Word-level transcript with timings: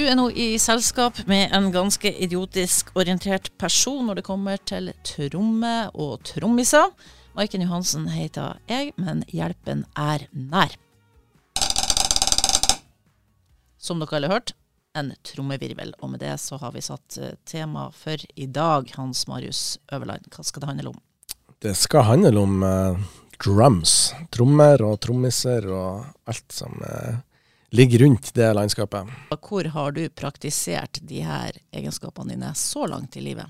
Du 0.00 0.06
er 0.08 0.16
nå 0.16 0.30
i 0.32 0.54
selskap 0.56 1.18
med 1.28 1.50
en 1.52 1.66
ganske 1.74 2.08
idiotisk 2.24 2.88
orientert 2.96 3.50
person 3.60 4.06
når 4.08 4.16
det 4.16 4.22
kommer 4.24 4.62
til 4.64 4.86
tromme 5.04 5.72
og 5.92 6.22
trommiser. 6.24 6.86
Maiken 7.36 7.66
Johansen 7.66 8.06
heter 8.08 8.56
jeg, 8.70 8.94
men 8.96 9.20
hjelpen 9.28 9.84
er 10.00 10.24
nær. 10.32 10.72
Som 13.76 14.00
dere 14.00 14.16
alle 14.16 14.32
har 14.32 14.38
hørt, 14.38 14.56
en 14.96 15.12
trommevirvel. 15.20 15.92
Og 16.00 16.14
med 16.14 16.24
det 16.24 16.32
så 16.40 16.56
har 16.64 16.72
vi 16.72 16.86
satt 16.88 17.20
eh, 17.20 17.36
tema 17.44 17.90
for 17.92 18.24
i 18.40 18.48
dag, 18.48 18.88
Hans 18.96 19.26
Marius 19.28 19.64
Øverland. 19.92 20.32
Hva 20.32 20.48
skal 20.48 20.64
det 20.64 20.72
handle 20.72 20.94
om? 20.94 21.00
Det 21.60 21.76
skal 21.76 22.08
handle 22.08 22.48
om 22.48 22.62
uh, 22.64 23.08
drums. 23.36 24.14
Trommer 24.32 24.80
og 24.80 25.02
trommiser 25.04 25.68
og 25.68 26.08
alt 26.24 26.56
som 26.56 26.80
uh, 26.88 27.20
ligger 27.70 27.98
rundt 27.98 28.34
det 28.34 28.50
landskapet. 28.54 29.08
Hvor 29.48 29.64
har 29.64 29.92
du 29.92 30.08
praktisert 30.08 30.98
de 31.02 31.22
her 31.26 31.56
egenskapene 31.72 32.34
dine 32.34 32.52
så 32.54 32.86
langt 32.90 33.16
i 33.16 33.24
livet? 33.24 33.46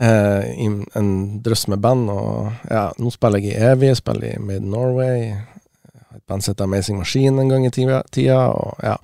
Eh, 0.00 0.44
I 0.64 0.66
en 0.98 1.42
drøss 1.42 1.68
med 1.70 1.82
band, 1.82 2.10
og 2.10 2.70
ja, 2.70 2.88
nå 2.98 3.10
spiller 3.14 3.42
jeg 3.42 3.54
i 3.54 3.66
Evy, 3.72 3.92
spiller 3.94 4.34
i 4.34 4.38
Made 4.42 4.66
Norway. 4.66 5.34
Et 6.14 6.26
band 6.26 6.42
som 6.44 6.54
heter 6.54 6.66
Amazing 6.66 6.98
Machine 6.98 7.42
en 7.42 7.52
gang 7.52 7.66
i 7.66 7.70
tida, 7.74 8.48
og 8.50 8.82
ja. 8.82 8.96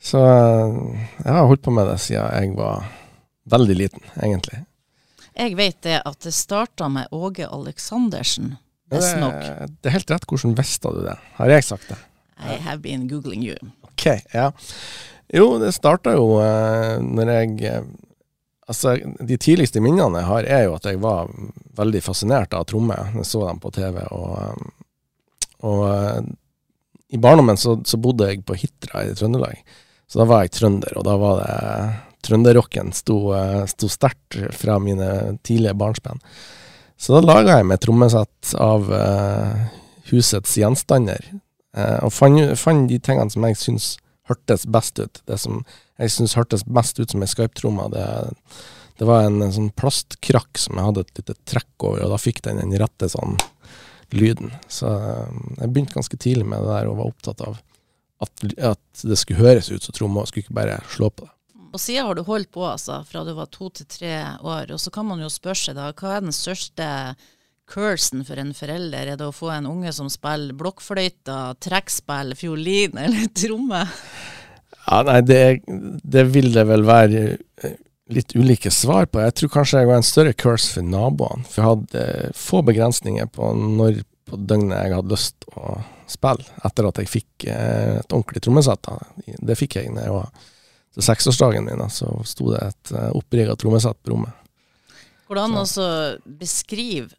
Så 0.00 0.22
eh, 0.22 0.78
jeg 1.24 1.32
har 1.32 1.50
holdt 1.50 1.64
på 1.66 1.74
med 1.74 1.90
det 1.90 1.98
siden 2.04 2.32
jeg 2.32 2.56
var 2.56 2.88
veldig 3.48 3.76
liten, 3.76 4.08
egentlig. 4.22 4.62
Jeg 5.38 5.54
vet 5.56 5.76
det 5.86 6.00
at 6.02 6.24
det 6.24 6.34
starta 6.34 6.88
med 6.90 7.12
Åge 7.14 7.46
Aleksandersen, 7.46 8.56
visstnok. 8.90 9.36
Det, 9.38 9.68
det 9.82 9.90
er 9.90 9.94
helt 10.00 10.10
rett. 10.10 10.26
Hvordan 10.26 10.56
visste 10.58 10.90
du 10.94 11.04
det? 11.04 11.14
Har 11.36 11.52
jeg 11.52 11.66
sagt 11.68 11.92
det? 11.92 11.98
I 12.38 12.58
have 12.62 12.82
been 12.82 13.08
googling 13.08 13.42
you. 13.42 13.56
Ok, 13.82 14.06
ja. 14.32 14.52
Jo, 15.28 15.58
det 15.60 15.74
starta 15.76 16.14
jo 16.16 16.38
uh, 16.40 16.98
når 17.02 17.34
jeg 17.34 17.72
uh, 17.72 17.88
Altså, 18.68 18.98
de 19.24 19.36
tidligste 19.40 19.80
minnene 19.80 20.20
jeg 20.20 20.28
har, 20.28 20.44
er 20.44 20.66
jo 20.66 20.74
at 20.76 20.84
jeg 20.84 20.98
var 21.00 21.30
veldig 21.78 22.02
fascinert 22.04 22.52
av 22.52 22.66
trommer. 22.68 23.14
Jeg 23.16 23.24
så 23.24 23.46
dem 23.46 23.62
på 23.62 23.70
TV, 23.72 24.02
og, 24.12 24.58
og 25.64 25.84
uh, 25.88 26.18
i 27.08 27.16
barndommen 27.16 27.56
så, 27.56 27.78
så, 27.88 27.96
bodde 27.96 28.28
jeg 28.28 28.42
på 28.44 28.58
Hitra 28.60 29.06
i 29.08 29.14
Trøndelag. 29.16 29.62
Så 30.04 30.20
da 30.20 30.26
var 30.28 30.44
jeg 30.44 30.52
trønder, 30.58 30.98
og 31.00 31.08
da 31.08 31.16
var 31.16 31.40
det 31.40 31.56
Trønderrocken 32.28 32.92
sto, 32.92 33.16
sto 33.72 33.88
sterkt 33.88 34.36
fra 34.60 34.76
mine 34.84 35.38
tidlige 35.40 35.72
barnsben. 35.72 36.20
Så 37.00 37.16
da 37.16 37.24
laga 37.24 37.56
jeg 37.62 37.70
meg 37.70 37.80
trommesett 37.80 38.52
av 38.60 38.92
husets 40.10 40.58
gjenstander. 40.60 41.24
Eh, 41.76 41.98
og 42.04 42.12
fant, 42.14 42.40
fant, 42.60 42.88
de 42.88 42.98
tingene 43.02 43.32
som 43.32 43.46
jeg 43.48 43.60
syns 43.60 43.92
hørtes 44.28 44.66
best 44.68 45.00
ut. 45.00 45.22
Det 45.28 45.38
som 45.40 45.62
jeg 45.98 46.14
syns 46.14 46.36
hørtes 46.38 46.64
best 46.68 47.00
ut 47.00 47.12
som 47.12 47.24
ei 47.24 47.30
Skype-tromme, 47.30 47.88
det, 47.92 48.06
det, 49.00 49.08
var 49.08 49.26
en, 49.26 49.40
en, 49.44 49.54
sånn 49.54 49.70
plastkrakk 49.76 50.60
som 50.60 50.78
jeg 50.78 50.90
hadde 50.90 51.06
et 51.06 51.22
lite 51.22 51.38
trekk 51.48 51.88
over, 51.88 52.04
og 52.04 52.12
da 52.14 52.20
fikk 52.20 52.42
den 52.46 52.60
den 52.62 52.76
rette 52.80 53.10
sånn 53.12 53.38
lyden. 54.16 54.52
Så 54.72 54.90
eh, 54.90 55.40
jeg 55.62 55.72
begynte 55.72 55.98
ganske 55.98 56.20
tidlig 56.20 56.46
med 56.48 56.64
det 56.64 56.76
der 56.76 56.92
og 56.92 57.00
var 57.00 57.12
opptatt 57.12 57.42
av 57.44 57.58
at, 58.18 58.46
at 58.74 59.02
det 59.06 59.18
skulle 59.20 59.44
høres 59.44 59.70
ut 59.70 59.84
som 59.84 59.94
tromme, 59.94 60.22
og 60.22 60.30
skulle 60.30 60.46
ikke 60.46 60.58
bare 60.58 60.80
slå 60.90 61.10
på 61.12 61.26
det. 61.26 61.34
Og 61.68 61.80
siden 61.82 62.06
har 62.08 62.16
du 62.16 62.24
holdt 62.24 62.48
på 62.54 62.62
altså, 62.64 63.02
fra 63.04 63.22
du 63.26 63.34
var 63.36 63.50
to 63.52 63.68
til 63.76 63.86
tre 63.92 64.14
år, 64.40 64.72
og 64.72 64.80
så 64.80 64.92
kan 64.92 65.06
man 65.06 65.20
jo 65.20 65.28
spørre 65.30 65.60
seg 65.60 65.76
da, 65.76 65.90
hva 65.92 66.16
er 66.16 66.24
den 66.24 66.34
største 66.34 66.86
cursen 67.68 68.24
for 68.24 68.40
en 68.40 68.54
forelder? 68.56 69.12
Er 69.12 69.20
det 69.20 69.28
å 69.28 69.34
få 69.34 69.50
en 69.52 69.68
unge 69.68 69.92
som 69.94 70.08
spiller 70.12 70.56
blokkfløyte, 70.58 71.36
trekkspill, 71.64 72.34
fiolin 72.38 72.98
eller 73.00 73.28
tromme? 73.40 73.84
Ja, 74.88 75.02
nei, 75.04 75.20
det, 75.26 75.42
det, 76.02 76.24
vil 76.32 76.50
det 76.54 76.64
vel 76.70 76.86
være 76.88 77.24
eh, 77.36 77.76
litt 78.14 78.32
ulike 78.36 78.72
svar 78.72 79.08
på. 79.10 79.20
Jeg 79.20 79.36
tror 79.36 79.52
kanskje 79.58 79.82
jeg 79.82 79.90
var 79.90 80.00
en 80.00 80.10
større 80.10 80.32
curse 80.32 80.72
for 80.78 80.86
naboene. 80.86 81.44
For 81.48 81.60
jeg 81.60 81.72
hadde 81.72 82.04
eh, 82.04 82.36
få 82.36 82.62
begrensninger 82.64 83.28
på 83.32 83.52
når 83.58 84.02
på 84.28 84.36
døgnet 84.44 84.76
jeg 84.76 84.96
hadde 84.96 85.14
lyst 85.14 85.46
å 85.56 85.78
spille, 86.08 86.44
etter 86.64 86.88
at 86.88 86.98
jeg 87.00 87.08
fikk 87.12 87.48
eh, 87.52 87.98
et 88.00 88.16
ordentlig 88.16 88.44
trommesett. 88.44 88.90
Det 89.24 89.56
fikk 89.60 89.80
jeg 89.80 89.92
da 89.96 90.08
jeg 90.08 90.16
var 90.16 90.32
til 90.96 91.04
seksårsdagen 91.04 91.68
min. 91.68 91.84
Så 91.92 92.08
sto 92.28 92.52
det 92.54 92.64
et 92.70 92.92
opprigga 93.12 93.56
trommesett 93.60 94.00
på 94.00 94.14
rommet. 94.14 94.32
Hvordan 95.28 95.60
også 95.60 95.86
beskrive 96.40 97.12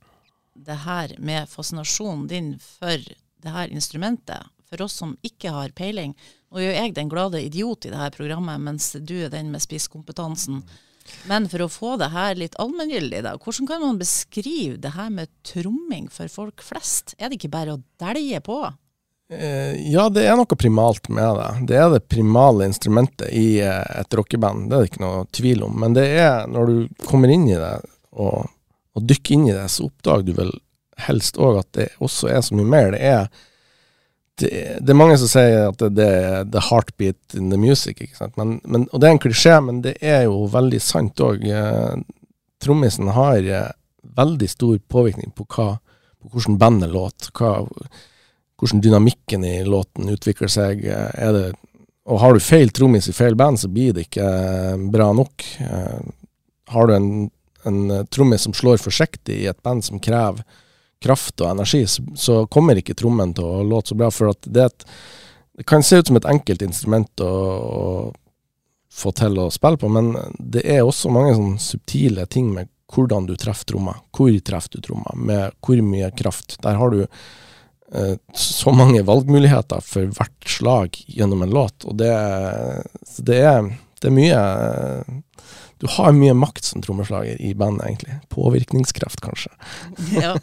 det 0.66 0.82
her 0.86 1.16
med 1.18 1.50
fascinasjonen 1.50 2.28
din 2.28 2.54
for 2.60 2.98
det 3.40 3.54
her 3.56 3.72
instrumentet, 3.72 4.50
for 4.70 4.82
oss 4.86 5.00
som 5.02 5.16
ikke 5.26 5.54
har 5.56 5.74
peiling. 5.76 6.14
Nå 6.50 6.60
er 6.60 6.68
jo 6.68 6.76
jeg 6.76 6.94
den 6.98 7.10
glade 7.12 7.42
idiot 7.42 7.86
i 7.86 7.94
det 7.94 8.00
her 8.00 8.14
programmet, 8.14 8.62
mens 8.62 8.92
du 9.00 9.16
er 9.24 9.34
den 9.34 9.52
med 9.54 9.64
spisskompetansen. 9.64 10.64
Men 11.30 11.48
for 11.50 11.64
å 11.66 11.72
få 11.72 11.96
det 11.98 12.12
her 12.14 12.38
litt 12.38 12.58
allmenngyldig, 12.62 13.24
da, 13.26 13.34
hvordan 13.42 13.70
kan 13.70 13.82
man 13.82 14.02
beskrive 14.02 14.78
det 14.82 14.94
her 14.94 15.10
med 15.14 15.32
tromming 15.48 16.10
for 16.14 16.30
folk 16.30 16.62
flest? 16.66 17.16
Er 17.18 17.30
det 17.30 17.40
ikke 17.40 17.54
bare 17.56 17.78
å 17.78 17.82
dælje 18.02 18.44
på? 18.46 18.60
Eh, 19.30 19.74
ja, 19.92 20.08
det 20.10 20.26
er 20.26 20.38
noe 20.38 20.58
primalt 20.58 21.10
med 21.14 21.38
det. 21.38 21.50
Det 21.70 21.78
er 21.78 21.90
det 21.94 22.06
primale 22.10 22.66
instrumentet 22.70 23.30
i 23.34 23.60
eh, 23.62 24.02
et 24.02 24.18
rockeband, 24.18 24.70
det 24.70 24.78
er 24.78 24.86
det 24.86 24.92
ikke 24.92 25.04
noe 25.06 25.26
tvil 25.38 25.66
om. 25.68 25.76
Men 25.82 25.98
det 25.98 26.08
er 26.18 26.48
når 26.50 26.72
du 26.72 27.04
kommer 27.06 27.34
inn 27.34 27.46
i 27.50 27.58
det 27.58 27.76
og 28.10 28.50
og 28.98 29.06
dykke 29.10 29.36
inn 29.36 29.48
i 29.50 29.56
det, 29.56 29.68
så 29.72 29.88
oppdager 29.88 30.26
du 30.28 30.34
vel 30.38 30.52
helst 31.08 31.40
òg 31.40 31.62
at 31.62 31.70
det 31.78 31.88
også 32.04 32.32
er 32.32 32.44
så 32.46 32.58
mye 32.58 32.70
mer. 32.70 32.94
Det 32.96 33.02
er, 33.12 33.28
det, 34.42 34.52
det 34.84 34.94
er 34.94 35.00
mange 35.00 35.18
som 35.22 35.32
sier 35.32 35.70
at 35.70 35.84
det, 35.96 36.08
er 36.08 36.48
the 36.52 36.64
heartbeat 36.70 37.38
in 37.38 37.52
the 37.54 37.60
music, 37.60 38.02
ikke 38.02 38.18
sant. 38.18 38.36
Men, 38.40 38.58
men, 38.66 38.88
og 38.92 39.02
det 39.02 39.10
er 39.10 39.16
en 39.16 39.22
klisjé, 39.24 39.60
men 39.66 39.84
det 39.86 39.96
er 40.02 40.26
jo 40.28 40.48
veldig 40.52 40.82
sant 40.84 41.24
òg. 41.24 41.46
Eh, 41.46 42.02
trommisen 42.64 43.12
har 43.16 43.40
eh, 43.44 43.72
veldig 44.20 44.52
stor 44.52 44.76
påvirkning 44.92 45.34
på, 45.38 45.48
hva, 45.56 45.72
på 46.20 46.34
hvordan 46.34 46.60
bandet 46.62 46.94
låter. 46.94 47.34
Hvordan 48.60 48.84
dynamikken 48.84 49.46
i 49.48 49.58
låten 49.68 50.12
utvikler 50.12 50.52
seg. 50.52 50.86
Eh, 50.88 51.10
er 51.16 51.36
det, 51.36 51.48
og 52.10 52.24
har 52.24 52.34
du 52.34 52.42
feil 52.42 52.72
trommis 52.74 53.08
i 53.12 53.16
feil 53.16 53.38
band, 53.38 53.60
så 53.62 53.70
blir 53.72 53.94
det 53.94 54.08
ikke 54.08 54.30
bra 54.90 55.12
nok. 55.14 55.44
Har 56.74 56.88
du 56.90 56.94
en 56.96 57.10
en 57.70 57.94
eh, 57.94 58.08
trommis 58.12 58.44
som 58.48 58.56
slår 58.58 58.82
forsiktig 58.82 59.44
i 59.44 59.48
et 59.52 59.62
band 59.64 59.86
som 59.86 60.02
krever 60.04 60.44
kraft 61.00 61.42
og 61.42 61.52
energi, 61.54 61.86
så, 61.88 62.04
så 62.16 62.42
kommer 62.52 62.80
ikke 62.80 62.98
trommen 62.98 63.34
til 63.36 63.46
å 63.48 63.64
låte 63.64 63.94
så 63.94 64.00
bra. 64.00 64.10
For 64.12 64.34
at 64.34 64.48
det, 64.48 64.66
et, 64.68 64.88
det 65.60 65.68
kan 65.70 65.84
se 65.86 66.00
ut 66.00 66.12
som 66.12 66.20
et 66.20 66.28
enkelt 66.30 66.66
instrument 66.66 67.24
å, 67.24 67.30
å, 67.30 67.86
få 69.00 69.14
til 69.16 69.40
å 69.40 69.48
spille 69.54 69.80
på, 69.80 69.88
men 69.96 70.12
det 70.40 70.66
er 70.68 70.84
også 70.84 71.12
mange 71.14 71.36
sånne 71.38 71.64
subtile 71.64 72.26
ting 72.28 72.50
med 72.56 72.72
hvordan 72.90 73.30
du 73.30 73.36
treffer 73.38 73.70
tromma. 73.70 73.94
Hvor 74.16 74.34
treffer 74.44 74.76
du 74.80 74.88
tromma, 74.90 75.14
med 75.16 75.56
hvor 75.64 75.80
mye 75.86 76.10
kraft. 76.18 76.58
Der 76.66 76.80
har 76.80 76.92
du 76.92 77.04
eh, 77.06 78.16
så 78.34 78.74
mange 78.76 79.06
valgmuligheter 79.08 79.86
for 79.86 80.10
hvert 80.18 80.50
slag 80.58 81.00
gjennom 81.06 81.46
en 81.46 81.54
låt, 81.54 81.86
og 81.86 82.00
det, 82.02 82.12
det, 83.24 83.40
er, 83.46 83.72
det 84.02 84.10
er 84.10 84.18
mye 84.18 84.42
du 85.80 85.88
har 85.88 86.12
mye 86.12 86.34
makt 86.36 86.64
som 86.68 86.82
trommeslager 86.84 87.42
i 87.42 87.54
bandet, 87.56 87.86
egentlig. 87.88 88.16
Påvirkningskraft, 88.34 89.22
kanskje. 89.24 89.52
ja, 90.24 90.34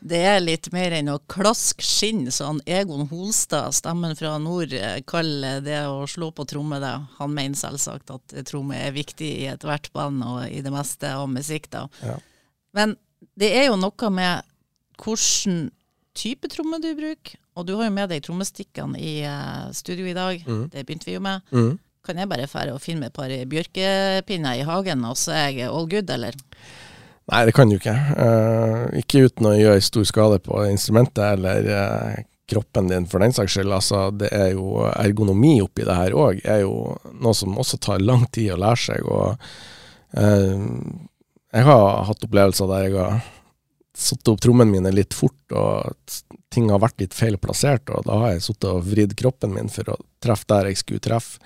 det 0.00 0.20
er 0.22 0.42
litt 0.42 0.70
mer 0.74 0.94
enn 0.94 1.10
å 1.10 1.18
klaske 1.30 1.82
skinn, 1.82 2.28
sånn 2.34 2.60
Egon 2.70 3.08
Holstad, 3.10 3.74
stemmen 3.74 4.14
fra 4.18 4.36
nord, 4.38 4.72
eh, 4.72 5.00
kaller 5.10 5.64
det 5.66 5.80
å 5.90 6.04
slå 6.10 6.30
på 6.30 6.46
tromme 6.46 6.78
det. 6.82 6.94
Han 7.18 7.34
mener 7.34 7.58
selvsagt 7.58 8.14
at 8.14 8.36
tromme 8.46 8.78
er 8.78 8.94
viktig 8.94 9.30
i 9.42 9.48
ethvert 9.50 9.90
band 9.96 10.22
og 10.22 10.44
i 10.46 10.62
det 10.62 10.72
meste 10.74 11.10
av 11.10 11.26
musikk, 11.32 11.66
da. 11.74 11.88
Ja. 12.04 12.18
Men 12.78 12.94
det 13.34 13.50
er 13.58 13.72
jo 13.72 13.80
noe 13.80 14.10
med 14.14 14.46
hvilken 15.02 15.72
type 16.14 16.50
tromme 16.52 16.78
du 16.78 16.92
bruker. 16.94 17.40
Og 17.54 17.66
du 17.66 17.74
har 17.78 17.86
jo 17.86 17.94
med 17.94 18.10
deg 18.10 18.22
trommestikkene 18.26 18.98
i 18.98 19.14
uh, 19.26 19.70
studio 19.74 20.06
i 20.10 20.14
dag. 20.16 20.40
Mm. 20.46 20.64
Det 20.72 20.82
begynte 20.86 21.06
vi 21.06 21.14
jo 21.14 21.22
med. 21.22 21.42
Mm. 21.54 21.76
Kan 22.04 22.20
jeg 22.20 22.28
bare 22.28 22.48
fære 22.50 22.74
og 22.74 22.82
finne 22.84 23.06
meg 23.06 23.12
et 23.12 23.16
par 23.16 23.32
bjørkepinner 23.52 24.60
i 24.60 24.66
hagen, 24.68 25.04
og 25.08 25.16
så 25.16 25.32
er 25.36 25.54
jeg 25.56 25.70
all 25.70 25.88
good, 25.88 26.10
eller? 26.12 26.36
Nei, 27.32 27.40
det 27.48 27.54
kan 27.56 27.70
du 27.70 27.78
ikke. 27.78 27.94
Uh, 28.18 28.84
ikke 29.00 29.24
uten 29.24 29.48
å 29.48 29.56
gjøre 29.56 29.84
stor 29.84 30.04
skade 30.08 30.40
på 30.44 30.60
instrumentet 30.68 31.24
eller 31.24 31.68
uh, 31.72 32.18
kroppen 32.50 32.90
din, 32.90 33.06
for 33.08 33.24
den 33.24 33.32
saks 33.32 33.56
skyld. 33.56 33.72
Altså, 33.72 34.10
det 34.12 34.28
er 34.36 34.50
jo 34.52 34.84
ergonomi 34.90 35.56
oppi 35.64 35.86
det 35.88 35.96
her 35.96 36.16
òg, 36.16 36.42
er 36.44 36.60
jo 36.66 36.98
noe 37.14 37.32
som 37.36 37.56
også 37.56 37.80
tar 37.80 38.04
lang 38.04 38.26
tid 38.28 38.52
å 38.52 38.60
lære 38.60 38.82
seg. 38.82 39.08
og 39.08 39.48
uh, 40.20 40.68
Jeg 41.56 41.68
har 41.70 42.04
hatt 42.10 42.28
opplevelser 42.28 42.68
der 42.74 42.88
jeg 42.88 42.98
har 42.98 43.24
satt 43.94 44.28
opp 44.28 44.42
trommene 44.42 44.74
mine 44.74 44.92
litt 44.92 45.14
fort, 45.16 45.40
og 45.54 45.94
ting 46.52 46.68
har 46.70 46.82
vært 46.82 47.00
litt 47.00 47.14
feil 47.16 47.38
plassert, 47.40 47.88
og 47.94 48.04
da 48.08 48.18
har 48.20 48.34
jeg 48.34 48.44
sittet 48.48 48.68
og 48.72 48.84
vridd 48.90 49.14
kroppen 49.16 49.54
min 49.54 49.70
for 49.72 49.94
å 49.94 50.00
treffe 50.22 50.50
der 50.50 50.68
jeg 50.68 50.82
skulle 50.82 51.04
treffe. 51.04 51.40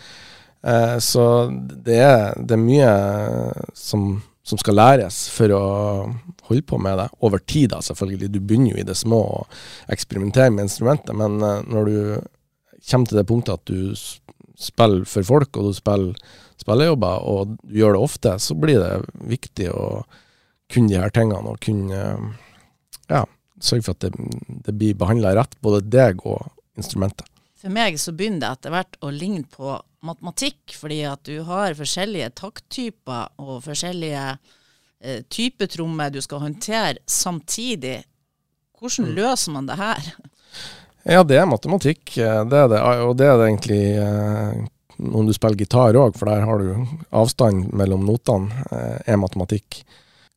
Eh, 0.62 0.98
så 0.98 1.24
det 1.86 2.00
er, 2.02 2.34
det 2.38 2.56
er 2.56 2.62
mye 2.62 2.92
som, 3.78 4.08
som, 4.42 4.58
skal 4.58 4.78
læres 4.78 5.20
for 5.30 5.54
å 5.54 5.64
holde 6.48 6.64
på 6.66 6.80
med 6.82 6.98
det. 6.98 7.08
Over 7.24 7.42
tid, 7.44 7.70
da, 7.74 7.82
selvfølgelig. 7.84 8.32
Du 8.34 8.40
begynner 8.40 8.74
jo 8.74 8.82
i 8.82 8.88
det 8.88 8.98
små 8.98 9.20
å 9.38 9.44
eksperimentere 9.92 10.50
med 10.54 10.66
instrumentet, 10.66 11.14
men 11.16 11.38
eh, 11.42 11.62
når 11.68 11.90
du 11.90 11.98
kommer 12.88 13.10
til 13.10 13.20
det 13.20 13.28
punktet 13.28 13.54
at 13.58 13.70
du 13.70 13.94
spiller 14.58 15.06
for 15.06 15.26
folk, 15.26 15.54
og 15.56 15.70
du 15.70 15.76
spiller 15.76 16.36
spillejobber, 16.58 17.22
og 17.22 17.56
du 17.62 17.78
gjør 17.78 17.94
det 17.94 18.02
ofte, 18.02 18.34
så 18.42 18.56
blir 18.58 18.80
det 18.82 19.26
viktig 19.30 19.70
å 19.70 20.02
kunne 20.72 20.90
de 20.90 20.98
her 20.98 21.12
tingene, 21.14 21.54
og 21.54 21.60
kunne 21.62 22.00
ja, 23.08 23.22
sørge 23.62 23.86
for 23.86 23.94
at 23.94 24.08
det, 24.08 24.30
det 24.66 24.74
blir 24.74 24.98
behandla 24.98 25.36
rett, 25.38 25.54
både 25.64 25.84
deg 25.86 26.24
og 26.26 26.48
instrumentet. 26.78 27.28
For 27.58 27.74
meg 27.74 27.96
så 27.98 28.12
begynner 28.14 28.42
det 28.42 28.50
etter 28.56 28.74
hvert 28.74 28.98
å 29.02 29.12
ligne 29.14 29.46
på 29.50 29.78
matematikk, 30.06 30.74
fordi 30.78 31.02
at 31.08 31.24
du 31.26 31.42
har 31.46 31.76
forskjellige 31.78 32.30
takttyper 32.38 33.34
og 33.42 33.62
forskjellige 33.66 34.24
eh, 35.00 35.22
typer 35.30 35.70
trommer 35.70 36.12
du 36.14 36.20
skal 36.24 36.44
håndtere 36.44 36.98
samtidig. 37.06 38.00
Hvordan 38.78 39.10
mm. 39.10 39.14
løser 39.18 39.54
man 39.56 39.70
det 39.70 39.78
her? 39.80 40.10
Ja, 41.08 41.22
det 41.24 41.38
er 41.40 41.50
matematikk. 41.50 42.16
Eh, 42.16 42.42
det 42.50 42.64
er 42.64 42.72
det, 42.74 42.82
og 43.06 43.16
det 43.18 43.26
er 43.26 43.38
det 43.40 43.48
egentlig 43.50 43.84
eh, 43.98 44.66
om 44.98 45.26
du 45.26 45.32
spiller 45.34 45.58
gitar 45.58 45.96
òg, 45.98 46.16
for 46.18 46.30
der 46.30 46.44
har 46.46 46.62
du 46.62 46.98
avstand 47.14 47.72
mellom 47.76 48.06
notene, 48.06 48.64
eh, 48.70 48.98
er 49.06 49.20
matematikk. 49.20 49.82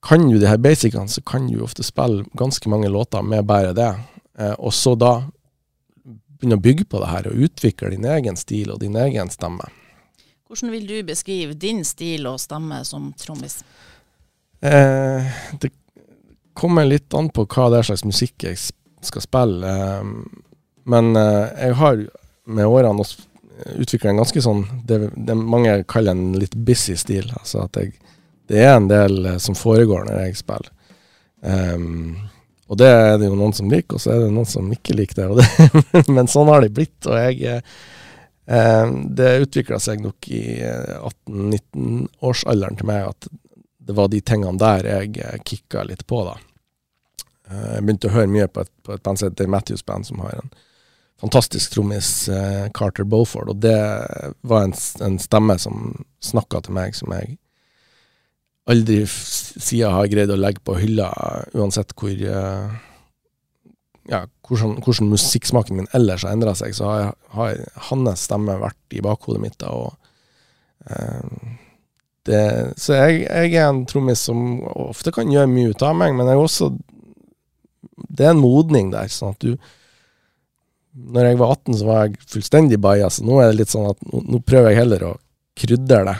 Kan 0.01 0.29
du 0.29 0.39
de 0.39 0.49
her 0.49 0.57
basicene, 0.57 1.09
så 1.09 1.21
kan 1.21 1.47
du 1.47 1.61
ofte 1.63 1.83
spille 1.83 2.25
ganske 2.37 2.69
mange 2.69 2.89
låter 2.89 3.21
med 3.21 3.45
bare 3.45 3.73
det. 3.73 3.93
Eh, 4.39 4.55
og 4.57 4.73
så 4.73 4.95
da 4.95 5.21
begynne 6.41 6.57
å 6.59 6.63
bygge 6.63 6.87
på 6.89 7.01
det 7.03 7.11
her 7.11 7.29
og 7.29 7.45
utvikle 7.47 7.93
din 7.93 8.07
egen 8.17 8.39
stil 8.39 8.73
og 8.73 8.81
din 8.81 8.97
egen 8.99 9.29
stemme. 9.33 9.69
Hvordan 10.49 10.73
vil 10.73 10.87
du 10.89 10.97
beskrive 11.07 11.55
din 11.55 11.85
stil 11.87 12.27
og 12.27 12.41
stemme 12.43 12.81
som 12.87 13.11
trommis? 13.15 13.61
Eh, 14.59 15.29
det 15.61 15.71
kommer 16.53 16.85
litt 16.85 17.13
an 17.15 17.31
på 17.31 17.45
hva 17.47 17.69
det 17.71 17.79
er 17.79 17.87
slags 17.91 18.03
musikk 18.05 18.49
jeg 18.49 18.59
skal 19.05 19.23
spille. 19.23 19.71
Eh, 19.71 20.49
men 20.91 21.15
eh, 21.15 21.45
jeg 21.67 21.77
har 21.79 22.03
med 22.51 22.67
årene 22.67 23.05
utvikla 23.77 24.09
en 24.09 24.21
ganske 24.21 24.41
sånn 24.41 24.63
det, 24.87 25.11
det, 25.15 25.35
mange 25.37 25.83
kaller 25.89 26.15
en 26.15 26.35
litt 26.39 26.55
busy 26.55 26.97
stil. 26.99 27.29
Altså 27.39 27.65
at 27.65 27.79
jeg, 27.79 27.95
det 28.49 28.63
er 28.65 28.75
en 28.75 28.89
del 28.91 29.25
eh, 29.25 29.39
som 29.41 29.57
foregår 29.57 30.07
når 30.07 30.23
jeg 30.25 30.41
spiller. 30.41 30.71
Um, 31.41 32.29
og 32.71 32.77
det 32.79 32.87
er 32.87 33.17
det 33.19 33.27
jo 33.27 33.35
noen 33.35 33.51
som 33.55 33.71
liker, 33.71 33.97
og 33.97 34.03
så 34.03 34.13
er 34.13 34.19
det 34.23 34.31
noen 34.31 34.47
som 34.47 34.71
ikke 34.71 34.93
liker 34.95 35.15
det. 35.19 35.25
det 35.41 35.47
men 36.15 36.27
sånn 36.31 36.47
har 36.47 36.61
det 36.63 36.71
blitt. 36.71 37.03
Og 37.03 37.15
jeg 37.19 37.35
eh, 37.51 38.87
Det 39.19 39.43
utvikla 39.43 39.77
seg 39.83 39.99
nok 40.05 40.19
i 40.31 40.63
18-19-årsalderen 40.63 42.79
til 42.79 42.87
meg 42.87 43.09
at 43.09 43.27
det 43.81 43.95
var 43.97 44.07
de 44.07 44.21
tingene 44.21 44.59
der 44.61 44.87
jeg 44.87 45.19
eh, 45.19 45.39
kicka 45.43 45.83
litt 45.83 46.07
på, 46.07 46.23
da. 46.29 46.35
Eh, 47.49 47.71
jeg 47.75 47.85
begynte 47.85 48.07
å 48.11 48.15
høre 48.15 48.31
mye 48.31 48.47
på 48.47 48.63
et, 48.63 48.71
på 48.85 48.93
et 48.95 49.03
band 49.03 49.19
som 49.19 49.27
heter 49.27 49.51
Matthews 49.51 49.85
Band, 49.85 50.07
som 50.07 50.19
har 50.23 50.31
en 50.37 50.49
fantastisk 51.21 51.73
trommis, 51.75 52.29
eh, 52.31 52.65
Carter 52.77 53.03
Beauford, 53.03 53.51
og 53.51 53.57
det 53.65 53.81
var 54.47 54.67
en, 54.67 54.75
en 55.03 55.17
stemme 55.21 55.55
som 55.59 56.05
snakka 56.23 56.63
til 56.65 56.77
meg, 56.77 56.95
som 56.97 57.11
jeg 57.17 57.35
aldri 58.71 59.03
siden 59.07 59.93
har 59.93 60.09
greid 60.11 60.31
å 60.31 60.39
legge 60.39 60.63
på 60.65 60.77
hylla, 60.79 61.09
uansett 61.57 61.93
hvor 61.99 62.11
uh, 62.11 62.71
ja, 64.09 64.25
hvordan, 64.47 64.77
hvordan, 64.83 65.09
musikksmaken 65.11 65.77
min 65.77 65.89
ellers 65.95 66.25
har 66.25 66.35
endra 66.35 66.53
seg, 66.57 66.75
så 66.75 66.89
har, 66.89 67.11
har, 67.35 67.59
hans 67.89 68.25
stemme 68.27 68.57
vært 68.61 68.95
i 68.97 69.03
bakhodet 69.03 69.41
mitt. 69.43 69.57
Da, 69.61 69.71
og, 69.71 69.93
eh, 70.89 71.51
det, 72.27 72.41
så 72.81 72.97
jeg, 72.97 73.21
jeg, 73.25 73.53
er 73.55 73.69
en 73.69 73.83
trommis 73.89 74.23
som 74.27 74.61
ofte 74.89 75.13
kan 75.15 75.31
gjøre 75.31 75.49
mye 75.51 75.73
ut 75.73 75.85
av 75.85 75.95
meg, 75.97 76.15
men 76.17 76.29
jeg 76.29 76.41
også 76.41 76.73
Det 78.11 78.25
er 78.25 78.33
en 78.35 78.41
modning 78.41 78.91
der. 78.91 79.07
sånn 79.09 79.33
at 79.33 79.41
du 79.41 79.55
Når 80.93 81.25
jeg 81.25 81.37
var 81.39 81.51
18, 81.55 81.77
så 81.79 81.85
var 81.87 82.03
jeg 82.03 82.19
fullstendig 82.27 82.79
bajas, 82.81 83.17
så 83.17 83.25
nå 83.25 83.39
er 83.39 83.51
det 83.51 83.61
litt 83.61 83.73
sånn 83.73 83.89
at 83.89 84.01
nå, 84.05 84.21
nå 84.27 84.41
prøver 84.43 84.71
jeg 84.71 84.81
heller 84.83 85.07
å 85.07 85.13
krydre 85.57 86.03
det 86.05 86.17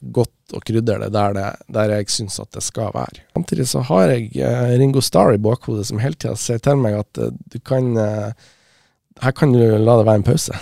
godt 0.00 0.54
og 0.56 0.64
krydre 0.66 0.98
det 1.04 1.10
der, 1.14 1.34
det, 1.36 1.46
der 1.74 1.94
jeg 1.94 2.10
syns 2.12 2.38
at 2.42 2.50
det 2.56 2.62
skal 2.64 2.92
være. 2.94 3.24
Samtidig 3.34 3.66
så 3.70 3.82
har 3.86 4.12
jeg 4.12 4.30
uh, 4.40 4.70
Ringo 4.80 5.02
Starr 5.04 5.36
i 5.36 5.42
bakhodet 5.42 5.86
som 5.88 6.00
hele 6.02 6.18
tida 6.18 6.36
sier 6.38 6.62
til 6.62 6.80
meg 6.80 6.98
at 7.00 7.22
uh, 7.22 7.32
du 7.52 7.58
kan 7.64 7.92
uh, 7.98 8.30
Her 9.20 9.34
kan 9.36 9.52
du 9.52 9.60
la 9.60 9.98
det 10.00 10.06
være 10.08 10.22
en 10.22 10.24
pause. 10.24 10.56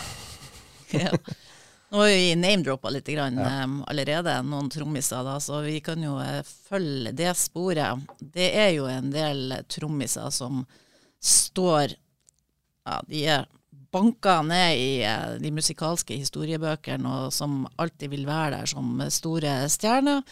ja. 1.05 1.13
Nå 1.89 2.03
har 2.03 2.11
vi 2.11 2.33
name-droppa 2.37 2.91
litt 2.93 3.07
grann, 3.09 3.39
ja. 3.39 3.63
um, 3.65 3.79
allerede, 3.89 4.35
noen 4.45 4.67
trommiser, 4.73 5.23
da, 5.25 5.39
så 5.41 5.63
vi 5.65 5.79
kan 5.85 6.03
jo 6.03 6.19
følge 6.69 7.15
det 7.17 7.31
sporet. 7.39 8.03
Det 8.21 8.51
er 8.51 8.75
jo 8.75 8.91
en 8.91 9.13
del 9.15 9.55
trommiser 9.71 10.29
som 10.35 10.67
står 11.23 11.95
ja, 12.89 12.99
de 13.09 13.23
er 13.29 13.47
banka 13.93 14.41
ned 14.43 14.77
i 14.79 14.91
eh, 15.07 15.35
de 15.43 15.53
musikalske 15.55 16.17
historiebøkene, 16.19 17.09
og 17.09 17.35
som 17.35 17.63
alltid 17.81 18.13
vil 18.13 18.27
være 18.29 18.59
der 18.59 18.71
som 18.71 18.97
store 19.13 19.61
stjerner. 19.73 20.23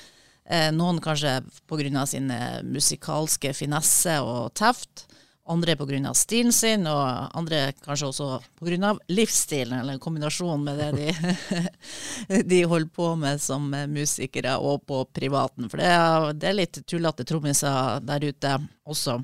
Eh, 0.47 0.71
noen 0.75 1.01
kanskje 1.03 1.41
pga. 1.67 2.07
sin 2.07 2.33
musikalske 2.65 3.55
finesse 3.55 4.21
og 4.21 4.55
teft. 4.55 5.07
Andre 5.49 5.77
pga. 5.79 6.13
stilen 6.15 6.53
sin, 6.53 6.87
og 6.87 7.31
andre 7.39 7.73
kanskje 7.85 8.09
også 8.09 8.41
pga. 8.59 8.97
livsstilen, 9.09 9.79
eller 9.81 9.95
en 9.95 10.01
kombinasjon 10.01 10.65
med 10.65 10.79
det 10.79 10.91
de, 10.97 12.43
de 12.51 12.63
holder 12.65 12.91
på 12.91 13.15
med 13.17 13.41
som 13.41 13.71
musikere, 13.89 14.59
og 14.59 14.87
på 14.87 15.05
privaten. 15.13 15.71
For 15.71 15.79
det 15.79 15.87
er, 15.87 16.33
det 16.35 16.51
er 16.51 16.61
litt 16.61 16.83
tullete 16.87 17.25
trommiser 17.25 18.01
der 18.03 18.29
ute 18.29 18.59
også. 18.85 19.21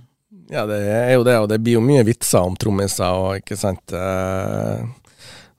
Ja, 0.53 0.67
det 0.69 0.81
er 0.85 1.15
jo 1.15 1.25
det, 1.25 1.37
og 1.41 1.49
det 1.49 1.61
blir 1.65 1.79
jo 1.79 1.85
mye 1.85 2.05
vitser 2.05 2.45
om 2.45 2.57
trommiser 2.61 3.17
og 3.17 3.43
ikke 3.43 3.57
sant 3.57 3.95
uh, 3.97 4.83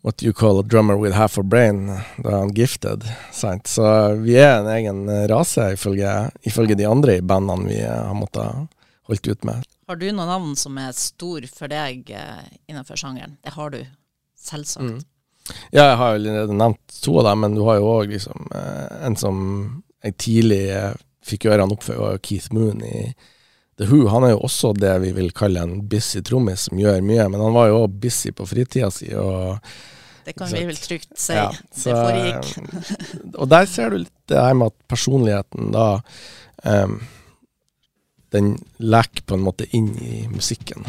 What 0.04 0.24
you 0.26 0.34
call 0.36 0.60
a 0.60 0.64
drummer 0.68 0.98
with 1.00 1.16
half 1.16 1.38
a 1.40 1.44
brain, 1.48 1.86
da 2.18 2.28
er 2.28 2.40
han 2.42 2.50
gifted. 2.52 3.06
Sant? 3.32 3.70
Så 3.72 3.86
vi 4.20 4.36
er 4.36 4.58
en 4.58 4.68
egen 4.74 5.06
rase, 5.32 5.70
ifølge, 5.78 6.12
ifølge 6.44 6.76
de 6.76 6.90
andre 6.90 7.16
i 7.18 7.24
bandene 7.24 7.70
vi 7.70 7.78
har 7.86 8.12
måttet 8.18 8.68
holdt 9.08 9.30
ut 9.32 9.48
med. 9.48 9.64
Har 9.88 9.96
du 10.02 10.04
noen 10.10 10.28
navn 10.28 10.58
som 10.60 10.76
er 10.82 10.92
stor 10.98 11.48
for 11.48 11.72
deg 11.72 12.12
innenfor 12.12 13.00
sjangeren? 13.00 13.38
Det 13.48 13.56
har 13.56 13.72
du, 13.72 13.80
selvsagt. 14.44 14.84
Mm. 14.84 15.00
Ja, 15.72 15.86
jeg 15.86 15.96
har 16.02 16.12
jo 16.12 16.20
allerede 16.20 16.60
nevnt 16.60 17.00
to 17.04 17.16
av 17.20 17.30
dem, 17.30 17.42
men 17.44 17.56
du 17.56 17.64
har 17.68 17.80
jo 17.80 17.90
òg 17.96 18.12
liksom, 18.12 18.52
en 19.08 19.16
som 19.20 19.38
jeg 20.04 20.20
tidlig 20.20 20.64
fikk 21.24 21.48
ørene 21.48 21.76
opp 21.76 21.88
for, 21.88 22.00
var 22.00 22.20
Keith 22.24 22.52
Moon 22.56 22.84
i 22.84 23.14
The 23.84 23.90
Who 23.90 24.08
han 24.08 24.24
er 24.24 24.32
jo 24.32 24.44
også 24.48 24.70
det 24.80 24.94
vi 25.04 25.10
vil 25.12 25.34
kalle 25.36 25.60
en 25.66 25.82
busy 25.92 26.22
trommis, 26.24 26.70
som 26.70 26.80
gjør 26.80 27.02
mye. 27.04 27.26
Men 27.28 27.42
han 27.44 27.56
var 27.56 27.68
jo 27.68 27.82
òg 27.84 27.98
busy 28.06 28.32
på 28.32 28.46
fritida 28.48 28.88
si. 28.94 29.10
og 29.12 29.60
det 30.24 30.38
kan 30.38 30.48
så, 30.48 30.56
vi 30.56 30.68
vel 30.70 30.80
trygt 30.80 31.12
si. 31.20 31.36
Ja, 31.36 31.50
så, 31.68 31.92
det 31.92 31.98
foregikk. 32.00 33.34
og 33.42 33.50
der 33.52 33.68
ser 33.68 33.92
du 33.92 33.98
litt 34.06 34.14
det 34.32 34.40
her 34.40 34.56
med 34.56 34.72
at 34.72 34.88
personligheten 34.88 35.74
da 35.76 35.88
um, 36.64 37.02
Den 38.32 38.56
leker 38.80 39.28
på 39.28 39.36
en 39.36 39.44
måte 39.44 39.68
inn 39.76 39.92
i 40.00 40.24
musikken. 40.32 40.88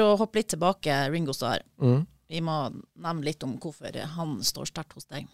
For 0.00 0.14
å 0.14 0.16
hoppe 0.24 0.40
litt 0.40 0.48
tilbake, 0.56 0.96
Ringo 1.12 1.36
Starr. 1.36 1.60
Mm. 1.76 2.06
Vi 2.32 2.40
må 2.42 2.56
nevne 2.72 3.28
litt 3.28 3.44
om 3.44 3.58
hvorfor 3.60 4.00
han 4.16 4.38
står 4.40 4.72
sterkt 4.72 4.96
hos 4.96 5.06
deg. 5.12 5.28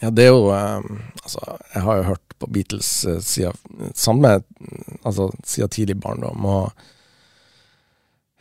Ja, 0.00 0.08
det 0.08 0.30
er 0.30 0.32
jo 0.32 0.48
um, 0.48 1.00
Altså, 1.20 1.44
jeg 1.74 1.84
har 1.84 2.00
jo 2.00 2.10
hørt 2.14 2.29
Beatles 2.52 3.06
siden 3.26 3.92
Samme 3.94 4.40
Altså 5.06 5.30
siden 5.44 5.70
tidlig 5.72 5.96
barndom, 6.02 6.44
og 6.44 6.70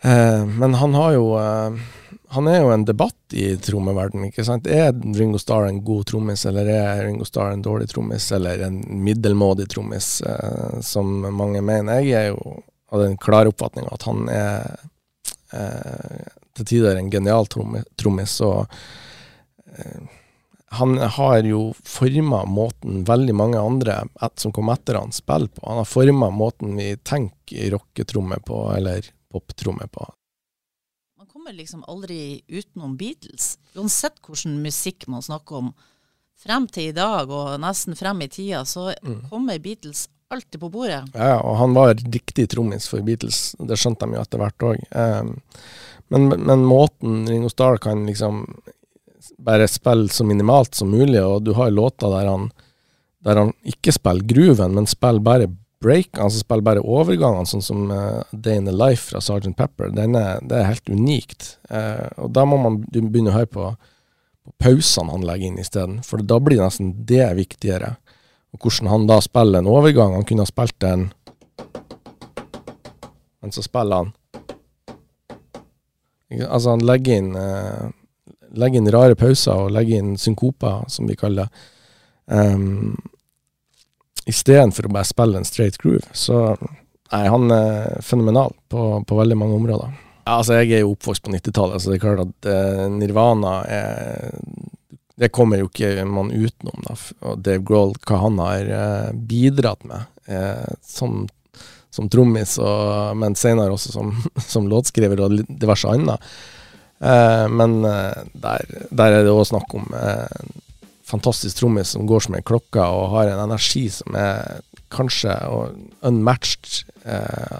eh, 0.01 0.45
Men 0.45 0.73
han 0.73 0.97
har 0.97 1.13
jo 1.15 1.31
eh, 1.39 1.79
Han 2.35 2.49
er 2.51 2.59
jo 2.61 2.71
en 2.73 2.85
debatt 2.85 3.15
i 3.33 3.51
trommeverden, 3.61 4.25
ikke 4.29 4.43
sant. 4.45 4.67
Er 4.67 4.93
Ringo 4.93 5.37
Starr 5.41 5.67
en 5.69 5.83
god 5.85 6.07
trommis, 6.09 6.45
eller 6.49 6.69
er 6.69 7.03
Ringo 7.05 7.25
Starr 7.25 7.53
en 7.53 7.63
dårlig 7.65 7.89
trommis, 7.89 8.31
eller 8.33 8.61
en 8.65 8.79
middelmådig 9.03 9.67
trommis, 9.69 10.07
som 10.85 11.11
mange 11.37 11.61
mener? 11.65 12.01
Jeg 12.01 12.23
er 12.23 12.31
jo 12.31 12.55
av 12.89 13.03
den 13.03 13.17
klare 13.21 13.49
oppfatninga 13.53 13.93
at 13.93 14.05
han 14.09 14.29
er 14.33 14.79
til 16.57 16.69
tider 16.71 16.97
en 16.97 17.09
genial 17.13 17.49
trommis, 17.49 18.33
og 18.45 18.65
han 20.71 20.97
har 20.97 21.43
jo 21.43 21.73
forma 21.83 22.43
måten 22.45 23.03
veldig 23.03 23.35
mange 23.35 23.59
andre 23.59 24.03
som 24.37 24.53
kom 24.53 24.69
etter 24.69 24.99
han, 24.99 25.11
spiller 25.11 25.47
på. 25.47 25.63
Han 25.65 25.81
har 25.81 25.89
forma 25.89 26.29
måten 26.29 26.75
vi 26.77 26.91
tenker 26.97 27.71
rocketromme 27.73 28.37
på, 28.45 28.61
eller 28.77 29.05
poptromme 29.31 29.87
på. 29.87 30.05
Man 31.17 31.27
kommer 31.27 31.53
liksom 31.53 31.83
aldri 31.87 32.41
utenom 32.47 32.97
Beatles. 32.97 33.57
Uansett 33.73 34.21
hvilken 34.27 34.61
musikk 34.61 35.07
man 35.07 35.25
snakker 35.25 35.63
om. 35.63 35.73
Frem 36.39 36.69
til 36.71 36.93
i 36.93 36.95
dag, 36.95 37.27
og 37.27 37.57
nesten 37.59 37.97
frem 37.99 38.21
i 38.23 38.29
tida, 38.31 38.63
så 38.65 38.93
mm. 39.03 39.25
kommer 39.31 39.59
Beatles 39.59 40.07
alltid 40.29 40.61
på 40.61 40.69
bordet. 40.69 41.01
Ja, 41.13 41.41
og 41.41 41.57
han 41.59 41.73
var 41.73 41.97
riktig 41.97 42.45
trommis 42.53 42.87
for 42.87 43.03
Beatles. 43.03 43.55
Det 43.59 43.77
skjønte 43.79 44.07
de 44.07 44.15
jo 44.15 44.23
etter 44.23 44.39
hvert 44.39 44.65
òg. 44.69 44.83
Um, 44.93 45.33
men, 46.13 46.29
men, 46.31 46.65
måten 46.65 47.25
Ringo 47.27 47.49
Starr 47.51 47.81
kan 47.81 48.05
liksom 48.07 48.45
bare 49.37 49.67
spille 49.69 50.09
så 50.13 50.25
minimalt 50.27 50.75
som 50.75 50.91
mulig, 50.91 51.21
og 51.23 51.43
du 51.45 51.53
har 51.57 51.71
låter 51.71 52.11
der 52.11 52.29
han, 52.29 52.49
der 53.25 53.43
han 53.43 53.53
ikke 53.67 53.93
spiller 53.95 54.25
grooven, 54.29 54.75
men 54.77 54.89
spiller 54.89 55.23
bare 55.23 55.49
breakene, 55.79 56.25
altså 56.25 56.41
spiller 56.43 56.65
bare 56.65 56.83
overgangene, 56.83 57.47
sånn 57.47 57.63
som 57.63 57.85
uh, 57.91 58.19
Day 58.33 58.59
in 58.59 58.67
the 58.67 58.75
Life 58.75 59.11
fra 59.11 59.21
Sergeant 59.23 59.57
Pepper, 59.57 59.93
er, 59.93 60.41
det 60.43 60.57
er 60.57 60.67
helt 60.67 60.91
unikt. 60.91 61.53
Uh, 61.71 62.09
og 62.25 62.33
da 62.35 62.43
må 62.47 62.59
man 62.59 62.81
begynne 62.91 63.31
å 63.31 63.37
høre 63.37 63.51
på, 63.53 63.69
på 64.43 64.55
pausene 64.59 65.13
han 65.13 65.25
legger 65.27 65.51
inn 65.51 65.61
isteden, 65.61 66.01
for 66.03 66.23
da 66.23 66.39
blir 66.43 66.59
nesten 66.59 66.91
det 67.07 67.23
viktigere. 67.39 67.95
Og 68.53 68.65
hvordan 68.65 68.89
han 68.91 69.07
da 69.09 69.19
spiller 69.21 69.61
en 69.61 69.69
overgang. 69.69 70.15
Han 70.17 70.25
kunne 70.27 70.45
ha 70.45 70.49
spilt 70.49 70.83
en 70.83 71.11
Men 73.39 73.53
så 73.55 73.61
spiller 73.63 74.01
han 74.01 74.09
Altså, 76.29 76.73
han 76.73 76.83
legger 76.85 77.21
inn 77.21 77.29
uh, 77.37 77.89
legger 78.57 78.81
inn 78.81 78.91
rare 78.93 79.17
pauser 79.19 79.65
og 79.65 79.73
legge 79.75 79.99
inn 79.99 80.15
synkoper, 80.17 80.85
som 80.89 81.09
vi 81.09 81.17
kaller 81.19 81.47
det. 81.47 81.63
Um, 82.29 82.97
Istedenfor 84.29 84.85
å 84.85 84.93
bare 84.93 85.09
spille 85.09 85.39
en 85.39 85.47
straight 85.47 85.79
groove. 85.81 86.05
Så 86.13 86.37
nei, 86.53 87.23
han 87.25 87.49
er 87.53 87.97
fenomenal 88.05 88.53
på, 88.69 88.91
på 89.07 89.17
veldig 89.17 89.37
mange 89.39 89.57
områder. 89.57 89.95
Ja, 90.29 90.35
altså, 90.35 90.59
jeg 90.59 90.75
er 90.75 90.83
jo 90.83 90.93
oppvokst 90.93 91.25
på 91.25 91.33
90-tallet, 91.33 91.81
så 91.81 91.89
det 91.89 91.97
er 91.97 92.03
klart 92.03 92.21
at 92.27 92.49
uh, 92.51 92.83
Nirvana 92.93 93.53
er 93.65 94.35
Det 95.19 95.31
kommer 95.35 95.59
jo 95.59 95.67
ikke 95.67 96.05
man 96.05 96.29
utenom, 96.31 96.83
da. 96.85 96.93
Og 97.25 97.41
Dave 97.43 97.63
Grohl, 97.65 97.95
hva 98.05 98.21
han 98.21 98.37
har 98.43 98.69
uh, 98.69 99.09
bidratt 99.13 99.81
med 99.89 100.05
uh, 100.29 100.69
som, 100.85 101.25
som 101.89 102.11
trommis, 102.13 102.59
og, 102.61 103.17
men 103.17 103.35
senere 103.35 103.73
også 103.73 103.95
som, 103.95 104.13
som 104.53 104.69
låtskriver 104.69 105.25
og 105.25 105.41
diverse 105.49 105.89
annet. 105.89 106.29
Men 106.99 107.77
der, 107.81 108.65
der, 108.91 109.13
er 109.13 109.23
det 109.23 109.31
òg 109.31 109.45
snakk 109.47 109.71
om 109.77 109.85
fantastisk 111.09 111.57
trommis 111.57 111.93
som 111.95 112.07
går 112.07 112.25
som 112.25 112.35
en 112.37 112.45
klokke 112.45 112.83
og 112.83 113.13
har 113.15 113.31
en 113.31 113.43
energi 113.45 113.85
som 113.93 114.17
er 114.19 114.59
kanskje 114.93 115.33
unmatched. 116.05 116.83
Eh, 117.05 117.59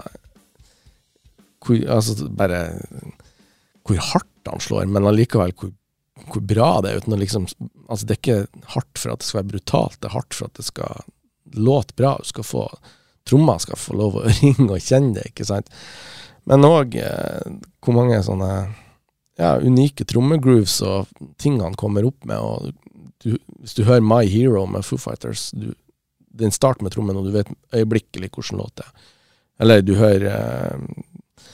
hvor, 1.65 1.81
altså 1.96 2.29
bare 2.29 2.62
hvor 3.86 4.01
hardt 4.12 4.50
han 4.50 4.62
slår, 4.63 4.88
men 4.89 5.08
allikevel 5.10 5.53
hvor, 5.58 5.74
hvor 6.29 6.46
bra 6.46 6.69
det 6.84 6.91
er. 6.91 7.01
uten 7.01 7.15
å 7.15 7.19
liksom, 7.19 7.48
altså 7.88 8.05
Det 8.05 8.15
er 8.15 8.22
ikke 8.22 8.67
hardt 8.75 9.01
for 9.01 9.13
at 9.13 9.22
det 9.22 9.29
skal 9.29 9.41
være 9.41 9.51
brutalt, 9.53 10.00
det 10.00 10.10
er 10.10 10.17
hardt 10.17 10.38
for 10.38 10.50
at 10.50 10.60
det 10.60 10.67
skal 10.67 11.03
låte 11.58 11.98
bra. 11.98 12.17
Du 12.22 12.29
skal 12.29 12.48
få 12.48 12.69
Tromma 13.29 13.60
skal 13.62 13.77
få 13.77 13.93
lov 13.93 14.15
å 14.17 14.29
ringe 14.39 14.72
og 14.72 14.81
kjenne 14.81 15.19
det, 15.19 15.27
ikke 15.29 15.46
sant. 15.46 15.67
Men 16.50 16.65
òg 16.65 16.96
eh, 16.98 17.58
hvor 17.84 17.93
mange 17.93 18.22
sånne 18.25 18.53
ja, 19.39 19.55
unike 19.63 20.05
trommegrooves 20.05 20.81
og 20.84 21.08
ting 21.39 21.62
han 21.63 21.77
kommer 21.79 22.08
opp 22.08 22.25
med. 22.27 22.39
og 22.39 22.72
du, 23.24 23.38
Hvis 23.62 23.77
du 23.77 23.86
hører 23.88 24.03
My 24.03 24.25
Hero 24.27 24.65
med 24.67 24.86
Foo 24.86 25.00
Fighters, 25.00 25.50
du, 25.51 25.72
den 26.39 26.51
starter 26.51 26.84
med 26.84 26.93
trommen, 26.96 27.17
og 27.17 27.29
du 27.29 27.36
vet 27.38 27.51
øyeblikkelig 27.75 28.31
hvordan 28.34 28.60
låt 28.60 28.75
det 28.79 28.88
er. 28.88 29.08
Eller 29.60 29.81
du 29.84 29.93
hører 30.00 30.25
eh, 30.31 31.46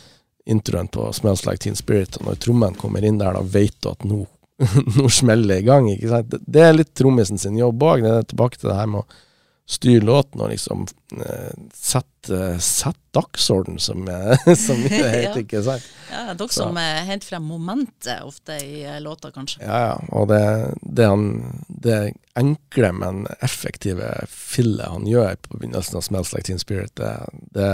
introen 0.46 0.90
på 0.94 1.08
Smells 1.14 1.46
Like 1.46 1.64
Teen 1.64 1.78
Spirit, 1.78 2.18
og 2.20 2.30
når 2.30 2.42
trommen 2.42 2.78
kommer 2.78 3.06
inn 3.06 3.18
der, 3.22 3.38
da 3.38 3.42
vet 3.42 3.78
du 3.82 3.90
at 3.90 4.06
nå, 4.06 4.24
nå 4.98 5.10
smeller 5.10 5.56
det 5.56 5.62
i 5.64 5.68
gang. 5.70 5.90
sant? 6.10 6.36
Det 6.42 6.62
er 6.62 6.78
litt 6.78 6.94
trommisen 6.98 7.42
sin 7.42 7.58
jobb 7.58 7.86
òg. 7.86 8.06
Det 8.06 8.34
tilbake 8.34 8.62
til 8.62 8.70
det 8.70 8.78
her 8.78 8.92
med 8.92 9.04
å 9.04 9.24
styre 9.66 10.06
låten 10.06 10.42
og 10.46 10.52
liksom 10.52 10.84
eh, 11.26 11.54
sette, 11.74 12.60
sett 12.62 13.00
dagsorden, 13.16 13.80
som, 13.80 14.06
som 14.66 14.82
det 14.84 15.00
heter, 15.00 15.40
ikke 15.42 15.64
sant. 15.66 15.88
Ja, 16.12 16.36
dere 16.38 16.48
Så. 16.54 16.60
som 16.60 16.78
henter 16.78 17.32
frem 17.32 17.48
momentet 17.50 18.22
ofte 18.22 18.60
i 18.62 18.84
eh, 18.86 19.00
låta, 19.02 19.32
kanskje. 19.34 19.64
Ja, 19.66 19.80
ja. 19.88 19.96
Og 20.14 20.30
det, 20.30 20.44
det, 20.82 21.10
han, 21.10 21.26
det 21.68 22.00
enkle, 22.38 22.92
men 22.94 23.26
effektive 23.40 24.12
fillet 24.30 24.86
han 24.92 25.10
gjør 25.10 25.34
på 25.42 25.58
begynnelsen 25.58 25.98
av 25.98 26.06
'Smells 26.06 26.34
Like 26.36 26.46
Teen 26.52 26.62
Spirit', 26.62 26.94
det, 27.02 27.14
det, 27.58 27.72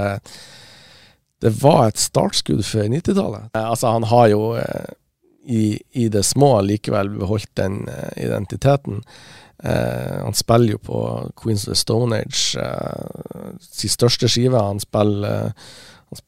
det 1.41 1.55
var 1.59 1.89
et 1.89 1.99
startskudd 1.99 2.63
for 2.63 2.87
90-tallet. 2.87 3.51
Eh, 3.51 3.67
altså, 3.67 3.91
han 3.91 4.07
har 4.07 4.31
jo 4.31 4.43
i, 5.43 5.81
i, 5.91 6.07
det 6.13 6.23
små 6.23 6.53
likevel 6.61 7.09
beholdt 7.17 7.49
den 7.57 7.85
identiteten. 8.17 9.01
Uh, 9.61 10.23
han 10.25 10.33
spiller 10.37 10.75
jo 10.75 10.81
på 10.81 10.99
Queens 11.37 11.67
of 11.67 11.73
the 11.73 11.77
Stone 11.77 12.17
Age, 12.17 12.57
uh, 12.57 13.57
sin 13.61 13.93
største 13.93 14.29
skive. 14.29 14.57
Han 14.57 14.81
spiller 14.81 15.49
uh, 15.51 15.73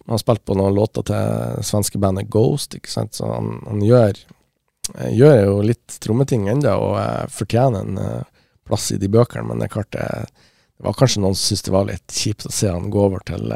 han 0.07 0.19
spilte 0.19 0.45
på 0.47 0.55
noen 0.57 0.75
låter 0.75 1.05
til 1.07 1.65
svenske 1.65 1.99
bandet 1.99 2.31
Ghost, 2.31 2.75
ikke 2.77 2.91
sant? 2.91 3.15
så 3.17 3.27
han, 3.33 3.57
han 3.67 3.83
gjør, 3.83 4.19
eh, 4.95 5.11
gjør, 5.11 5.39
jo 5.43 5.57
litt 5.67 5.97
trommeting 6.03 6.47
ennå, 6.51 6.75
og 6.79 6.99
eh, 7.01 7.25
fortjener 7.31 7.83
en 7.83 7.99
eh, 7.99 8.45
plass 8.67 8.91
i 8.95 8.99
de 9.01 9.11
bøkene. 9.11 9.45
Men 9.49 9.63
det 9.63 9.71
er 9.73 9.89
det, 9.97 10.07
var 10.83 10.95
kanskje 10.99 11.23
noen 11.23 11.35
som 11.35 11.49
syntes 11.49 11.67
det 11.67 11.75
var 11.75 11.89
litt 11.89 12.15
kjipt 12.15 12.47
å 12.47 12.53
se 12.53 12.71
han 12.71 12.91
gå 12.91 13.03
over 13.09 13.23
til 13.27 13.51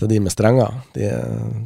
til 0.00 0.10
de 0.10 0.20
med 0.24 0.32
strenger. 0.32 0.78
De, 0.94 1.08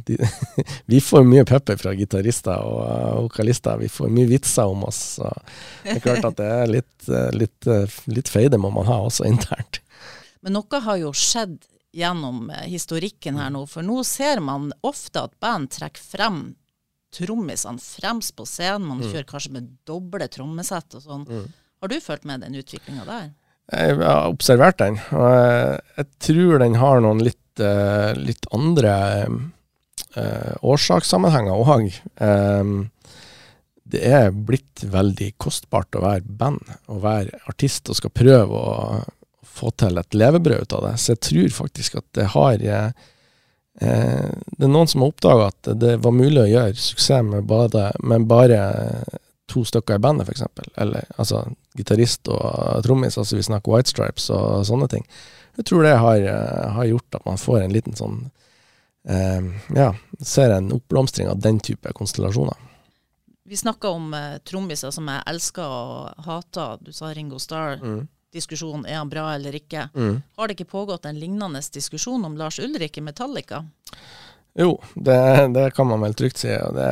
de, 0.07 0.17
vi 0.91 0.99
får 1.03 1.25
mye 1.27 1.45
pepper 1.47 1.79
fra 1.81 1.93
gitarister 1.97 2.65
og 2.65 3.27
vokalister. 3.27 3.79
Vi 3.81 3.91
får 3.91 4.11
mye 4.13 4.29
vitser 4.29 4.71
om 4.71 4.83
oss. 4.89 5.01
Så 5.19 5.31
det 5.83 5.97
er 5.97 6.03
klart 6.03 6.27
at 6.31 6.41
det 6.41 6.49
er 6.57 6.73
litt, 6.77 7.09
litt, 7.35 7.71
litt 8.11 8.31
feide 8.31 8.59
må 8.61 8.73
man 8.75 8.89
ha 8.89 8.99
også 9.07 9.27
internt. 9.29 9.81
Men 10.45 10.59
noe 10.59 10.83
har 10.87 10.99
jo 11.01 11.13
skjedd 11.15 11.63
gjennom 11.95 12.51
historikken 12.67 13.39
her 13.39 13.53
nå, 13.55 13.63
for 13.71 13.85
nå 13.87 14.01
ser 14.03 14.41
man 14.43 14.67
ofte 14.83 15.23
at 15.23 15.37
band 15.39 15.71
trekker 15.77 16.03
frem 16.03 16.39
trommisene 17.15 17.79
fremst 17.79 18.35
på 18.35 18.45
scenen. 18.49 18.87
Man 18.89 18.99
mm. 18.99 19.07
kjører 19.11 19.29
kanskje 19.29 19.53
med 19.55 19.71
doble 19.87 20.27
trommesett 20.31 20.97
og 20.97 21.05
sånn. 21.05 21.23
Mm. 21.29 21.45
Har 21.81 21.91
du 21.91 21.97
fulgt 22.03 22.27
med 22.27 22.43
den 22.43 22.57
utviklinga 22.59 23.05
der? 23.07 23.29
Jeg 23.73 23.97
har 23.97 24.29
observert 24.29 24.77
den, 24.77 24.99
og 25.15 25.31
jeg 25.97 26.07
tror 26.21 26.59
den 26.61 26.77
har 26.77 27.01
noen 27.01 27.23
litt 27.25 27.41
uh, 27.59 28.13
litt 28.17 28.45
andre 28.53 28.93
uh, 30.17 30.53
årsakssammenhenger 30.61 31.63
òg. 31.65 31.89
Um, 32.19 32.75
det 33.85 34.01
er 34.09 34.31
blitt 34.33 34.83
veldig 34.89 35.35
kostbart 35.41 35.95
å 35.95 36.03
være 36.03 36.25
band 36.25 36.61
og 36.89 37.03
være 37.03 37.41
artist 37.49 37.89
og 37.89 37.99
skal 37.99 38.13
prøve 38.13 38.57
å 38.57 39.03
få 39.55 39.71
til 39.79 40.01
et 40.01 40.17
levebrød 40.17 40.65
ut 40.65 40.73
av 40.75 40.87
det. 40.87 40.95
Så 40.99 41.13
jeg 41.13 41.21
tror 41.29 41.53
faktisk 41.61 41.99
at 42.01 42.07
det 42.17 42.25
har 42.33 42.63
eh, 42.65 42.89
Det 43.77 44.65
er 44.65 44.71
noen 44.71 44.89
som 44.89 45.05
har 45.05 45.13
oppdaga 45.13 45.51
at 45.51 45.69
det 45.79 45.93
var 46.03 46.15
mulig 46.17 46.41
å 46.41 46.49
gjøre 46.49 46.81
suksess 46.81 47.23
med 47.29 47.45
bare, 47.47 47.91
med 48.03 48.25
bare 48.27 48.59
to 49.45 49.65
stykker 49.65 49.95
i 49.95 50.01
bandet, 50.01 50.29
f.eks. 50.29 50.43
Eller 50.75 51.05
altså 51.17 51.45
gitarist 51.77 52.27
og 52.31 52.83
trommis, 52.83 53.17
altså 53.17 53.37
vi 53.37 53.45
snakker 53.45 53.71
White 53.71 53.91
Stripes 53.93 54.29
og 54.33 54.65
sånne 54.67 54.89
ting. 54.91 55.05
Jeg 55.55 55.69
tror 55.69 55.85
det 55.85 55.95
har, 56.01 56.17
eh, 56.17 56.71
har, 56.75 56.85
gjort 56.85 57.15
at 57.19 57.25
man 57.25 57.37
får 57.39 57.61
en 57.61 57.73
liten 57.73 57.95
sånn 57.95 58.17
eh, 59.07 59.45
Ja, 59.75 59.93
ser 60.19 60.51
en 60.51 60.73
oppblomstring 60.75 61.29
av 61.31 61.39
den 61.39 61.59
type 61.63 61.93
konstellasjoner. 61.95 62.57
Vi 63.45 63.57
snakka 63.57 63.89
om 63.93 64.13
eh, 64.13 64.37
trommiser 64.43 64.91
som 64.91 65.07
jeg 65.11 65.23
elsker 65.29 65.63
og 65.63 66.25
hater. 66.25 66.81
Du 66.81 66.91
sa 66.95 67.13
Ringo 67.13 67.39
Starr. 67.39 67.77
Mm. 67.77 68.07
Diskusjon 68.35 68.83
er 68.89 68.97
han 68.99 69.09
bra 69.09 69.29
eller 69.35 69.55
ikke. 69.55 69.87
Mm. 69.95 70.17
Har 70.35 70.47
det 70.47 70.57
ikke 70.57 70.73
pågått 70.73 71.05
en 71.05 71.19
lignende 71.19 71.61
diskusjon 71.73 72.25
om 72.25 72.35
Lars 72.37 72.59
Ulrik 72.59 72.97
i 72.97 73.03
Metallica? 73.05 73.63
Jo, 74.59 74.79
det, 74.95 75.19
det 75.55 75.69
kan 75.75 75.87
man 75.87 76.03
vel 76.03 76.17
trygt 76.17 76.41
si. 76.41 76.51
og 76.51 76.75
det 76.75 76.89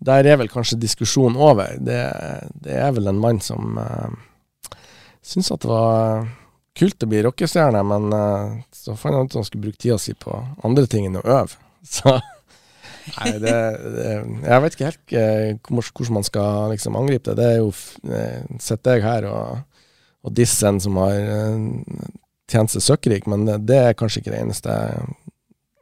der 0.00 0.26
er 0.26 0.38
vel 0.40 0.48
kanskje 0.48 0.80
diskusjonen 0.80 1.36
over. 1.36 1.76
Det, 1.76 2.00
det, 2.64 2.76
er 2.80 2.92
vel 2.96 3.10
en 3.10 3.20
mann 3.20 3.40
som 3.44 3.76
uh, 3.76 4.76
syns 5.20 5.52
at 5.52 5.64
det 5.64 5.70
var 5.70 6.28
kult 6.78 7.04
å 7.04 7.08
bli 7.10 7.22
rockestjerne, 7.26 7.82
men 7.84 8.12
uh, 8.14 8.60
så 8.72 8.96
fant 8.96 9.18
han 9.18 9.28
ut 9.28 9.34
at 9.34 9.40
han 9.42 9.48
skulle 9.48 9.68
bruke 9.68 9.80
tida 9.80 9.98
si 10.00 10.16
på 10.16 10.36
andre 10.64 10.86
ting 10.90 11.08
enn 11.08 11.20
å 11.20 11.26
øve. 11.26 11.60
Så 12.00 12.18
Nei, 13.16 13.30
det, 13.40 13.52
det, 13.94 14.08
Jeg 14.44 14.62
vet 14.62 14.74
ikke 14.76 14.88
helt 14.90 15.14
uh, 15.16 15.70
hvordan 15.72 16.16
man 16.18 16.26
skal 16.26 16.74
liksom 16.74 16.98
angripe 17.00 17.32
det. 17.32 17.36
Det 17.40 17.46
er 17.48 17.56
jo 17.58 17.70
uh, 17.72 18.58
Sitter 18.60 18.98
jeg 18.98 19.06
her 19.06 19.26
og, 19.30 19.62
og 20.20 20.34
disser 20.36 20.68
en 20.68 20.80
som 20.84 20.98
har 21.00 21.16
uh, 21.16 22.04
tjent 22.50 22.72
seg 22.74 22.84
søkkrik, 22.84 23.28
men 23.30 23.46
det, 23.48 23.56
det, 23.70 23.80
er 23.88 23.98
kanskje 23.98 24.22
ikke 24.22 24.34
det 24.34 24.42
eneste 24.44 24.76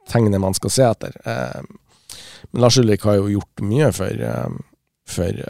tegnet 0.09 0.41
man 0.41 0.55
skal 0.57 0.73
se 0.73 0.87
etter. 0.87 1.15
Uh, 1.27 1.61
men 2.49 2.63
Lars 2.63 2.77
Ulrik 2.81 3.05
har 3.07 3.19
jo 3.19 3.31
gjort 3.35 3.63
mye 3.65 3.91
for, 3.95 4.27
for 5.09 5.41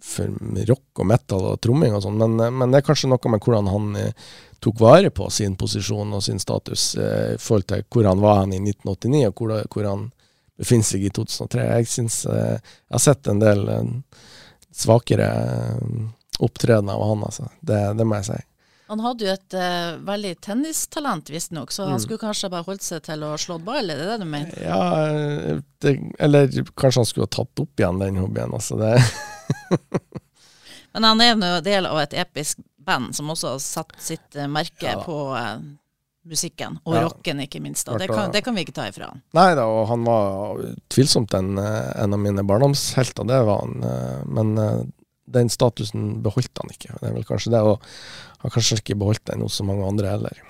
for 0.00 0.32
rock 0.68 1.02
og 1.02 1.06
metal 1.06 1.46
og 1.52 1.60
tromming 1.62 1.94
og 1.94 2.02
sånn, 2.04 2.20
men, 2.20 2.38
men, 2.56 2.72
det 2.72 2.80
er 2.80 2.86
kanskje 2.86 3.10
noe 3.10 3.32
med 3.32 3.44
hvordan 3.44 3.68
han 3.70 3.90
eh, 4.00 4.30
tok 4.62 4.80
vare 4.80 5.10
på 5.14 5.28
sin 5.32 5.56
posisjon 5.60 6.16
og 6.16 6.24
sin 6.24 6.40
status 6.40 6.94
eh, 6.96 7.34
i 7.34 7.40
forhold 7.40 7.68
til 7.68 7.84
hvor 7.88 8.08
han 8.08 8.22
var 8.24 8.42
han 8.42 8.54
i 8.56 8.62
1989, 8.62 9.22
og 9.28 9.74
hvor, 9.74 9.88
han 9.88 10.06
befinner 10.60 10.88
seg 10.88 11.04
i 11.04 11.12
2003. 11.16 11.66
Jeg 11.76 11.90
synes, 11.92 12.20
eh, 12.26 12.56
jeg 12.56 12.96
har 12.96 13.04
sett 13.04 13.30
en 13.30 13.42
del 13.42 13.66
eh, 13.72 13.92
svakere 14.82 15.28
eh, 15.28 16.06
opptredener 16.40 16.96
av 16.96 17.12
han, 17.12 17.26
altså. 17.28 17.50
Det, 17.60 17.80
det, 17.98 18.08
må 18.08 18.20
jeg 18.20 18.30
si. 18.30 18.40
Han 18.90 19.02
hadde 19.04 19.26
jo 19.26 19.32
et 19.32 19.54
uh, 19.54 20.00
veldig 20.02 20.32
tennistalent, 20.42 21.30
visstnok, 21.30 21.70
så 21.70 21.86
han 21.86 21.96
mm. 21.98 22.02
skulle 22.02 22.22
kanskje 22.22 22.50
bare 22.50 22.66
holdt 22.66 22.82
seg 22.82 23.04
til 23.06 23.22
å 23.22 23.36
slå 23.38 23.60
ball, 23.62 23.86
er 23.92 24.00
det 24.00 24.08
det 24.08 24.16
du 24.18 24.26
mener? 24.26 24.56
Ja, 24.66 24.80
det, 25.84 25.92
eller 26.18 26.50
kanskje 26.74 27.04
han 27.04 27.06
skulle 27.08 27.28
ha 27.28 27.34
tatt 27.38 27.62
opp 27.62 27.82
igjen 27.82 28.02
den 28.02 28.18
hobbyen. 28.18 28.56
Altså. 28.58 28.80
Det 28.80 28.96
Men 30.92 31.06
han 31.06 31.22
er 31.22 31.36
en 31.36 31.46
del 31.62 31.86
av 31.86 32.00
et 32.02 32.16
episk 32.18 32.58
band 32.82 33.14
som 33.14 33.30
også 33.30 33.54
har 33.54 33.62
satt 33.62 33.94
sitt 34.02 34.34
eh, 34.34 34.50
merke 34.50 34.88
Ja 34.90 34.98
på 35.04 35.20
uh, 35.36 35.60
musikken, 36.30 36.78
og 36.84 36.94
Ja. 36.94 37.02
rocken 37.06 37.40
ikke 37.40 37.60
minst. 37.62 37.86
Det, 37.86 38.08
kan, 38.08 38.30
det 38.32 38.42
kan 38.44 38.54
vi 38.54 38.64
ikke 38.66 38.76
ta 38.76 38.88
ifra 38.90 39.10
han. 39.10 39.22
Nei 39.36 39.54
da, 39.56 39.64
og 39.66 39.86
han 39.88 40.04
var 40.04 40.60
tvilsomt 40.92 41.34
en, 41.34 41.58
eh, 41.58 42.02
en 42.02 42.14
av 42.14 42.20
mine 42.20 42.44
barndomshelter, 42.46 43.24
det 43.24 43.40
var 43.46 43.62
han. 43.64 43.82
eh, 43.82 44.24
Men 44.26 44.58
eh, 44.58 44.82
den 45.34 45.50
statusen 45.52 46.18
beholdt 46.24 46.62
han 46.62 46.72
ikke. 46.72 46.96
Det 46.98 47.08
er 47.08 47.14
vel 47.16 47.28
kanskje 47.28 47.54
det, 47.54 47.62
og 47.62 47.84
har 48.42 48.54
kanskje 48.54 48.80
ikke 48.80 48.98
beholdt 49.00 49.26
den 49.30 49.44
hos 49.44 49.58
så 49.60 49.66
mange 49.66 49.86
andre 49.86 50.14
heller. 50.14 50.42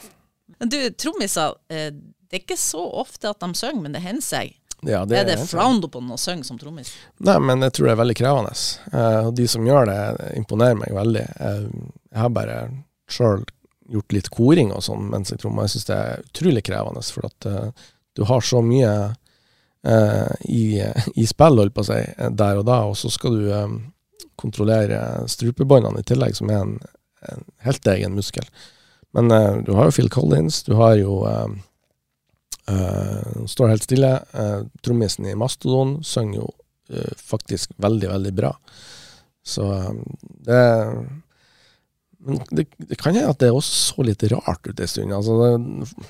Men 0.60 0.72
du, 0.72 0.78
trommiser, 1.00 1.54
eh, 1.72 1.90
det 1.92 2.36
er 2.36 2.42
ikke 2.44 2.60
så 2.60 2.82
ofte 3.00 3.30
at 3.30 3.40
de 3.42 3.54
synger, 3.58 3.82
men 3.84 3.96
det 3.96 4.04
hender 4.04 4.24
seg. 4.24 4.56
Ja, 4.86 5.02
er 5.02 5.26
det 5.26 5.34
en 5.34 5.42
ting. 5.42 5.48
frowned 5.50 5.84
upon 5.84 6.08
å 6.12 6.16
synge 6.20 6.46
som 6.48 6.58
trommis? 6.60 6.92
Nei, 7.20 7.36
men 7.44 7.64
jeg 7.66 7.74
tror 7.76 7.88
det 7.88 7.94
er 7.94 8.00
veldig 8.00 8.16
krevende. 8.16 8.52
Eh, 8.92 9.20
og 9.28 9.32
de 9.36 9.46
som 9.50 9.66
gjør 9.66 9.90
det, 9.90 10.00
imponerer 10.40 10.78
meg 10.80 10.94
veldig. 10.96 11.24
Eh, 11.48 11.64
jeg 12.12 12.22
har 12.22 12.34
bare 12.36 12.58
sjøl 13.10 13.44
gjort 13.90 14.14
litt 14.14 14.30
koring 14.32 14.70
og 14.72 14.84
sånn 14.86 15.08
mens 15.10 15.32
jeg 15.32 15.42
trommer. 15.42 15.66
Jeg 15.66 15.74
syns 15.74 15.88
det 15.88 15.96
er 15.98 16.22
utrolig 16.22 16.62
krevende, 16.68 17.02
for 17.02 17.26
at 17.26 17.48
du 18.14 18.22
har 18.28 18.44
så 18.46 18.60
mye 18.62 18.92
i, 20.46 20.62
i 20.78 21.24
spill, 21.26 21.58
holdt 21.58 21.74
på 21.74 21.82
å 21.82 21.88
si, 21.88 21.98
der 22.38 22.60
og 22.60 22.68
da, 22.68 22.76
og 22.86 22.94
så 23.00 23.10
skal 23.10 23.34
du 23.40 23.48
kontrollere 24.40 25.28
strupebåndene 25.30 26.00
i 26.00 26.06
tillegg, 26.08 26.36
som 26.36 26.50
er 26.50 26.62
en, 26.64 26.76
en 27.30 27.44
helt 27.66 27.86
egen 27.92 28.16
muskel. 28.16 28.46
Men 29.16 29.30
uh, 29.30 29.58
du 29.66 29.74
har 29.76 29.88
jo 29.88 29.96
Phil 29.96 30.10
Collins, 30.12 30.62
du 30.66 30.74
har 30.78 30.96
jo 31.00 31.20
uh, 31.26 31.50
uh, 32.70 33.46
Står 33.46 33.72
helt 33.72 33.86
stille. 33.86 34.12
Uh, 34.34 34.66
Trommisen 34.84 35.26
i 35.26 35.36
Mastodon 35.38 35.98
synger 36.06 36.42
jo 36.42 36.46
uh, 36.94 37.16
faktisk 37.16 37.74
veldig, 37.82 38.08
veldig 38.12 38.34
bra. 38.36 38.54
Så 39.42 39.66
um, 39.66 40.04
det 40.46 40.62
Men 42.20 42.40
det, 42.50 42.66
det 42.76 42.98
kan 43.00 43.14
hende 43.16 43.32
at 43.32 43.40
det 43.40 43.50
også 43.50 43.94
så 43.94 44.04
litt 44.04 44.22
rart 44.30 44.66
ut 44.66 44.80
en 44.80 44.88
stund. 44.88 45.12
Altså, 45.16 45.38
det, 45.40 46.08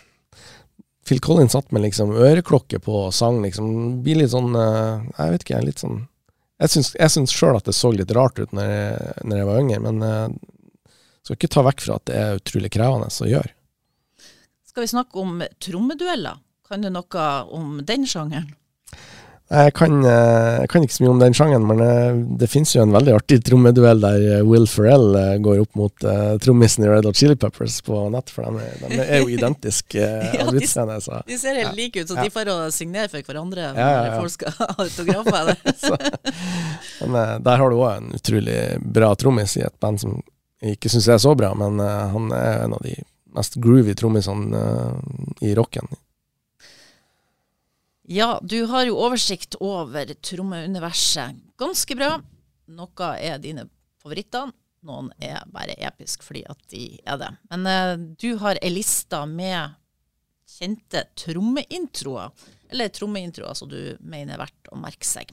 Phil 1.07 1.21
Collins 1.23 1.55
satt 1.55 1.71
med 1.73 1.85
liksom 1.87 2.13
øreklokke 2.13 2.81
på 2.83 2.97
og 3.07 3.15
sang, 3.15 3.41
liksom. 3.43 4.03
Blir 4.05 4.19
litt 4.21 4.33
sånn 4.35 4.53
Jeg 4.55 5.33
vet 5.33 5.45
ikke, 5.47 5.63
litt 5.65 5.83
sånn 5.83 6.03
Jeg 6.61 6.73
syns, 6.75 7.33
sjøl 7.33 7.57
at 7.57 7.65
det 7.69 7.73
så 7.77 7.91
litt 7.95 8.13
rart 8.13 8.39
ut 8.41 8.53
når 8.53 8.69
jeg, 8.69 9.15
når 9.25 9.41
jeg 9.41 9.49
var 9.49 9.61
yngre, 9.63 9.81
men 9.87 10.03
jeg 10.05 11.25
skal 11.25 11.39
ikke 11.39 11.53
ta 11.55 11.65
vekk 11.65 11.85
fra 11.87 11.97
at 11.97 12.07
det 12.11 12.19
er 12.21 12.41
utrolig 12.41 12.71
krevende 12.75 13.09
å 13.09 13.29
gjøre. 13.31 13.53
Skal 14.69 14.85
vi 14.85 14.91
snakke 14.93 15.23
om 15.23 15.41
trommedueller? 15.59 16.37
Kan 16.69 16.85
du 16.85 16.91
noe 16.93 17.27
om 17.51 17.81
den 17.83 18.05
sjangeren? 18.07 18.53
Jeg 19.51 19.73
kan, 19.75 19.97
eh, 20.07 20.61
jeg 20.63 20.69
kan 20.71 20.85
ikke 20.87 20.95
så 20.95 21.03
mye 21.03 21.11
om 21.11 21.19
den 21.19 21.35
sjangen, 21.35 21.65
men 21.67 21.81
eh, 21.83 22.19
det 22.39 22.47
finnes 22.53 22.71
jo 22.77 22.85
en 22.85 22.93
veldig 22.95 23.17
artig 23.17 23.41
trommeduell 23.49 23.99
der 23.99 24.23
eh, 24.37 24.43
Will 24.47 24.69
Ferrell 24.71 25.09
går 25.43 25.63
opp 25.65 25.75
mot 25.81 26.05
uh, 26.07 26.37
trommisen 26.39 26.85
i 26.87 26.91
Red 26.93 27.09
Hot 27.09 27.19
Chili 27.19 27.35
Peppers 27.35 27.81
på 27.83 27.99
nett, 28.15 28.31
for 28.31 28.47
de, 28.47 28.69
de 28.85 29.01
er 29.03 29.25
jo 29.25 29.33
identiske 29.39 30.05
Ja, 30.07 30.45
de- 30.47 30.61
utseende. 30.63 31.01
Så, 31.03 31.19
De 31.27 31.39
ser 31.41 31.59
helt 31.59 31.75
like 31.75 31.99
ut, 32.05 32.07
så 32.13 32.15
Ja. 32.21 32.29
de 32.29 32.31
får 32.37 32.51
å 32.55 32.59
signere 32.75 33.11
for 33.11 33.27
hverandre 33.27 33.65
Ja, 33.73 33.75
ja, 33.75 33.89
ja. 33.91 34.05
når 34.05 34.21
folk 34.23 34.37
skal 34.37 34.55
ha 34.61 34.69
autografer. 34.87 35.51
så, 35.83 35.99
men 37.11 37.43
der 37.49 37.65
har 37.65 37.75
du 37.75 37.81
òg 37.81 37.91
en 37.97 38.13
utrolig 38.21 38.61
bra 38.87 39.11
trommis 39.19 39.57
i 39.59 39.65
et 39.67 39.75
band 39.83 39.99
som 40.05 40.21
jeg 40.63 40.77
ikke 40.79 40.93
syns 40.95 41.09
er 41.11 41.19
så 41.27 41.35
bra, 41.35 41.51
men 41.59 41.83
uh, 41.83 42.07
han 42.15 42.31
er 42.37 42.67
en 42.69 42.77
av 42.79 42.87
de 42.87 42.95
mest 43.35 43.59
groovy 43.63 43.95
trommisene 43.99 44.55
uh, 44.63 45.43
i 45.43 45.57
rocken. 45.59 45.91
Ja, 48.13 48.41
du 48.43 48.65
har 48.67 48.89
jo 48.89 48.97
oversikt 48.99 49.55
over 49.63 50.09
trommeuniverset 50.19 51.37
ganske 51.63 51.95
bra. 51.95 52.17
Noe 52.75 53.11
er 53.23 53.39
dine 53.39 53.69
favoritter, 54.03 54.49
noen 54.83 55.13
er 55.23 55.45
bare 55.55 55.77
episk 55.79 56.25
fordi 56.27 56.43
at 56.51 56.59
de 56.75 56.89
er 57.07 57.21
det. 57.21 57.29
Men 57.53 57.69
eh, 57.71 57.93
du 58.19 58.33
har 58.43 58.59
ei 58.59 58.73
liste 58.75 59.21
med 59.31 59.79
kjente 60.57 61.05
trommeintroer, 61.23 62.35
eller 62.75 62.91
trommeintroer 62.91 63.55
som 63.55 63.71
du 63.71 63.95
mener 64.03 64.35
er 64.35 64.43
verdt 64.43 64.75
å 64.75 64.83
merke 64.83 65.07
seg. 65.07 65.31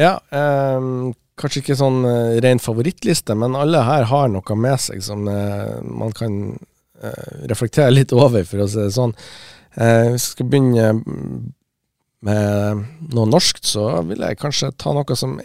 Ja, 0.00 0.16
eh, 0.32 0.90
kanskje 1.36 1.60
ikke 1.60 1.76
sånn 1.76 2.06
eh, 2.08 2.38
ren 2.40 2.62
favorittliste, 2.62 3.36
men 3.36 3.60
alle 3.60 3.84
her 3.84 4.08
har 4.08 4.32
noe 4.32 4.56
med 4.56 4.80
seg 4.80 5.04
som 5.04 5.28
eh, 5.28 5.76
man 5.84 6.16
kan 6.16 6.56
eh, 7.04 7.42
reflektere 7.52 7.92
litt 7.92 8.16
over, 8.16 8.48
for 8.48 8.64
å 8.64 8.70
si 8.70 8.80
det 8.80 8.94
sånn. 8.96 9.12
Eh, 9.74 10.10
hvis 10.14 10.28
vi 10.28 10.32
skal 10.36 10.48
begynne 10.50 10.88
med 12.24 12.84
noe 13.14 13.28
norskt, 13.28 13.66
så 13.68 13.88
vil 14.08 14.22
jeg 14.24 14.40
kanskje 14.40 14.72
ta 14.80 14.94
noe 14.96 15.18
som 15.18 15.36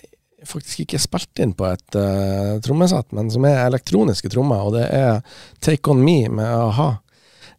faktisk 0.48 0.86
ikke 0.86 0.98
er 1.00 1.04
spilt 1.04 1.42
inn 1.44 1.52
på 1.58 1.66
et 1.68 1.98
uh, 2.00 2.56
trommesett, 2.64 3.10
men 3.16 3.28
som 3.34 3.44
er 3.48 3.66
elektroniske 3.66 4.32
trommer, 4.32 4.64
og 4.64 4.78
det 4.78 4.86
er 4.96 5.20
Take 5.60 5.92
On 5.92 6.00
Me 6.00 6.22
med 6.32 6.48
a-ha. 6.48 6.90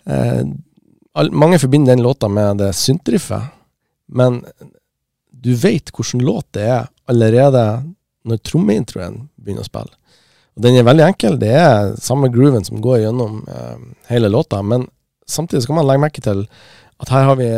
Eh, 0.09 0.43
mange 1.37 1.59
forbinder 1.61 1.93
den 1.93 2.05
låta 2.07 2.31
med 2.33 2.63
det 2.63 2.73
syntriffet, 2.79 3.51
men 4.09 4.41
du 5.31 5.53
vet 5.55 5.93
hvilken 5.93 6.25
låt 6.25 6.49
det 6.57 6.67
er 6.69 6.89
allerede 7.11 7.65
når 8.29 8.41
trommeintroen 8.47 9.27
begynner 9.37 9.65
å 9.65 9.69
spille. 9.69 9.97
Og 10.57 10.65
Den 10.65 10.77
er 10.77 10.87
veldig 10.87 11.05
enkel. 11.07 11.39
Det 11.41 11.53
er 11.57 11.95
samme 12.03 12.29
grooven 12.33 12.65
som 12.67 12.83
går 12.83 13.05
gjennom 13.05 13.45
eh, 13.49 13.85
hele 14.11 14.33
låta, 14.33 14.63
men 14.63 14.89
samtidig 15.31 15.65
skal 15.65 15.79
man 15.79 15.89
legge 15.89 16.05
merke 16.05 16.25
til 16.25 16.45
at 17.01 17.13
her 17.15 17.29
har 17.31 17.39
vi 17.41 17.51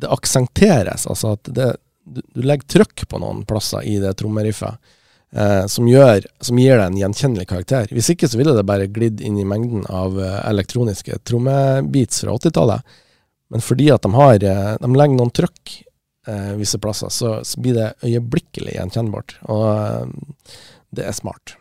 Det 0.00 0.08
aksenteres, 0.08 1.06
altså 1.10 1.34
at 1.34 1.48
det, 1.50 1.74
du, 2.04 2.20
du 2.34 2.42
legger 2.44 2.68
trøkk 2.78 3.08
på 3.08 3.18
noen 3.20 3.42
plasser 3.48 3.84
i 3.84 3.98
det 4.00 4.14
trommeriffet. 4.20 4.78
Eh, 5.32 5.66
som, 5.66 5.88
gjør, 5.88 6.24
som 6.40 6.58
gir 6.58 6.78
det 6.78 6.86
en 6.86 6.96
gjenkjennelig 6.98 7.46
karakter. 7.50 7.90
Hvis 7.94 8.10
ikke 8.14 8.28
så 8.30 8.38
ville 8.40 8.54
det 8.56 8.66
bare 8.66 8.88
glidd 8.90 9.20
inn 9.20 9.38
i 9.38 9.46
mengden 9.46 9.84
av 9.86 10.18
eh, 10.18 10.38
elektroniske 10.50 11.20
trommebeats 11.26 12.24
fra 12.24 12.34
80-tallet. 12.38 12.96
Men 13.50 13.62
fordi 13.62 13.90
at 13.94 14.06
de 14.06 14.12
har 14.14 14.42
eh, 14.46 14.74
De 14.82 14.90
legger 14.94 15.18
noen 15.18 15.32
trøkk 15.34 15.76
eh, 16.26 16.52
visse 16.58 16.80
plasser, 16.82 17.12
så, 17.14 17.40
så 17.46 17.62
blir 17.62 17.78
det 17.78 17.92
øyeblikkelig 18.06 18.76
gjenkjennbart. 18.78 19.38
Og 19.50 19.66
eh, 19.70 20.58
det 20.96 21.06
er 21.06 21.16
smart. 21.16 21.56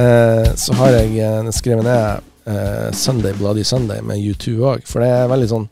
Eh, 0.00 0.54
så 0.54 0.74
har 0.78 0.94
jeg 0.94 1.16
eh, 1.20 1.48
skrevet 1.52 1.84
ned 1.84 2.20
eh, 2.48 2.92
'Sunday 2.92 3.34
Bloody 3.36 3.64
Sunday' 3.64 4.02
med 4.02 4.18
U2 4.18 4.60
òg, 4.62 4.86
for 4.88 5.02
det 5.02 5.10
er 5.12 5.32
veldig 5.32 5.48
sånn 5.50 5.66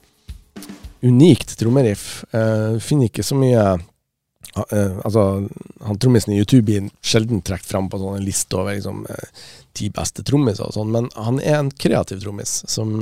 unikt 1.07 1.55
trommeriff. 1.61 2.25
Eh, 2.35 2.75
du 2.77 2.83
finner 2.83 3.09
ikke 3.09 3.25
så 3.25 3.39
mye 3.39 3.63
eh, 3.79 4.99
Altså, 5.05 5.23
han 5.87 6.01
trommisen 6.03 6.35
i 6.35 6.43
U2 6.43 6.61
blir 6.67 6.91
sjelden 7.05 7.41
trukket 7.47 7.71
fram 7.71 7.89
på 7.89 8.01
sånne 8.03 8.25
liste 8.25 8.59
over 8.59 8.75
liksom, 8.75 9.05
eh, 9.07 9.47
ti 9.79 9.89
beste 9.95 10.25
trommiser 10.27 10.67
og 10.67 10.75
sånn, 10.75 10.93
men 10.93 11.09
han 11.15 11.39
er 11.41 11.61
en 11.61 11.71
kreativ 11.71 12.21
trommis 12.25 12.65
som, 12.67 12.99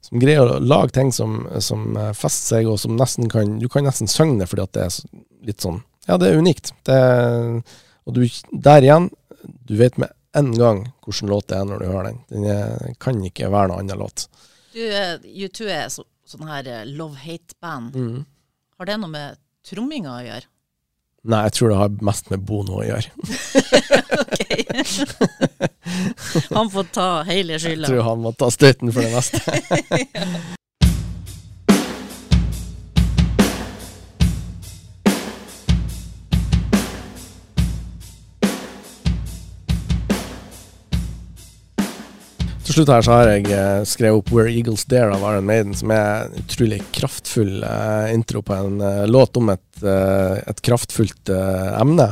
som 0.00 0.22
greier 0.22 0.46
å 0.46 0.60
lage 0.62 0.94
ting 0.94 1.10
som, 1.12 1.42
som 1.58 1.98
fester 2.14 2.60
seg, 2.60 2.70
og 2.70 2.78
som 2.78 2.94
nesten 2.94 3.26
kan 3.32 3.58
Du 3.58 3.66
kan 3.68 3.82
nesten 3.88 4.06
synge 4.08 4.38
det 4.38 4.48
fordi 4.52 4.68
at 4.68 4.76
det 4.76 4.86
er 4.86 5.00
litt 5.50 5.64
sånn 5.66 5.82
Ja, 6.06 6.16
det 6.20 6.30
er 6.30 6.38
unikt. 6.38 6.70
Det, 6.86 7.00
og 8.06 8.14
du, 8.14 8.22
der 8.52 8.86
igjen, 8.86 9.10
du 9.66 9.74
vet 9.80 9.98
med 9.98 10.14
en 10.36 10.52
gang 10.54 10.84
hvilken 11.06 11.32
låt 11.32 11.48
det 11.50 11.58
er 11.58 11.66
når 11.68 11.82
du 11.82 11.86
hører 11.88 12.08
den. 12.10 12.20
Den 12.30 12.46
er, 12.52 12.94
kan 13.02 13.18
ikke 13.26 13.50
være 13.50 13.72
noen 13.72 13.84
annen 13.84 14.02
låt. 14.02 14.28
Du, 14.74 14.82
eh, 14.86 15.16
U2 15.18 15.68
er 15.74 15.88
så, 15.90 16.06
sånn 16.28 16.48
her 16.50 16.68
eh, 16.70 16.86
love-hate-band. 16.86 17.96
Mm. 17.96 18.24
Har 18.78 18.90
det 18.90 18.98
noe 19.02 19.12
med 19.12 19.40
tromminga 19.66 20.14
å 20.14 20.24
gjøre? 20.24 20.46
Nei, 21.30 21.42
jeg 21.48 21.56
tror 21.58 21.68
det 21.68 21.80
har 21.82 21.98
mest 22.08 22.30
med 22.32 22.46
Bono 22.48 22.78
å 22.80 22.86
gjøre. 22.86 23.08
Han 26.56 26.70
får 26.70 26.84
ta 26.94 27.08
hele 27.28 27.58
skylda. 27.58 27.88
Jeg 27.88 27.92
tror 27.92 28.02
han 28.06 28.22
må 28.24 28.32
ta 28.38 28.50
støyten 28.52 28.92
for 28.94 29.04
det 29.04 29.12
meste. 29.14 29.38
Til 42.70 42.84
slutt 42.84 42.90
her 42.92 43.02
så 43.02 43.14
har 43.16 43.28
jeg 43.32 43.48
eh, 43.50 43.80
skrevet 43.82 44.20
opp 44.20 44.28
'Where 44.30 44.50
Eagles 44.54 44.84
Dare' 44.86 45.10
av 45.16 45.24
Iron 45.26 45.46
Maiden, 45.48 45.72
som 45.74 45.90
er 45.90 46.28
en 46.28 46.36
utrolig 46.38 46.76
kraftfull 46.94 47.64
eh, 47.66 48.12
intro 48.14 48.44
på 48.46 48.54
en 48.54 48.76
eh, 48.80 49.06
låt 49.10 49.36
om 49.40 49.48
et, 49.50 49.80
et 49.82 50.60
kraftfullt 50.62 51.32
emne. 51.32 52.06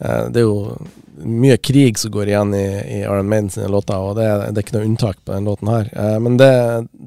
Det 0.00 0.40
er 0.40 0.46
jo 0.46 0.76
mye 1.20 1.58
krig 1.60 1.98
som 2.00 2.14
går 2.14 2.30
igjen 2.30 2.54
i, 2.56 2.62
i 2.94 3.00
Iron 3.02 3.28
Maiden 3.28 3.50
sine 3.52 3.68
låter, 3.68 3.98
og 4.00 4.14
det, 4.16 4.24
er- 4.24 4.46
det 4.48 4.62
er 4.62 4.64
ikke 4.64 4.76
noe 4.78 4.86
unntak 4.88 5.18
på 5.20 5.34
den 5.34 5.50
låten 5.50 5.68
her. 5.68 5.90
Men 6.24 6.38
det, 6.40 6.48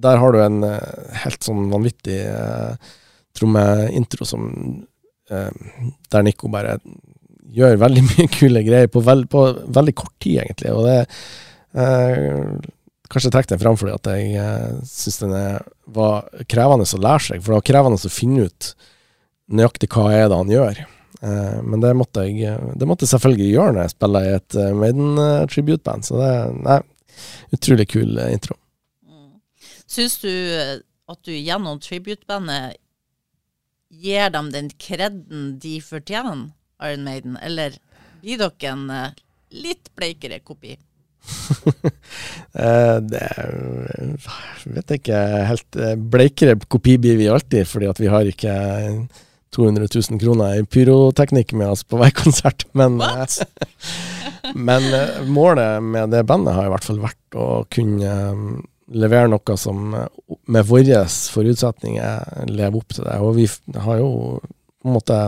der 0.06 0.22
har 0.22 0.36
du 0.36 0.40
en 0.44 0.60
helt 1.24 1.48
sånn 1.48 1.64
vanvittig 1.74 2.20
uh, 2.30 2.76
trommeintro 3.34 4.28
som 4.30 4.46
Der 5.34 6.22
Nico 6.28 6.52
bare 6.52 6.78
gjør 7.58 7.80
veldig 7.88 8.06
mye 8.12 8.30
kule 8.38 8.62
greier 8.70 8.92
på, 8.94 9.02
veld, 9.02 9.26
på 9.34 9.48
veldig 9.80 9.96
kort 9.98 10.14
tid, 10.22 10.44
egentlig. 10.44 10.76
Og 10.78 10.86
det 10.86 11.00
eh, 11.80 12.70
Kanskje 13.14 13.30
jeg 13.30 13.36
trekker 13.36 13.54
den 13.54 13.62
fram 13.62 13.78
fordi 13.78 13.94
at 13.94 14.08
jeg 14.10 14.30
eh, 14.42 14.82
syns 14.90 15.20
den 15.22 15.36
var 15.94 16.26
krevende 16.50 16.88
å 16.88 17.02
lære 17.06 17.28
seg. 17.28 17.44
For 17.44 17.54
det 17.54 17.60
var 17.60 17.68
krevende 17.68 18.00
å 18.02 18.12
finne 18.12 18.48
ut 18.50 18.70
nøyaktig 19.54 19.92
hva 19.94 20.08
er 20.16 20.32
det 20.32 20.40
han 20.40 20.54
gjør. 20.54 20.80
Eh, 21.24 21.60
men 21.62 21.84
det 21.84 21.94
måtte, 21.96 22.26
jeg, 22.26 22.58
det 22.80 22.88
måtte 22.90 23.10
selvfølgelig 23.10 23.52
gjøre 23.52 23.76
når 23.76 23.86
jeg 23.86 23.94
spiller 23.94 24.26
i 24.26 24.34
et 24.40 24.58
uh, 24.60 24.72
Maiden 24.76 25.20
uh, 25.22 25.46
tribute-band. 25.52 26.08
Så 26.08 26.18
det 26.20 26.32
er 26.74 26.88
utrolig 27.56 27.88
kul 27.94 28.18
intro. 28.26 28.58
Mm. 29.06 29.38
Syns 29.86 30.18
du 30.24 30.32
at 30.34 31.22
du 31.28 31.32
gjennom 31.36 31.80
tribute-bandet 31.84 32.80
gir 33.94 34.34
dem 34.34 34.50
den 34.52 34.72
kredden 34.82 35.54
de 35.62 35.78
fortjener, 35.86 36.50
Iron 36.84 37.06
Maiden, 37.06 37.38
eller 37.40 37.78
blir 38.24 38.42
dere 38.42 38.72
en 38.74 38.88
litt 39.54 39.92
bleikere 39.96 40.42
kopi? 40.44 40.74
det 43.14 43.28
vet 44.66 44.90
jeg 44.92 45.00
ikke 45.00 45.22
helt. 45.50 45.78
Bleikere 46.14 46.58
kopi 46.68 46.98
blir 47.02 47.20
vi 47.20 47.30
alltid, 47.32 47.68
fordi 47.70 47.90
at 47.90 48.02
vi 48.02 48.12
har 48.12 48.28
ikke 48.28 48.56
200 49.54 49.88
000 50.10 50.20
kroner 50.20 50.60
i 50.60 50.66
pyroteknikk 50.66 51.54
med 51.54 51.74
oss 51.76 51.84
på 51.86 52.00
hver 52.02 52.14
konsert. 52.18 52.66
Men, 52.74 52.98
men 54.68 54.88
eh, 54.94 55.24
målet 55.30 55.84
med 55.84 56.14
det 56.14 56.24
bandet 56.30 56.58
har 56.58 56.68
i 56.68 56.74
hvert 56.74 56.88
fall 56.88 57.02
vært 57.04 57.38
å 57.38 57.48
kunne 57.72 58.14
levere 58.94 59.30
noe 59.32 59.58
som 59.58 59.94
med 59.94 60.68
våre 60.68 61.06
forutsetninger 61.08 62.50
lever 62.52 62.82
opp 62.82 62.98
til 62.98 63.08
det. 63.08 63.18
Og 63.22 63.38
vi 63.38 63.48
har 63.86 64.02
jo 64.02 64.12
på 64.42 64.90
en 64.90 64.98
måte 64.98 65.20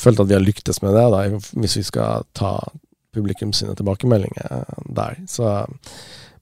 følt 0.00 0.20
at 0.20 0.28
vi 0.30 0.36
har 0.36 0.44
lyktes 0.44 0.80
med 0.82 0.96
det, 0.96 1.06
da, 1.12 1.24
hvis 1.60 1.76
vi 1.80 1.84
skal 1.86 2.24
ta 2.36 2.56
publikum 3.14 3.52
sine 3.56 3.74
tilbakemeldinger 3.78 4.64
der. 4.96 5.18
Så, 5.28 5.52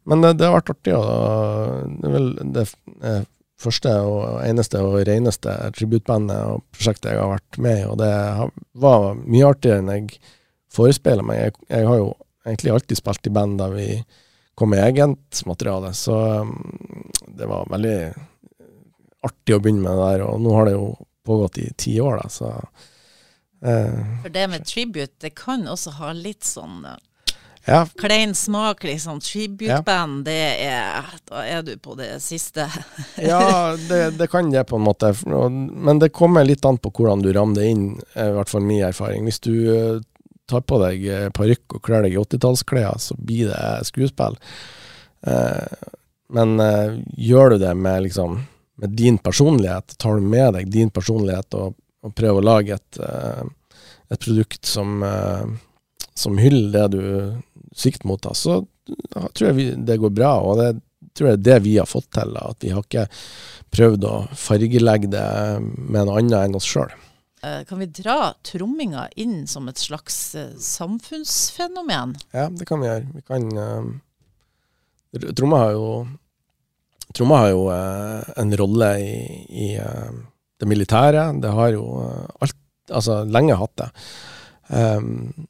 men 0.09 0.25
det, 0.25 0.37
det, 0.39 0.49
har 0.49 0.59
vært 0.59 0.73
artig. 0.77 0.95
Og 0.97 1.99
det, 2.03 2.13
vel, 2.13 2.31
det 2.55 2.65
er 2.67 3.27
første 3.59 3.93
og 4.07 4.39
eneste 4.47 4.81
og 4.85 5.01
reneste 5.09 5.55
tributbandet 5.77 6.39
og 6.47 6.65
prosjektet 6.75 7.13
jeg 7.13 7.23
har 7.23 7.35
vært 7.35 7.61
med 7.65 7.81
i, 7.81 7.87
og 7.91 7.99
det 8.01 8.13
var 8.79 9.09
mye 9.19 9.51
artigere 9.51 9.83
enn 9.83 9.93
jeg 9.95 10.21
forespeiler 10.75 11.27
meg. 11.27 11.43
Jeg, 11.43 11.57
jeg, 11.73 11.89
har 11.89 12.01
jo 12.01 12.13
egentlig 12.47 12.75
alltid 12.75 13.01
spilt 13.01 13.29
i 13.29 13.35
band 13.35 13.59
der 13.61 13.75
vi 13.75 13.89
kom 14.59 14.73
med 14.75 14.83
eget 14.85 15.43
materiale, 15.47 15.93
så 15.95 16.17
um, 16.43 16.55
det 17.39 17.47
var 17.51 17.69
veldig 17.71 17.99
artig 19.27 19.55
å 19.55 19.61
begynne 19.63 19.85
med 19.85 19.99
det 19.99 20.07
der, 20.07 20.25
og 20.27 20.41
nå 20.43 20.55
har 20.55 20.69
det 20.69 20.77
jo 20.77 20.89
pågått 21.27 21.61
i 21.63 21.69
ti 21.79 21.99
år, 22.03 22.23
da, 22.23 22.31
så 22.33 22.53
For 23.61 24.31
det 24.31 24.47
med 24.49 24.67
tribute, 24.67 25.15
det 25.19 25.35
kan 25.39 25.67
også 25.69 25.97
ha 25.99 26.13
litt 26.15 26.47
sånn 26.47 26.85
eh, 26.87 26.99
ja. 27.69 27.83
Klein 28.01 28.35
smak, 28.35 28.85
liksom. 28.85 29.19
Tribute-band, 29.21 30.23
det 30.25 30.45
er 30.65 31.09
Da 31.29 31.43
er 31.45 31.63
du 31.67 31.75
på 31.77 31.99
det 31.99 32.15
siste. 32.25 32.65
ja, 33.31 33.77
det, 33.77 34.17
det, 34.17 34.29
kan 34.33 34.49
det 34.51 34.65
på 34.71 34.79
en 34.79 34.87
måte. 34.87 35.13
Men 35.27 36.01
det 36.01 36.15
kommer 36.17 36.47
litt 36.49 36.65
an 36.65 36.79
på 36.81 36.93
hvordan 36.97 37.21
du 37.27 37.29
rammer 37.37 37.61
det 37.61 37.67
inn, 37.69 37.85
i 38.17 38.31
hvert 38.39 38.49
fall 38.49 38.65
min 38.65 38.87
erfaring. 38.87 39.27
Hvis 39.29 39.43
du 39.45 40.01
tar 40.49 40.65
på 40.65 40.79
deg 40.81 41.05
parykk 41.37 41.77
og 41.77 41.85
kler 41.85 42.07
deg 42.07 42.17
i 42.17 42.23
80-tallsklær, 42.23 42.97
så 43.05 43.19
blir 43.21 43.51
det 43.53 43.91
skuespill. 43.91 44.39
Men 46.33 46.63
gjør 47.21 47.53
du 47.53 47.59
det 47.67 47.75
med, 47.77 48.07
liksom, 48.07 48.41
med 48.81 48.97
din 48.97 49.21
personlighet, 49.21 49.99
tar 50.01 50.17
du 50.17 50.25
med 50.25 50.57
deg 50.57 50.73
din 50.73 50.89
personlighet 50.95 51.53
og, 51.61 51.77
og 52.05 52.15
prøve 52.15 52.41
å 52.41 52.47
lage 52.47 52.77
et, 52.77 52.99
et 53.01 54.21
produkt 54.23 54.69
som 54.69 55.03
som 56.19 56.39
hyller 56.39 56.71
det 56.75 56.99
du 56.99 57.03
sikter 57.79 58.09
mot 58.11 58.23
da, 58.23 58.35
så 58.35 58.61
tror 59.35 59.47
jeg 59.49 59.57
vi, 59.57 59.67
det 59.87 59.99
går 60.03 60.11
bra. 60.11 60.33
Og 60.43 60.59
det 60.59 60.71
tror 61.15 61.31
jeg 61.31 61.39
er 61.39 61.45
det 61.51 61.59
vi 61.67 61.77
har 61.79 61.89
fått 61.89 62.11
til. 62.15 62.35
At 62.41 62.65
vi 62.65 62.73
har 62.75 62.85
ikke 62.85 63.07
prøvd 63.75 64.07
å 64.09 64.15
fargelegge 64.39 65.11
det 65.13 65.27
med 65.63 66.09
noe 66.09 66.19
annet 66.21 66.41
enn 66.41 66.59
oss 66.59 66.69
sjøl. 66.69 66.91
Eh, 67.47 67.61
kan 67.69 67.79
vi 67.79 67.87
dra 68.01 68.33
tromminga 68.43 69.07
inn 69.23 69.45
som 69.47 69.69
et 69.71 69.79
slags 69.79 70.35
eh, 70.35 70.57
samfunnsfenomen? 70.59 72.17
Ja, 72.35 72.49
det 72.51 72.67
kan 72.67 72.83
vi 72.83 72.89
gjøre. 72.89 73.13
Vi 73.15 73.23
kan 73.23 73.47
uh, 73.55 75.29
Tromma 75.39 75.61
har 75.63 75.77
jo 75.77 75.93
Tromma 77.15 77.45
har 77.45 77.53
jo 77.55 77.63
uh, 77.71 78.27
en 78.43 78.57
rolle 78.59 78.91
i, 79.01 79.15
i 79.55 79.69
uh, 79.79 80.19
det 80.59 80.69
militære. 80.69 81.29
Det 81.43 81.53
har 81.55 81.75
jo 81.75 81.85
alt 82.41 82.57
Altså 82.89 83.23
lenge 83.29 83.57
hatt 83.61 83.77
det. 83.81 83.89
Um, 84.73 85.47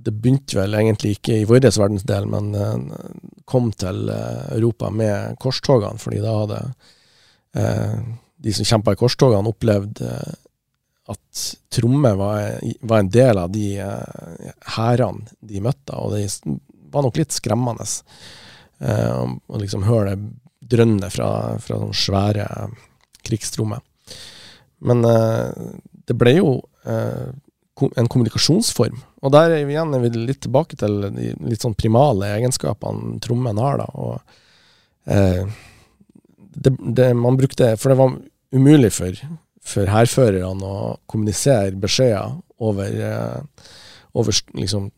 det 0.00 0.14
begynte 0.16 0.56
vel 0.56 0.76
egentlig 0.78 1.18
ikke 1.18 1.40
i 1.42 1.46
vår 1.48 1.66
verdensdel, 1.66 2.28
men 2.32 2.54
uh, 2.56 3.42
kom 3.44 3.70
til 3.76 4.08
uh, 4.08 4.48
Europa 4.54 4.88
med 4.92 5.36
korstogene, 5.40 6.00
fordi 6.00 6.22
da 6.24 6.36
hadde 6.38 6.60
uh, 7.58 7.98
de 8.40 8.54
som 8.56 8.68
kjempa 8.70 8.96
i 8.96 9.00
korstogene, 9.00 9.52
opplevd 9.52 10.00
at 11.10 11.40
trommer 11.74 12.16
var, 12.16 12.62
var, 12.80 13.02
en 13.02 13.10
del 13.12 13.40
av 13.42 13.50
de 13.52 13.66
hærene 14.78 15.34
de 15.44 15.60
møtte, 15.60 15.96
og 15.98 16.14
det 16.14 16.22
var 16.94 17.04
nok 17.04 17.18
litt 17.20 17.34
skremmende 17.34 17.84
å 18.80 19.60
liksom 19.60 19.84
høre 19.84 20.14
det 20.14 20.70
drønnet 20.70 21.12
fra, 21.12 21.28
fra 21.60 21.82
sånne 21.82 22.00
svære 22.00 22.46
krigstrommer. 23.26 23.82
Men 24.80 25.04
det 25.04 26.16
ble 26.16 26.32
jo 26.38 26.52
en 27.80 28.08
kommunikasjonsform. 28.08 28.98
Og 29.20 29.32
der 29.34 29.54
er 29.54 29.66
vi 29.68 29.74
igjen 29.74 29.94
er 29.94 30.02
vi 30.02 30.10
litt 30.14 30.42
tilbake 30.44 30.78
til 30.80 31.02
de 31.14 31.32
litt 31.48 31.64
sånn 31.64 31.76
primale 31.78 32.30
egenskapene 32.36 33.18
trommen 33.24 33.60
har. 33.60 33.82
da, 33.82 33.88
og 33.94 35.10
eh, 35.10 35.44
det, 36.50 36.74
det, 36.80 37.10
man 37.16 37.38
brukte, 37.38 37.74
For 37.80 37.92
det 37.92 37.98
var 38.00 38.16
umulig 38.56 38.92
for, 38.96 39.20
for 39.62 39.90
hærførerne 39.90 40.70
å 40.70 40.94
kommunisere 41.10 41.76
beskjeder 41.80 42.40
over, 42.60 42.96
eh, 43.10 43.68
over 44.18 44.40
liksom, 44.58 44.90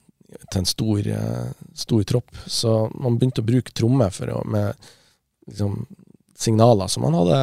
til 0.49 0.62
en 0.62 0.71
stor, 0.71 1.11
eh, 1.18 1.51
stor, 1.75 2.05
tropp. 2.09 2.45
Så 2.47 2.87
man 2.95 3.18
begynte 3.18 3.45
å 3.45 3.51
bruke 3.51 3.75
tromme 3.75 4.09
for 4.14 4.33
å, 4.33 4.42
med 4.49 4.73
liksom, 5.51 5.83
signaler 6.38 6.88
som 6.88 7.05
han 7.07 7.14
hadde 7.14 7.40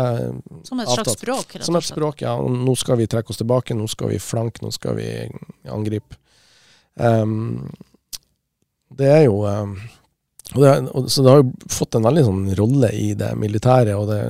Som 0.68 0.80
et 0.80 0.90
slags 0.90 1.14
språk? 1.18 1.58
Som 1.62 1.78
et 1.80 1.88
språk, 1.88 2.24
ja. 2.26 2.34
Nå 2.42 2.76
skal 2.80 3.00
vi 3.00 3.08
trekke 3.10 3.34
oss 3.34 3.42
tilbake, 3.42 3.78
nå 3.78 3.88
skal 3.92 4.14
vi 4.14 4.20
flanke, 4.24 4.64
nå 4.66 4.72
skal 4.76 4.98
vi 4.98 5.10
angripe. 5.70 6.18
Um, 7.00 7.70
det 9.00 9.08
er 9.08 9.24
jo 9.28 9.44
um, 9.46 9.78
og 10.56 10.64
det, 10.64 10.72
og, 10.90 11.12
Så 11.12 11.24
det 11.24 11.32
har 11.32 11.44
jo 11.44 11.70
fått 11.72 11.96
en 11.96 12.08
veldig 12.08 12.26
sånn 12.26 12.48
rolle 12.58 12.90
i 12.96 13.12
det 13.18 13.34
militære, 13.38 13.96
og 13.98 14.10
det, 14.10 14.22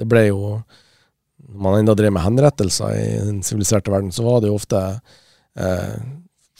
det 0.00 0.08
ble 0.08 0.26
jo 0.30 0.40
Når 0.56 1.62
man 1.66 1.78
enda 1.80 1.96
drev 1.98 2.14
med 2.14 2.24
henrettelser 2.24 2.96
i 2.96 3.08
den 3.26 3.42
siviliserte 3.46 3.92
verden, 3.92 4.12
så 4.14 4.24
var 4.24 4.40
det 4.40 4.52
jo 4.52 4.58
ofte 4.58 4.82
eh, 5.58 5.96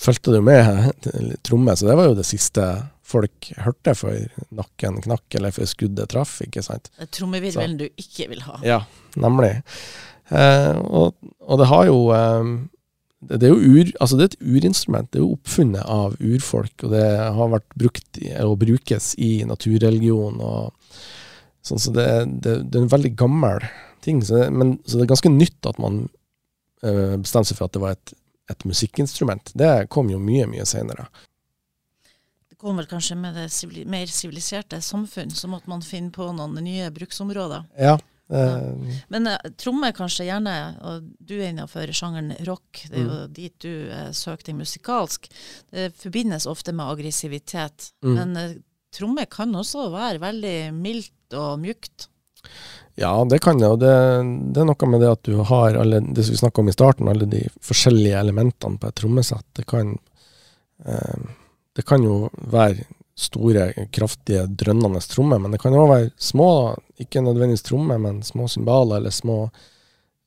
Fulgte 0.02 0.34
du 0.34 0.42
med 0.44 0.92
tromme, 1.46 1.76
så 1.76 1.88
det 1.88 1.96
var 1.96 2.10
jo 2.10 2.18
det 2.18 2.26
siste 2.28 2.66
folk 3.02 3.50
hørte 3.64 3.94
for 3.98 4.44
nakken 4.54 5.00
knakk, 5.04 5.26
eller 5.38 5.54
for 5.54 5.68
skuddet 5.68 6.12
traff, 6.12 6.38
ikke 6.44 6.62
sant. 6.64 6.90
Trommevirvelen 7.14 7.78
du 7.80 7.88
ikke 7.90 8.28
vil 8.30 8.44
ha. 8.46 8.58
Ja, 8.66 8.80
nemlig. 9.20 9.56
Eh, 10.30 10.78
og, 10.86 11.16
og, 11.42 11.56
det 11.60 11.68
har 11.68 11.88
jo 11.90 11.98
eh, 12.16 12.52
det 13.32 13.46
er 13.46 13.52
jo 13.52 13.78
ur, 13.78 13.90
altså 14.02 14.18
det 14.18 14.24
er 14.24 14.30
et 14.32 14.46
urinstrument. 14.54 15.10
Det 15.10 15.20
er 15.20 15.26
jo 15.26 15.36
oppfunnet 15.36 15.84
av 15.86 16.16
urfolk, 16.18 16.74
og 16.82 16.94
det 16.94 17.04
har 17.36 17.52
vært 17.52 17.76
brukt 17.78 18.22
og 18.42 18.56
brukes 18.62 19.12
i 19.22 19.32
naturreligion. 19.46 20.40
og 20.42 20.96
sånn, 21.62 21.82
Så 21.82 21.94
det, 21.94 22.08
det, 22.42 22.56
det 22.70 22.80
er 22.80 22.86
en 22.86 22.94
veldig 22.96 23.14
gammel 23.18 23.62
ting. 24.02 24.24
Så 24.26 24.40
det, 24.40 24.48
men, 24.50 24.74
så 24.86 24.98
det 24.98 25.06
er 25.06 25.12
ganske 25.14 25.34
nytt 25.34 25.70
at 25.70 25.78
man 25.82 26.04
eh, 26.82 27.14
bestemte 27.18 27.52
seg 27.52 27.60
for 27.60 27.70
at 27.70 27.76
det 27.76 27.84
var 27.84 27.94
et, 27.98 28.14
et 28.50 28.66
musikkinstrument. 28.66 29.54
Det 29.58 29.72
kom 29.92 30.10
jo 30.10 30.18
mye, 30.22 30.48
mye 30.50 30.66
seinere 30.66 31.06
kom 32.62 32.78
vel 32.80 32.88
kanskje 32.90 33.18
med 33.18 33.36
det 33.36 33.48
sivili 33.52 33.84
mer 33.90 34.10
siviliserte 34.10 34.80
samfunn, 34.84 35.34
så 35.34 35.50
måtte 35.50 35.70
man 35.70 35.84
finne 35.84 36.12
på 36.14 36.30
noen 36.36 36.56
nye 36.62 36.90
bruksområder. 36.94 37.66
Ja. 37.78 37.96
ja. 38.32 38.44
Men 39.12 39.28
uh, 39.28 39.38
tromme 39.60 39.92
kanskje 39.96 40.28
gjerne, 40.30 40.56
og 40.86 41.08
du 41.18 41.36
er 41.40 41.50
innenfor 41.50 41.90
sjangeren 41.96 42.32
rock, 42.46 42.84
det 42.88 43.00
er 43.00 43.02
jo 43.02 43.16
mm. 43.24 43.32
dit 43.38 43.56
du 43.66 43.72
uh, 43.90 44.10
søker 44.16 44.52
deg 44.52 44.60
musikalsk. 44.62 45.26
Det 45.74 45.90
forbindes 45.98 46.48
ofte 46.50 46.74
med 46.76 46.94
aggressivitet. 46.94 47.90
Mm. 48.04 48.14
Men 48.14 48.38
uh, 48.38 48.54
tromme 48.94 49.26
kan 49.30 49.52
også 49.58 49.90
være 49.92 50.22
veldig 50.22 50.56
mildt 50.78 51.38
og 51.38 51.58
mjukt. 51.60 52.08
Ja, 52.94 53.24
det 53.24 53.38
kan 53.38 53.58
det. 53.58 53.68
Og 53.68 53.78
det, 53.80 53.92
det, 54.52 54.60
er 54.60 54.68
noe 54.68 54.88
med 54.90 55.00
det 55.00 55.12
at 55.12 55.22
du 55.24 55.38
har 55.48 55.78
alle 55.80 56.02
det 56.04 56.26
som 56.26 56.34
vi 56.34 56.40
snakka 56.42 56.60
om 56.60 56.68
i 56.68 56.74
starten, 56.74 57.08
alle 57.08 57.28
de 57.30 57.46
forskjellige 57.64 58.18
elementene 58.20 58.80
på 58.80 58.90
et 58.90 58.98
trommesett. 59.00 59.46
Det 59.56 59.64
kan 59.68 59.94
eh, 60.84 61.30
det 61.76 61.84
kan 61.88 62.04
jo 62.04 62.26
være 62.52 62.84
store, 63.18 63.72
kraftige, 63.92 64.46
drønnende 64.46 65.00
trommer, 65.00 65.40
men 65.40 65.52
det 65.52 65.60
kan 65.62 65.76
òg 65.76 65.90
være 65.90 66.08
små, 66.20 66.48
ikke 67.00 67.22
nødvendigvis 67.24 67.66
trommer, 67.66 68.00
men 68.00 68.22
små 68.26 68.48
cymbaler 68.48 69.00
eller 69.00 69.14
små 69.14 69.38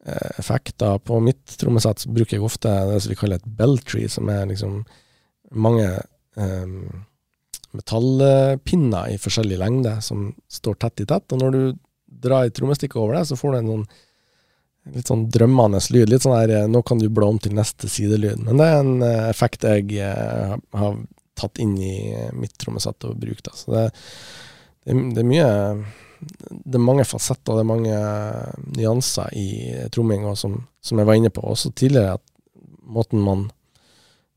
eh, 0.06 0.30
effekter. 0.40 1.00
På 1.00 1.20
mitt 1.24 1.58
trommesett 1.60 2.06
bruker 2.06 2.38
jeg 2.38 2.46
ofte 2.46 2.72
det 2.92 3.02
som 3.02 3.14
vi 3.14 3.20
kaller 3.20 3.42
et 3.42 3.58
belltree, 3.58 4.10
som 4.12 4.30
er 4.30 4.46
liksom 4.52 4.84
mange 5.66 5.90
eh, 5.90 6.78
metallpinner 7.76 9.12
i 9.12 9.20
forskjellig 9.22 9.60
lengde 9.60 9.98
som 10.06 10.30
står 10.52 10.80
tett 10.82 11.04
i 11.06 11.10
tett. 11.10 11.28
Og 11.34 11.42
når 11.42 11.58
du 11.58 11.62
drar 12.26 12.50
trommestikket 12.54 13.02
over 13.02 13.18
det, 13.18 13.26
så 13.30 13.38
får 13.40 13.52
du 13.52 13.60
en 13.60 13.72
sånn 13.74 13.88
litt 14.94 15.10
sånn 15.10 15.24
drømmende 15.34 15.80
lyd. 15.90 16.12
Litt 16.12 16.22
sånn 16.22 16.38
her 16.38 16.68
Nå 16.70 16.84
kan 16.86 17.00
du 17.02 17.08
blå 17.10 17.32
om 17.34 17.40
til 17.42 17.56
neste 17.58 17.90
sidelyd. 17.90 18.44
Men 18.46 18.62
det 18.62 18.68
er 18.70 18.84
en 18.84 19.06
effekt 19.32 19.66
jeg 19.66 19.98
har 19.98 21.00
tatt 21.36 21.60
inn 21.62 21.76
i 21.78 21.96
mitt 22.34 22.56
trommesett 22.62 23.08
og 23.08 23.20
brukt. 23.20 23.50
Så 23.54 23.74
det, 23.74 23.84
det, 24.86 24.96
det, 25.16 25.22
er 25.22 25.30
mye 25.30 25.50
Det 26.64 26.80
er 26.80 26.84
mange 26.84 27.06
fasetter, 27.08 27.58
det 27.58 27.66
er 27.66 27.70
mange 27.70 28.00
nyanser 28.78 29.36
i 29.36 29.50
tromming, 29.94 30.28
som, 30.40 30.62
som, 30.82 31.02
jeg 31.02 31.10
var 31.10 31.20
inne 31.20 31.34
på 31.34 31.44
også 31.44 31.74
tidligere. 31.76 32.18
at 32.18 32.26
Måten 32.86 33.24
man 33.26 33.48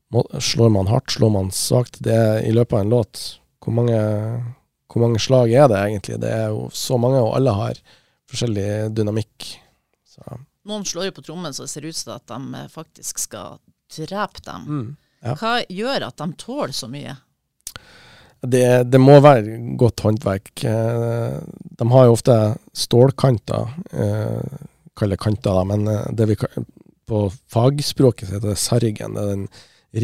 må, 0.09 0.25
Slår 0.41 0.71
man 0.73 0.89
hardt, 0.89 1.11
slår 1.13 1.33
man 1.33 1.51
svakt? 1.53 2.01
Det 2.03 2.15
er 2.15 2.43
i 2.45 2.53
løpet 2.55 2.79
av 2.79 2.85
en 2.85 2.95
låt. 2.95 3.23
Hvor 3.63 3.75
mange, 3.75 3.97
hvor 4.89 5.05
mange 5.05 5.21
slag 5.21 5.53
er 5.53 5.69
det 5.69 5.79
egentlig? 5.85 6.19
Det 6.23 6.31
er 6.33 6.47
jo 6.53 6.69
så 6.73 6.97
mange, 6.97 7.21
og 7.21 7.35
alle 7.37 7.53
har 7.53 7.81
forskjellig 8.29 8.69
dynamikk. 8.97 9.51
Så. 10.09 10.39
Noen 10.69 10.85
slår 10.85 11.09
jo 11.09 11.17
på 11.17 11.25
trommen 11.25 11.53
så 11.55 11.65
det 11.65 11.73
ser 11.73 11.87
ut 11.87 11.97
som 11.97 12.15
at 12.17 12.29
de 12.29 12.63
faktisk 12.73 13.21
skal 13.21 13.59
drepe 13.95 14.43
dem. 14.45 14.65
Mm. 14.67 14.89
Ja. 15.25 15.35
Hva 15.35 15.55
gjør 15.67 16.07
at 16.07 16.21
de 16.21 16.29
tåler 16.39 16.75
så 16.75 16.89
mye? 16.91 17.15
Det, 18.39 18.65
det, 18.87 18.99
må 19.03 19.17
være 19.19 19.57
godt 19.79 20.05
håndverk. 20.05 20.63
Eh, 20.63 21.39
de 21.79 21.87
har 21.91 22.05
jo 22.07 22.15
ofte 22.15 22.35
stålkanter, 22.77 23.73
eh, 23.91 24.59
kaller 24.95 25.19
kanter, 25.19 25.57
da, 25.57 25.65
men 25.67 25.87
eh, 25.91 26.05
det 26.15 26.29
vi, 26.29 26.37
på 27.09 27.25
fagspråket 27.51 28.31
heter 28.31 28.53
det 28.53 28.61
sargen. 28.61 29.17
Det 29.17 29.25
er 29.25 29.33
den 29.33 29.47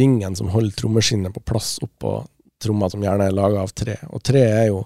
ringen 0.02 0.36
som 0.36 0.52
holder 0.52 0.76
trommeskinnet 0.82 1.36
på 1.36 1.44
plass 1.48 1.78
oppå 1.86 2.18
tromma, 2.62 2.90
som 2.90 3.04
gjerne 3.04 3.30
er 3.30 3.36
laga 3.36 3.64
av 3.64 3.72
tre. 3.76 3.96
Og 4.12 4.24
tre 4.24 4.44
er 4.48 4.68
jo 4.72 4.86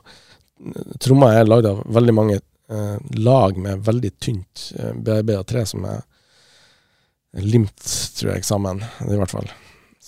Tromma 1.00 1.30
er 1.40 1.46
lagd 1.48 1.70
av 1.70 1.78
veldig 1.88 2.14
mange 2.18 2.34
eh, 2.36 2.98
lag 3.16 3.56
med 3.56 3.86
veldig 3.88 4.10
tynt 4.20 4.66
eh, 4.76 4.92
bearbeida 4.92 5.46
tre, 5.48 5.62
som 5.64 5.86
er 5.88 6.02
limt, 7.48 7.80
tror 8.20 8.34
jeg, 8.34 8.44
sammen, 8.44 8.84
i 9.08 9.16
hvert 9.16 9.32
fall. 9.32 9.48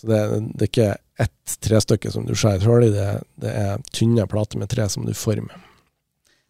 Så 0.01 0.09
det, 0.09 0.21
det 0.57 0.65
er 0.65 0.71
ikke 0.71 0.93
ett 1.21 1.57
trestykke 1.61 2.11
som 2.13 2.25
du 2.25 2.33
skjærer 2.33 2.65
hull 2.65 2.87
i, 2.87 2.93
det, 2.95 3.09
det, 3.43 3.51
er 3.53 3.83
tynne 3.93 4.25
plater 4.29 4.57
med 4.57 4.71
tre 4.71 4.87
som 4.89 5.05
du 5.05 5.13
former. 5.13 5.61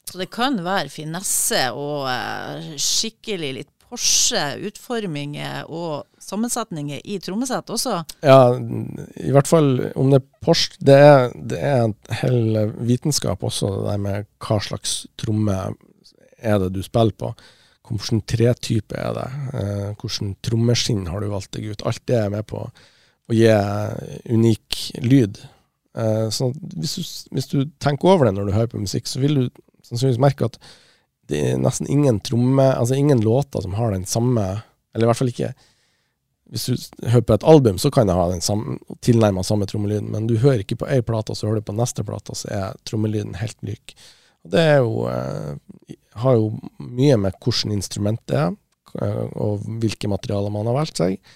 Så 0.07 0.19
det 0.19 0.29
kan 0.31 0.57
være 0.63 0.91
finesse 0.91 1.59
og 1.75 2.07
uh, 2.07 2.73
skikkelig 2.79 3.53
litt 3.59 3.71
Porsche 3.91 4.39
utforminger 4.69 5.67
og 5.67 6.05
sammensetninger 6.23 7.01
i 7.03 7.17
trommesett 7.19 7.67
også? 7.75 7.97
Ja, 8.23 8.53
i 9.19 9.33
hvert 9.35 9.49
fall 9.51 9.67
om 9.99 10.13
det 10.13 10.21
er 10.21 10.45
Porsche. 10.47 10.79
Det 10.79 10.95
er, 10.95 11.25
det 11.35 11.59
er 11.59 11.83
en 11.89 11.95
hel 12.21 12.71
vitenskap 12.87 13.43
også, 13.43 13.73
det 13.75 13.89
der 13.89 13.99
med 14.05 14.29
hva 14.39 14.61
slags 14.63 15.01
tromme 15.19 15.57
er 16.39 16.63
det 16.63 16.71
du 16.77 16.79
spiller 16.87 17.17
på. 17.19 17.33
Hvilken 17.91 18.23
tretype 18.23 18.95
er 18.95 19.11
det? 19.17 19.27
Eh, 19.59 19.91
hvilken 19.99 20.37
trommeskinn 20.39 21.03
har 21.11 21.19
du 21.19 21.27
valgt 21.33 21.51
deg 21.57 21.73
ut? 21.73 21.83
Alt 21.83 22.05
det 22.07 22.21
er 22.21 22.31
med 22.31 22.47
på 22.47 22.63
å 23.31 23.35
gi 23.35 24.35
unik 24.35 24.79
lyd. 25.03 25.41
Eh, 25.97 26.29
så 26.29 26.51
hvis 26.75 26.95
du, 26.95 27.01
hvis 27.35 27.49
du, 27.51 27.57
tenker 27.83 28.13
over 28.13 28.27
det 28.27 28.35
når 28.37 28.47
du 28.47 28.55
hører 28.55 28.71
på 28.71 28.81
musikk, 28.81 29.09
så 29.09 29.21
vil 29.23 29.37
du 29.37 29.43
sannsynligvis 29.87 30.21
merke 30.23 30.47
at 30.47 30.59
det 31.31 31.41
er 31.51 31.59
nesten 31.61 31.89
ingen 31.91 32.19
tromme, 32.23 32.63
altså 32.75 32.97
ingen 32.97 33.21
låter 33.23 33.63
som 33.63 33.75
har 33.77 33.93
den 33.93 34.07
samme 34.09 34.63
Eller 34.91 35.05
i 35.05 35.07
hvert 35.07 35.19
fall 35.21 35.29
ikke 35.31 35.51
Hvis 36.51 36.65
du 36.65 37.05
hører 37.07 37.23
på 37.27 37.35
et 37.37 37.45
album, 37.47 37.77
så 37.79 37.91
kan 37.93 38.09
det 38.09 38.15
ha 38.17 38.25
den 38.27 38.43
samme, 38.43 38.75
tilnærma 38.99 39.43
samme 39.47 39.67
trommelyden, 39.69 40.09
men 40.11 40.27
du 40.27 40.35
hører 40.41 40.65
ikke 40.65 40.81
på 40.81 40.89
ei 40.91 40.99
plate, 41.05 41.35
så 41.35 41.47
hører 41.47 41.61
du 41.61 41.69
på 41.69 41.77
neste 41.77 42.03
plate, 42.03 42.35
så 42.35 42.49
er 42.51 42.81
trommelyden 42.83 43.37
helt 43.39 43.55
lik. 43.63 43.95
Og 44.43 44.51
det 44.51 44.65
jo, 44.81 45.05
eh, 45.07 45.95
har 46.19 46.35
jo 46.35 46.49
mye 46.83 47.15
med 47.23 47.37
hvilket 47.39 47.71
instrument 47.71 48.19
det 48.27 48.41
er, 48.41 48.57
og 49.39 49.63
hvilke 49.79 50.11
materialer 50.11 50.51
man 50.51 50.67
har 50.67 50.75
valgt 50.75 50.99
seg. 50.99 51.31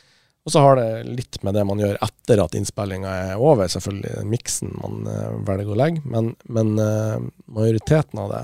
Og 0.46 0.54
så 0.54 0.62
har 0.62 0.78
det 0.78 0.90
litt 1.10 1.40
med 1.42 1.56
det 1.58 1.64
man 1.66 1.82
gjør 1.82 1.98
etter 2.06 2.44
at 2.44 2.54
innspillinga 2.58 3.16
er 3.32 3.42
over, 3.42 3.66
selvfølgelig, 3.72 4.28
miksen 4.30 4.76
man 4.78 5.10
uh, 5.10 5.40
velger 5.48 5.74
å 5.74 5.80
legge, 5.80 6.04
men, 6.06 6.36
men 6.46 6.76
uh, 6.78 7.18
majoriteten 7.50 8.22
av 8.22 8.32
det 8.34 8.44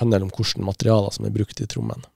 handler 0.00 0.24
om 0.24 0.32
hvilke 0.32 0.64
materialer 0.64 1.12
som 1.14 1.28
er 1.28 1.34
brukt 1.34 1.60
i 1.60 1.68
trommen. 1.70 2.06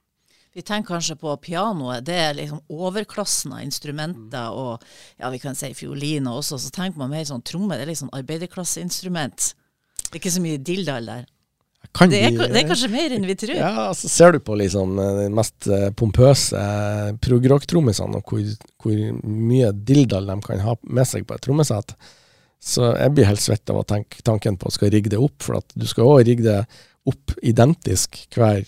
Vi 0.57 0.65
tenker 0.67 0.97
kanskje 0.97 1.19
på 1.21 1.37
pianoet, 1.45 2.07
det 2.09 2.17
er 2.19 2.33
liksom 2.35 2.65
overklassen 2.73 3.53
av 3.55 3.63
instrumenter, 3.63 4.49
og 4.57 4.83
ja, 5.21 5.29
vi 5.31 5.39
kan 5.43 5.55
si 5.55 5.71
fioliner 5.77 6.41
også, 6.41 6.57
så 6.59 6.73
tenker 6.75 6.99
man 6.99 7.13
mer 7.13 7.29
sånn 7.29 7.45
tromme, 7.47 7.77
det 7.77 7.85
er 7.85 7.93
liksom 7.93 8.11
arbeiderklasseinstrument. 8.17 9.53
Det 10.09 10.17
er 10.17 10.23
ikke 10.23 10.35
så 10.35 10.43
mye 10.43 10.63
dilldall 10.65 11.13
der. 11.13 11.29
Det 11.99 12.19
er, 12.21 12.35
det, 12.37 12.61
er, 12.61 12.67
kanskje 12.69 12.91
mer 12.93 13.15
enn 13.15 13.25
vi 13.27 13.35
tror. 13.39 13.57
Ja, 13.57 13.71
altså 13.89 14.11
Ser 14.11 14.35
du 14.37 14.39
på 14.45 14.55
liksom 14.59 14.99
eh, 15.03 15.23
de 15.23 15.27
mest 15.35 15.67
eh, 15.73 15.89
pompøse 15.99 16.59
eh, 16.59 17.11
progrock-trommisene, 17.25 18.21
og 18.21 18.31
hvor, 18.31 18.45
hvor, 18.85 19.01
mye 19.25 19.73
dilldall 19.73 20.29
de 20.31 20.37
kan 20.45 20.63
ha 20.63 20.77
med 20.85 21.09
seg 21.09 21.27
på 21.27 21.35
et 21.35 21.43
trommesett, 21.43 21.97
så 22.63 22.93
jeg 22.93 23.15
blir 23.17 23.29
helt 23.31 23.43
svett 23.43 23.73
av 23.73 23.81
å 23.81 23.87
tenke 23.89 24.23
tanken 24.27 24.59
på 24.59 24.69
å 24.69 24.75
skal 24.75 24.93
rigge 24.95 25.11
det 25.15 25.21
opp. 25.23 25.41
For 25.43 25.59
at 25.59 25.75
du 25.79 25.87
skal 25.91 26.11
òg 26.11 26.23
rigge 26.29 26.47
det 26.47 26.61
opp 27.09 27.35
identisk 27.47 28.21
hver, 28.37 28.67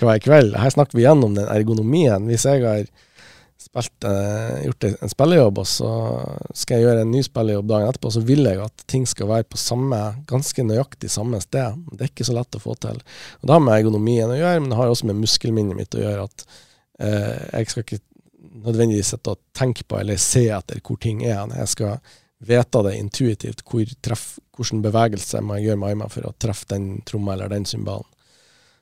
hver 0.00 0.24
kveld. 0.24 0.56
Her 0.60 0.72
snakker 0.72 0.98
vi 0.98 1.06
gjennom 1.06 1.36
den 1.36 1.48
ergonomien. 1.52 2.28
Hvis 2.30 2.46
jeg 2.48 2.64
har 2.64 2.84
spilt, 3.60 4.04
eh, 4.04 4.64
gjort 4.64 4.84
en 4.88 5.12
spillejobb, 5.12 5.58
og 5.58 5.66
så 5.68 5.90
skal 6.56 6.78
jeg 6.78 6.86
gjøre 6.86 7.04
en 7.04 7.12
ny 7.12 7.22
spillejobb 7.22 7.68
dagen 7.68 7.90
etterpå, 7.90 8.12
så 8.14 8.22
vil 8.24 8.48
jeg 8.48 8.60
at 8.64 8.84
ting 8.90 9.04
skal 9.08 9.28
være 9.28 9.48
på 9.52 9.60
samme, 9.60 9.98
ganske 10.30 10.64
nøyaktig 10.64 11.10
samme 11.12 11.40
sted. 11.44 11.76
Det 11.92 12.06
er 12.06 12.12
ikke 12.12 12.28
så 12.30 12.36
lett 12.38 12.56
å 12.56 12.62
få 12.62 12.76
til. 12.80 13.02
Og 13.40 13.46
Det 13.46 13.54
har 13.54 13.64
med 13.64 13.76
ergonomien 13.76 14.32
å 14.32 14.38
gjøre, 14.38 14.60
men 14.60 14.72
det 14.72 14.80
har 14.80 14.92
også 14.92 15.10
med 15.10 15.20
muskelminnet 15.20 15.76
mitt 15.76 15.98
å 15.98 16.02
gjøre. 16.04 16.24
at 16.24 16.46
eh, 17.00 17.60
Jeg 17.60 17.70
skal 17.70 17.84
ikke 17.84 18.00
nødvendigvis 18.64 19.12
sitte 19.14 19.36
og 19.36 19.44
tenke 19.56 19.84
på 19.84 20.00
eller 20.00 20.16
se 20.16 20.48
etter 20.48 20.80
hvor 20.80 20.98
ting 21.00 21.22
er. 21.24 21.46
Jeg 21.60 21.68
skal 21.68 21.98
vite 22.40 22.82
det 22.82 22.96
intuitivt. 22.96 23.64
Hvor 23.64 23.84
treff, 24.02 24.38
hvilken 24.56 24.82
bevegelse 24.82 25.42
må 25.44 25.58
jeg 25.58 25.70
gjøre 25.70 25.82
med 25.82 25.92
armene 25.92 26.12
for 26.12 26.28
å 26.28 26.34
treffe 26.38 26.68
den 26.72 27.02
tromma 27.04 27.36
eller 27.36 27.52
den 27.52 27.68
cymbalen. 27.68 28.08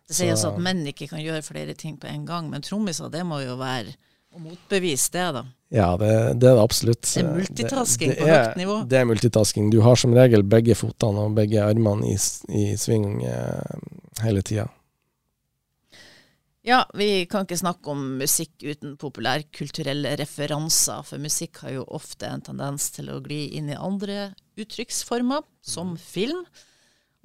Det 0.08 0.16
sies 0.16 0.44
at 0.48 0.56
menn 0.56 0.86
ikke 0.88 1.10
kan 1.10 1.20
gjøre 1.20 1.44
flere 1.44 1.74
ting 1.76 1.98
på 2.00 2.08
en 2.08 2.22
gang, 2.24 2.46
men 2.48 2.62
trommiser 2.64 3.10
det 3.12 3.26
må 3.28 3.42
jo 3.42 3.58
være 3.60 3.92
og 4.34 4.42
motbevise 4.44 5.12
det, 5.14 5.26
da. 5.36 5.44
Ja, 5.68 5.88
det, 6.00 6.08
det, 6.40 6.48
er 6.48 6.56
det 6.56 6.64
absolutt. 6.64 7.04
Det 7.04 7.20
er 7.20 7.28
multitasking 7.28 8.14
det, 8.14 8.16
det 8.16 8.24
på 8.24 8.28
er, 8.28 8.42
høyt 8.46 8.60
nivå. 8.62 8.76
Det 8.88 8.98
er 8.98 9.06
multitasking. 9.08 9.68
Du 9.72 9.80
har 9.84 10.00
som 10.00 10.16
regel 10.16 10.44
begge 10.48 10.76
fotene 10.78 11.26
og 11.28 11.36
begge 11.36 11.60
armene 11.64 12.08
i, 12.08 12.16
i 12.56 12.64
sving 12.80 13.20
eh, 13.28 13.88
hele 14.24 14.44
tida. 14.46 14.68
Ja, 16.68 16.82
vi 16.96 17.24
kan 17.30 17.46
ikke 17.46 17.56
snakke 17.60 17.92
om 17.92 18.00
musikk 18.20 18.64
uten 18.64 18.96
populærkulturelle 19.00 20.16
referanser, 20.20 21.04
for 21.06 21.22
musikk 21.22 21.62
har 21.64 21.78
jo 21.78 21.84
ofte 21.96 22.28
en 22.28 22.44
tendens 22.44 22.90
til 22.92 23.08
å 23.12 23.20
gli 23.24 23.46
inn 23.56 23.70
i 23.72 23.78
andre 23.78 24.32
uttrykksformer, 24.58 25.46
som 25.64 25.94
film. 26.00 26.42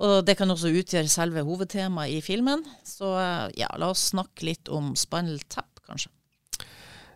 Og 0.03 0.21
det 0.27 0.37
kan 0.39 0.51
også 0.51 0.71
utgjøre 0.71 1.11
selve 1.11 1.43
hovedtemaet 1.47 2.17
i 2.17 2.23
filmen. 2.23 2.63
Så 2.87 3.15
eh, 3.19 3.47
ja, 3.63 3.71
la 3.79 3.91
oss 3.91 4.09
snakke 4.11 4.47
litt 4.47 4.71
om 4.71 4.93
Spinal 4.99 5.39
Tap, 5.47 5.79
kanskje. 5.87 6.11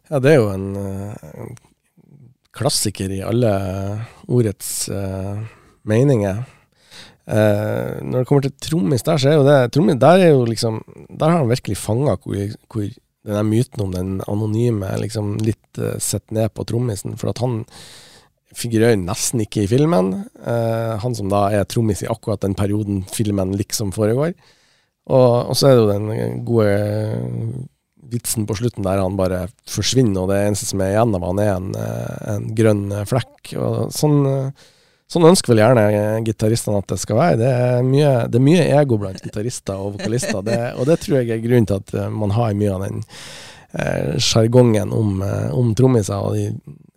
Ja, 0.07 0.21
det 0.23 0.33
er 0.33 0.37
jo 0.39 0.51
en, 0.53 0.69
en 0.77 1.57
klassiker 2.55 3.11
i 3.11 3.23
alle 3.25 3.51
ordets 4.27 4.87
uh, 4.91 5.41
meninger. 5.87 6.45
Uh, 7.27 7.99
når 8.07 8.21
det 8.21 8.27
kommer 8.29 8.45
til 8.45 8.55
trommis, 8.63 9.03
der 9.03 9.19
så 9.19 9.33
er 9.33 9.35
jo 9.35 9.45
det 9.47 9.57
trommis, 9.75 9.99
der 9.99 10.23
er 10.23 10.29
jo 10.31 10.45
liksom 10.47 10.79
Der 11.11 11.27
har 11.27 11.41
han 11.41 11.49
virkelig 11.49 11.75
fanga 11.75 12.13
hvor, 12.23 12.53
hvor 12.71 12.85
denne 13.27 13.43
myten 13.43 13.83
om 13.83 13.91
den 13.91 14.21
anonyme 14.31 14.93
liksom 15.01 15.35
litt 15.43 15.81
uh, 15.81 15.97
sett 15.99 16.31
ned 16.31 16.53
på 16.55 16.63
trommisen. 16.63 17.17
For 17.19 17.33
at 17.33 17.43
han 17.43 17.65
figurerer 18.55 18.95
nesten 18.95 19.43
ikke 19.43 19.65
i 19.65 19.71
filmen. 19.71 20.13
Uh, 20.39 20.95
han 21.03 21.17
som 21.17 21.27
da 21.33 21.49
er 21.51 21.67
trommis 21.67 22.05
i 22.05 22.11
akkurat 22.11 22.45
den 22.45 22.55
perioden 22.55 23.03
filmen 23.11 23.57
liksom 23.59 23.91
foregår. 23.95 24.37
Og, 25.07 25.51
og 25.51 25.55
så 25.55 25.67
er 25.67 25.75
det 25.75 25.83
jo 25.83 25.91
den 25.91 26.45
gode 26.47 27.67
vitsen 28.11 28.47
på 28.47 28.57
slutten 28.59 28.85
der 28.87 29.01
han 29.01 29.19
bare 29.19 29.45
forsvinner, 29.69 30.23
og 30.23 30.31
det 30.31 30.41
eneste 30.45 30.69
som 30.69 30.81
er 30.83 30.95
igjen 30.95 31.15
av 31.17 31.27
han 31.27 31.43
er 31.43 31.51
en, 31.55 31.69
eh, 31.75 32.17
en 32.35 32.49
grønn 32.57 32.87
eh, 32.91 33.05
flekk. 33.09 33.53
Og 33.55 33.93
sånn, 33.95 34.17
eh, 34.31 34.65
sånn 35.11 35.27
ønsker 35.29 35.53
vel 35.53 35.63
gjerne 35.63 36.23
gitaristene 36.27 36.81
at 36.81 36.89
det 36.93 36.99
skal 37.03 37.21
være. 37.21 37.41
Det 37.41 37.51
er 37.51 37.83
mye, 37.87 38.15
det 38.31 38.41
er 38.41 38.47
mye 38.47 38.69
ego 38.79 39.01
blant 39.01 39.21
gitarister 39.23 39.77
og 39.77 39.97
vokalister, 39.97 40.41
det, 40.45 40.61
og 40.77 40.89
det 40.89 40.99
tror 41.03 41.21
jeg 41.21 41.35
er 41.35 41.45
grunnen 41.45 41.69
til 41.69 41.83
at 41.83 42.11
man 42.13 42.35
har 42.37 42.57
mye 42.57 42.73
av 42.73 42.87
den 42.87 43.05
sjargongen 44.17 44.91
eh, 44.91 44.97
om, 44.97 45.21
om 45.51 45.75
trommiser 45.75 46.15
og 46.15 46.35
de, 46.35 46.51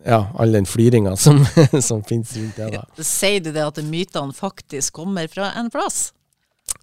ja, 0.05 0.23
all 0.37 0.51
den 0.51 0.65
fliringa 0.65 1.15
som, 1.17 1.43
som 1.81 2.03
finnes 2.03 2.35
rundt 2.37 2.57
det. 2.57 2.71
da. 2.77 3.03
Sier 3.03 3.43
du 3.43 3.51
det 3.51 3.65
at 3.65 3.81
mytene 3.85 4.33
faktisk 4.33 5.01
kommer 5.01 5.27
fra 5.31 5.51
en 5.59 5.69
plass? 5.73 6.11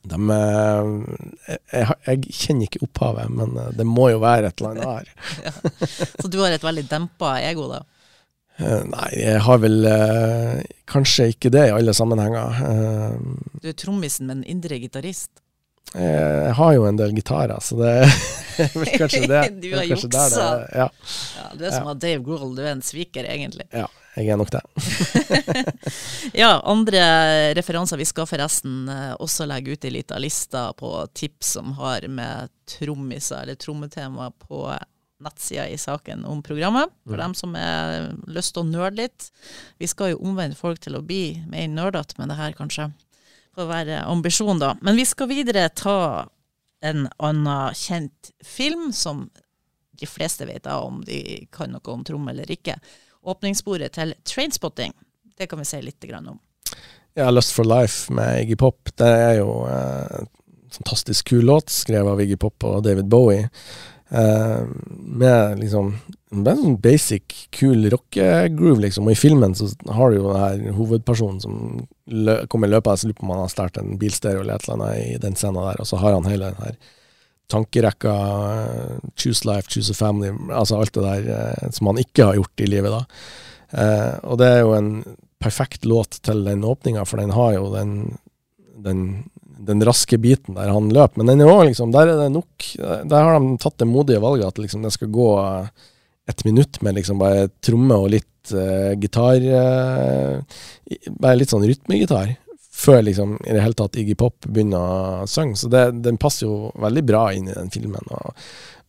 De, 0.04 0.18
eh, 0.30 1.56
jeg, 1.72 1.87
jeg, 2.06 2.20
kjenner 2.32 2.68
ikke 2.68 2.82
opphavet, 2.87 3.30
men 3.34 3.56
eh, 3.58 3.70
det 3.76 3.87
må 3.88 4.08
jo 4.12 4.20
være 4.22 4.52
et 4.52 4.61
eller 4.62 4.70
annet 4.70 4.87
her. 4.87 5.08
ja. 5.48 5.52
Så 6.22 6.30
du 6.30 6.38
har 6.42 6.54
et 6.54 6.64
veldig 6.64 6.87
dempa 6.90 7.34
ego, 7.44 7.66
da? 7.72 7.82
Eh, 8.58 8.84
nei, 8.90 9.11
jeg 9.18 9.42
har 9.46 9.61
vel 9.62 9.76
kanskje 10.88 11.28
ikke 11.34 11.52
det 11.54 11.66
i 11.68 11.74
alle 11.74 11.94
sammenhenger. 11.94 12.62
du 13.62 13.68
er 13.68 13.76
trommisen, 13.78 14.30
men 14.30 14.46
indre 14.46 14.80
gitarist? 14.82 15.30
Jeg 15.94 16.52
har 16.52 16.72
jo 16.76 16.82
en 16.84 16.98
del 17.00 17.14
gitarer, 17.16 17.62
så 17.64 17.78
det 17.80 17.92
er 18.04 18.74
vel 18.74 18.90
kanskje 18.92 19.22
det. 19.30 19.44
Du 19.62 19.70
har 19.72 19.87
juksa. 19.88 20.08
det- 20.11 20.66
Ja, 20.76 20.88
Ja, 21.38 21.46
du 21.56 21.64
er 21.64 21.70
som 21.72 21.88
at 21.88 22.02
Dave 22.02 22.20
Grohl, 22.26 22.52
du 22.56 22.61
er 22.62 22.74
en 22.74 22.82
sviker, 22.84 23.24
egentlig. 23.24 23.64
ja, 23.72 23.87
jeg 24.18 24.35
er 24.35 24.38
nok 24.40 24.52
det. 24.52 24.62
Ja, 26.42 26.59
andre 26.66 27.54
referanser. 27.57 27.98
Vi 28.00 28.07
skal 28.09 28.28
forresten 28.28 28.88
eh, 28.92 29.14
også 29.22 29.46
legge 29.48 29.74
ut 29.74 29.87
ei 29.87 29.94
lita 29.94 30.18
liste 30.20 30.61
på 30.78 30.92
tips 31.16 31.54
som 31.59 31.72
har 31.78 32.04
med 32.12 32.52
trommiser 32.68 33.44
eller 33.44 33.59
trommetema 33.59 34.31
på 34.44 34.64
nettsida 35.24 35.66
i 35.68 35.78
saken 35.78 36.24
om 36.24 36.42
programmet, 36.42 36.92
for 37.07 37.18
dem 37.18 37.35
som 37.35 37.54
har 37.59 38.12
lyst 38.31 38.54
til 38.54 38.62
å 38.62 38.68
nerde 38.68 39.02
litt. 39.02 39.28
Vi 39.78 39.88
skal 39.90 40.12
jo 40.12 40.22
omvende 40.22 40.59
folk 40.59 40.81
til 40.85 40.98
å 40.98 41.02
bli 41.02 41.40
mer 41.50 41.66
nerdete 41.72 42.18
med 42.20 42.31
det 42.31 42.38
her, 42.38 42.54
kanskje. 42.59 42.90
Får 43.59 43.70
være 43.70 44.02
ambisjonen, 44.07 44.62
da. 44.62 44.74
Men 44.83 44.98
vi 44.98 45.07
skal 45.09 45.31
videre 45.33 45.66
ta 45.74 46.28
en 46.87 47.09
annen 47.18 47.74
kjent 47.74 48.31
film 48.46 48.92
som 48.94 49.26
de 49.98 50.07
fleste 50.07 50.46
vet 50.46 50.62
da 50.62 50.78
om 50.87 51.00
de 51.02 51.46
kan 51.50 51.72
noe 51.74 51.90
om 51.90 52.04
tromme 52.07 52.31
eller 52.31 52.50
ikke. 52.54 52.76
Åpningssporet 53.28 53.94
til 53.98 54.14
Trainspotting. 54.26 54.94
Det 55.38 55.48
kan 55.50 55.60
vi 55.60 55.68
si 55.68 55.80
litt 55.84 56.04
om. 56.18 56.38
Ja, 57.18 57.30
Lust 57.30 57.52
for 57.54 57.66
Life 57.66 58.12
med 58.14 58.44
Iggy 58.44 58.56
Pop, 58.56 58.90
det 59.00 59.08
er 59.08 59.38
jo 59.40 59.64
eh, 59.66 60.20
en 60.22 60.28
fantastisk 60.70 61.32
kul 61.32 61.44
låt, 61.48 61.70
skrevet 61.72 62.12
av 62.12 62.20
Iggy 62.22 62.36
Pop 62.38 62.64
og 62.68 62.82
David 62.86 63.08
Bowie. 63.10 63.48
Eh, 64.08 64.60
med 64.98 65.58
liksom 65.58 65.96
en 66.30 66.44
sånn 66.46 66.76
basic, 66.80 67.48
kul 67.54 67.88
rockegroove, 67.90 68.82
liksom. 68.84 69.08
Og 69.08 69.16
i 69.16 69.18
filmen 69.18 69.56
så 69.56 69.68
har 69.96 70.10
du 70.10 70.18
jo 70.18 70.28
den 70.28 70.42
her 70.42 70.76
hovedpersonen 70.76 71.40
som 71.42 71.58
lø 72.06 72.38
kommer 72.52 72.70
løpende, 72.70 73.00
jeg 73.00 73.10
lurer 73.10 73.18
på 73.20 73.26
om 73.26 73.34
han 73.34 73.44
har 73.44 73.52
startet 73.52 73.82
en 73.82 73.98
bilstereo 74.00 74.44
eller 74.44 74.56
et 74.56 74.68
eller 74.68 74.76
annet 74.78 75.02
i 75.02 75.20
den 75.22 75.36
scenen 75.36 75.60
der, 75.64 75.80
og 75.80 75.88
så 75.88 76.00
har 76.00 76.16
han 76.16 76.28
hele 76.28 76.52
den 76.52 76.62
her 76.64 76.78
tankerekka, 77.48 78.14
choose 79.16 79.46
life, 79.48 79.68
choose 79.72 79.92
a 79.92 79.96
family, 79.96 80.32
altså 80.52 80.78
alt 80.78 80.94
det 80.94 81.04
der 81.04 81.30
eh, 81.37 81.70
som 81.74 81.90
han 81.90 82.00
ikke 82.02 82.28
har 82.28 82.38
gjort 82.38 82.64
i 82.64 82.68
livet, 82.68 82.92
da. 82.92 83.02
Eh, 83.72 84.14
og 84.28 84.38
det 84.40 84.48
er 84.52 84.62
jo 84.62 84.74
en 84.76 84.92
perfekt 85.42 85.87
låt 85.88 86.20
til 86.24 86.42
den 86.46 86.64
åpninga, 86.66 87.04
for 87.08 87.20
den 87.20 87.32
har 87.34 87.54
jo 87.56 87.68
den, 87.72 87.92
den, 88.84 89.04
den 89.68 89.84
raske 89.87 90.18
biten 90.20 90.58
der 90.58 90.72
han 90.74 90.90
løper. 90.94 91.20
Men 91.20 91.32
den 91.32 91.44
er 91.44 91.52
òg 91.52 91.68
liksom, 91.70 91.92
der 91.94 92.11
er 92.11 92.24
det 92.24 92.32
nok 92.34 92.66
Der 92.78 93.22
har 93.24 93.38
de 93.38 93.54
tatt 93.62 93.78
det 93.80 93.88
modige 93.88 94.22
valget 94.22 94.50
at 94.50 94.58
liksom 94.62 94.82
det 94.84 94.92
skal 94.96 95.12
gå 95.14 95.28
eh, 95.44 95.70
et 96.28 96.44
minutt 96.44 96.82
med 96.84 96.98
liksom 96.98 97.20
bare 97.22 97.48
tromme 97.64 97.96
og 97.96 98.11
litt 98.12 98.50
uh, 98.52 98.92
gitar 99.00 99.40
uh, 99.48 100.58
Bare 101.16 101.38
litt 101.40 101.48
sånn 101.48 101.64
rytmegitar. 101.64 102.34
Før 102.78 103.00
liksom 103.02 103.38
i 103.42 103.54
det 103.56 103.62
hele 103.62 103.74
tatt 103.74 103.96
Iggy 103.98 104.14
Pop 104.18 104.46
begynner 104.46 105.22
å 105.22 105.26
synge. 105.26 105.56
Så 105.58 105.70
det, 105.72 105.82
den 106.04 106.18
passer 106.20 106.46
jo 106.46 106.68
veldig 106.78 107.02
bra 107.08 107.24
inn 107.34 107.48
i 107.50 107.56
den 107.56 107.72
filmen. 107.74 108.06
Og, 108.14 108.44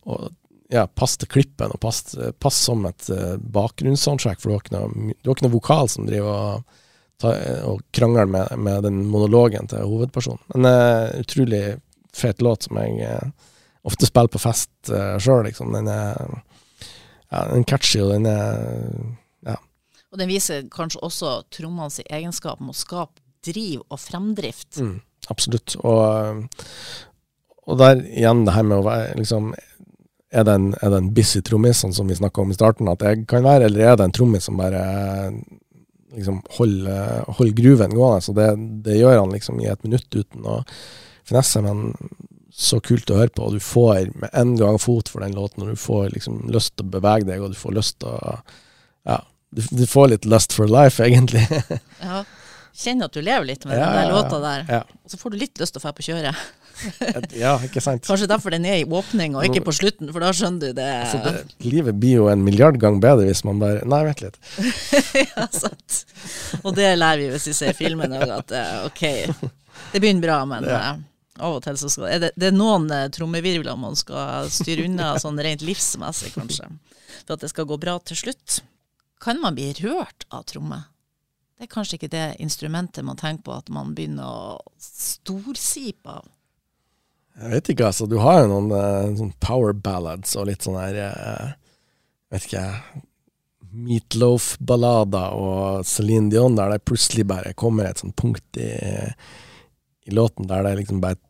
og 0.06 0.28
ja, 0.70 0.84
pass 0.86 1.16
til 1.18 1.26
klippen, 1.30 1.72
og 1.74 1.80
pass, 1.82 2.04
pass 2.38 2.60
som 2.68 2.84
et 2.86 3.08
uh, 3.10 3.34
bakgrunnssoundtrack, 3.42 4.38
for 4.38 4.52
du 4.52 4.54
har 4.54 4.62
ikke 4.62 5.46
noe, 5.48 5.54
vokal 5.56 5.90
som 5.90 6.06
driver 6.06 6.30
og, 6.30 6.76
ta, 7.18 7.32
og 7.66 7.80
krangler 7.96 8.30
med, 8.30 8.52
med 8.62 8.86
den 8.86 9.00
monologen 9.10 9.66
til 9.70 9.88
hovedpersonen. 9.90 10.44
En 10.54 10.68
uh, 10.70 11.10
utrolig 11.18 11.64
fet 12.14 12.44
låt 12.46 12.68
som 12.68 12.78
jeg 12.78 13.08
uh, 13.10 13.50
ofte 13.90 14.06
spiller 14.06 14.30
på 14.30 14.42
fest 14.42 14.92
uh, 14.92 15.16
sjøl, 15.18 15.42
liksom. 15.48 15.74
Den 15.74 15.90
er, 15.90 16.38
ja, 17.26 17.42
den 17.50 17.66
catchy, 17.66 18.04
og 18.04 18.14
den 18.14 18.30
er 18.30 19.58
Og 20.10 20.18
den 20.18 20.30
viser 20.30 20.64
kanskje 20.70 21.02
også 21.06 21.34
trommene 21.54 21.90
sin 21.94 22.06
egenskap 22.10 22.62
med 22.62 22.74
å 22.74 22.78
skape 22.78 23.18
driv 23.46 23.82
og 23.88 24.00
fremdrift. 24.00 24.80
Mm, 24.80 25.00
absolutt. 25.32 25.76
Og, 25.80 26.44
og 27.66 27.80
der 27.80 28.02
igjen 28.06 28.44
det 28.46 28.56
her 28.56 28.66
med 28.66 28.80
å 28.80 28.86
være 28.86 29.18
liksom 29.20 29.52
Er 30.30 30.44
det 30.46 30.52
en, 30.54 30.68
er 30.78 30.92
det 30.92 30.98
en 31.00 31.10
busy 31.10 31.40
trommis, 31.42 31.80
sånn 31.82 31.94
som 31.94 32.06
vi 32.06 32.14
snakka 32.14 32.44
om 32.44 32.52
i 32.52 32.54
starten, 32.54 32.86
at 32.86 33.00
jeg 33.02 33.24
kan 33.26 33.42
være, 33.42 33.66
eller 33.66 33.80
er 33.82 33.96
det 33.98 34.04
en 34.04 34.12
trommis 34.14 34.44
som 34.46 34.60
bare 34.60 34.82
liksom 36.14 36.36
holder, 36.54 37.24
holder 37.34 37.56
gruven 37.58 37.96
gående? 37.96 38.22
Så 38.22 38.34
det, 38.36 38.46
det 38.86 39.00
gjør 39.00 39.24
han 39.24 39.34
liksom 39.34 39.58
i 39.58 39.66
et 39.66 39.82
minutt 39.82 40.06
uten 40.14 40.46
å 40.46 40.60
finesse, 41.26 41.58
men 41.66 41.90
så 42.54 42.80
kult 42.84 43.10
å 43.10 43.18
høre 43.18 43.32
på. 43.34 43.46
Og 43.48 43.58
du 43.58 43.64
får 43.64 44.12
med 44.14 44.30
en 44.36 44.54
gang 44.58 44.78
fot 44.82 45.10
for 45.10 45.24
den 45.24 45.34
låten, 45.34 45.64
og 45.64 45.74
du 45.74 45.80
får 45.80 46.12
liksom 46.14 46.44
lyst 46.54 46.76
til 46.76 46.86
å 46.86 46.94
bevege 46.94 47.26
deg, 47.28 47.42
og 47.42 47.54
du 47.54 47.58
får 47.58 47.78
lyst 47.78 48.00
til 48.02 48.14
å 48.14 48.38
Ja, 49.08 49.22
du, 49.50 49.62
du 49.80 49.86
får 49.88 50.12
litt 50.12 50.26
lust 50.28 50.54
for 50.54 50.70
life, 50.70 51.02
egentlig. 51.06 51.46
Ja. 52.02 52.22
Kjenner 52.76 53.10
at 53.10 53.12
du 53.16 53.20
lever 53.20 53.44
litt 53.48 53.64
med 53.66 53.76
Ja, 53.78 53.86
den 53.90 53.96
der 53.98 54.12
låta 54.14 54.38
der. 54.40 54.64
ja. 54.68 54.82
Og 55.04 55.10
så 55.10 55.18
får 55.20 55.30
du 55.34 55.36
litt 55.40 55.58
lyst 55.60 55.74
til 55.74 55.80
å 55.80 55.84
dra 55.88 55.92
på 55.96 56.04
kjøret. 56.06 56.36
ja, 57.36 57.56
ikke 57.66 57.80
sant? 57.84 58.06
Kanskje 58.06 58.28
derfor 58.30 58.54
den 58.54 58.64
er 58.64 58.78
i 58.80 58.84
åpning 58.88 59.34
og 59.36 59.44
ikke 59.44 59.60
på 59.66 59.74
slutten, 59.76 60.08
for 60.14 60.22
da 60.24 60.30
skjønner 60.32 60.70
du 60.70 60.78
det. 60.78 60.86
Altså, 61.02 61.18
det, 61.26 61.66
livet 61.66 61.98
blir 62.00 62.14
jo 62.22 62.28
en 62.32 62.40
milliard 62.46 62.78
gang 62.80 63.00
bedre 63.02 63.26
hvis 63.28 63.42
man 63.44 63.58
bare 63.60 63.82
Nei, 63.84 64.00
vent 64.06 64.22
litt. 64.24 64.38
ja, 65.34 65.46
sant. 65.52 65.98
Og 66.62 66.72
det 66.78 66.92
lærer 66.96 67.20
vi 67.26 67.28
hvis 67.34 67.50
vi 67.50 67.56
ser 67.58 67.76
filmen 67.76 68.14
òg, 68.16 68.32
at 68.38 68.54
eh, 68.56 68.76
ok, 68.88 69.02
det 69.92 70.00
begynner 70.00 70.24
bra, 70.24 70.38
men 70.48 70.64
Ja. 70.70 70.80
eh, 70.94 71.06
av 71.40 71.54
og 71.58 71.62
til 71.64 71.76
så 71.80 71.88
skal 71.88 72.08
er 72.12 72.18
det, 72.20 72.30
det 72.36 72.48
er 72.50 72.56
noen 72.56 72.88
eh, 72.92 73.06
trommevirvler 73.12 73.76
man 73.80 73.94
skal 73.98 74.48
styre 74.52 74.86
unna, 74.88 75.14
sånn 75.22 75.38
rent 75.40 75.62
livsmessig, 75.66 76.32
kanskje, 76.38 76.70
for 77.26 77.36
at 77.36 77.44
det 77.44 77.52
skal 77.52 77.68
gå 77.68 77.76
bra 77.80 77.98
til 78.04 78.16
slutt. 78.24 78.62
Kan 79.20 79.40
man 79.42 79.56
bli 79.58 79.68
rørt 79.82 80.24
av 80.32 80.46
tromme? 80.48 80.80
Det 81.60 81.66
er 81.66 81.74
kanskje 81.74 81.98
ikke 81.98 82.08
det 82.08 82.26
instrumentet 82.40 83.04
man 83.04 83.18
tenker 83.20 83.44
på 83.44 83.52
at 83.52 83.66
man 83.68 83.90
begynner 83.92 84.24
å 84.24 84.60
storsipe 84.80 86.08
av. 86.08 86.30
Jeg 87.36 87.50
vet 87.52 87.68
ikke, 87.74 87.90
altså. 87.90 88.06
Du 88.08 88.14
har 88.24 88.38
jo 88.40 88.46
noen 88.48 88.70
eh, 88.72 89.10
sånn 89.18 89.34
power 89.44 89.74
ballads 89.76 90.32
og 90.40 90.48
litt 90.48 90.64
sånn 90.64 90.78
her 90.80 90.96
eh, 91.04 91.50
Vet 92.32 92.46
ikke 92.46 92.62
jeg 92.62 93.02
Meatloaf-ballader 93.70 95.36
og 95.36 95.84
Celine 95.86 96.32
Dion 96.32 96.56
der 96.56 96.72
det 96.72 96.86
plutselig 96.88 97.26
bare 97.28 97.52
kommer 97.52 97.90
et 97.90 98.00
sånt 98.00 98.16
punkt 98.16 98.56
i, 98.56 98.70
i 100.08 100.14
låten 100.16 100.48
der 100.48 100.64
det 100.64 100.78
liksom 100.80 101.02
bare 101.04 101.20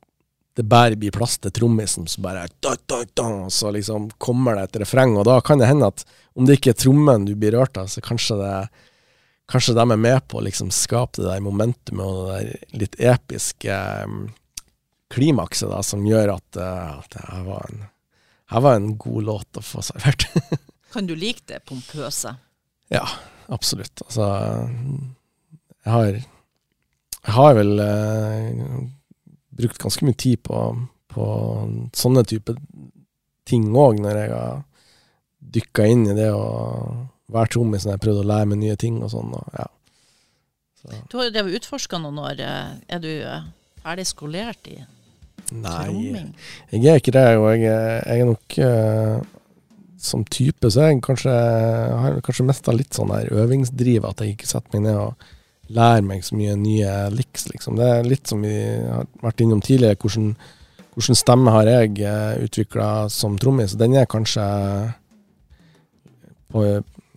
det 0.56 0.66
bare 0.68 0.98
blir 0.98 1.14
plass 1.14 1.38
til 1.40 1.52
trommisen, 1.56 2.06
så 2.10 2.22
bare 2.22 2.46
da, 2.62 2.76
da, 2.90 3.00
da, 3.16 3.26
så 3.50 3.70
liksom 3.74 4.10
kommer 4.20 4.58
det 4.58 4.68
et 4.68 4.80
refreng, 4.82 5.14
og 5.16 5.26
da 5.26 5.38
kan 5.42 5.58
det 5.58 5.68
hende 5.70 5.88
at 5.90 6.02
om 6.38 6.46
det 6.46 6.58
ikke 6.58 6.74
er 6.74 6.80
trommen 6.84 7.26
du 7.26 7.34
blir 7.38 7.54
rørt 7.56 7.78
av, 7.80 7.90
så 7.90 8.02
kanskje 8.04 8.38
det 8.40 8.54
Kanskje 9.50 9.74
de 9.74 9.82
er 9.82 9.98
med 9.98 10.20
på 10.30 10.38
å 10.38 10.44
liksom 10.46 10.70
skape 10.74 11.18
det 11.18 11.26
der 11.26 11.42
momentumet 11.42 12.06
og 12.06 12.28
det 12.28 12.36
der 12.36 12.76
litt 12.82 12.98
episke 13.02 13.78
um, 14.06 14.28
klimakset 15.10 15.72
da, 15.72 15.80
som 15.82 16.06
gjør 16.06 16.36
at, 16.36 16.58
eh, 16.60 16.92
at 17.00 17.16
det 17.16 17.24
her 17.26 17.42
var, 17.48 17.66
en, 17.66 17.80
her 18.54 18.62
var 18.62 18.78
en 18.78 18.92
god 19.00 19.26
låt 19.26 19.58
å 19.58 19.64
få 19.64 19.82
servert. 19.82 20.28
Kan 20.94 21.10
du 21.10 21.16
like 21.18 21.42
det 21.50 21.64
pompøse? 21.66 22.36
ja, 22.90 23.04
absolutt. 23.46 24.02
Altså, 24.06 24.26
jeg 25.84 25.92
har, 25.92 26.08
jeg 26.14 27.34
har 27.36 27.54
vel 27.58 27.82
eh, 27.84 28.64
brukt 29.60 29.82
ganske 29.82 30.06
mye 30.06 30.18
tid 30.18 30.42
på, 30.46 30.62
på 31.10 31.28
sånne 31.96 32.26
type 32.26 32.54
ting 33.46 33.70
òg, 33.74 34.02
når 34.02 34.18
jeg 34.18 34.34
har 34.34 34.60
dykka 35.58 35.86
inn 35.90 36.04
i 36.10 36.16
det 36.18 36.28
å 36.34 36.44
være 37.32 37.52
trommis, 37.54 37.84
når 37.86 37.96
jeg 37.96 38.02
prøvde 38.06 38.24
å 38.24 38.30
lære 38.30 38.48
meg 38.52 38.58
nye 38.62 38.76
ting 38.80 39.00
og 39.02 39.10
sånn. 39.12 39.34
Og, 39.36 39.50
ja. 39.58 39.66
Så, 40.80 40.94
Du 41.12 41.18
har 41.18 41.26
jo 41.28 41.34
drevet 41.34 41.58
utforska 41.60 41.98
noen 42.02 42.18
år. 42.22 42.40
eh, 42.40 42.70
Er 42.88 43.02
du 43.02 43.10
eh, 43.10 43.42
ferdig 43.82 44.06
skolert 44.08 44.66
i 44.70 44.78
tromming? 45.50 46.12
nei. 46.14 46.32
Jeg 46.70 46.86
er 46.92 47.00
ikke 47.02 47.12
det, 47.16 47.26
og 47.40 47.50
jeg, 47.56 47.64
jeg 47.66 48.20
er 48.22 48.28
nok 48.28 48.56
uh, 48.62 49.16
Som 50.00 50.22
type 50.24 50.70
så 50.70 50.84
er 50.84 50.92
jeg 50.92 51.02
kanskje 51.04 51.32
jeg 51.34 51.98
har 52.04 52.20
kanskje 52.24 52.46
mista 52.48 52.72
litt 52.72 52.94
sånn 52.96 53.10
der 53.12 53.28
øvingsdriv, 53.34 54.06
at 54.08 54.22
jeg 54.22 54.36
ikke 54.36 54.46
setter 54.48 54.76
meg 54.78 54.86
ned 54.86 54.96
og 54.96 55.26
lærer 55.70 56.06
meg 56.06 56.22
så 56.24 56.38
mye 56.38 56.54
nye 56.56 56.94
liks, 57.12 57.48
liksom. 57.50 57.76
Det 57.76 57.84
er 57.84 58.08
litt 58.08 58.26
som 58.30 58.40
vi 58.42 58.54
har 58.54 59.04
vært 59.22 59.42
innom 59.44 59.60
tidligere, 59.62 59.98
hvordan, 60.00 60.30
hvordan 60.94 61.18
stemme 61.20 61.52
har 61.54 61.68
jeg 61.68 61.92
utvikla 62.46 62.86
som 63.12 63.36
trommis. 63.38 63.76
Den 63.78 63.94
er 64.00 64.08
kanskje 64.10 64.46
på 66.50 66.64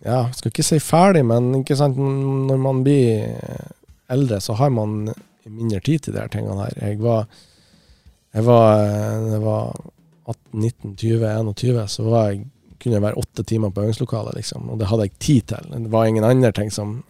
Ja, 0.04 0.26
skal 0.36 0.52
ikke 0.52 0.66
si 0.66 0.78
ferdig, 0.84 1.24
men 1.24 1.50
når 1.54 2.60
man 2.60 2.82
blir 2.84 3.34
eldre, 4.12 4.40
så 4.44 4.56
har 4.58 4.70
man 4.70 5.08
mindre 5.44 5.80
tid 5.80 6.04
til 6.04 6.14
de 6.14 6.20
her 6.20 6.32
tingene 6.32 6.66
her. 6.66 6.76
Jeg 6.80 7.00
var 7.02 7.26
jeg 8.34 8.42
var, 8.42 8.80
eh, 8.82 9.38
var 9.38 9.76
18, 10.26 10.60
19, 10.60 10.96
20, 10.96 11.28
21, 11.28 11.88
så 11.88 12.02
var 12.02 12.30
jeg, 12.30 12.46
kunne 12.80 12.96
jeg 12.98 13.04
være 13.04 13.20
åtte 13.20 13.44
timer 13.46 13.70
på 13.70 13.84
øvingslokalet, 13.84 14.34
liksom. 14.34 14.70
Og 14.70 14.78
det 14.80 14.88
hadde 14.90 15.06
jeg 15.06 15.18
tid 15.18 15.42
til. 15.52 15.68
Det 15.84 15.92
var 15.92 16.06
ingen 16.06 16.24
andre 16.24 16.52
ting 16.52 16.72
som 16.72 17.04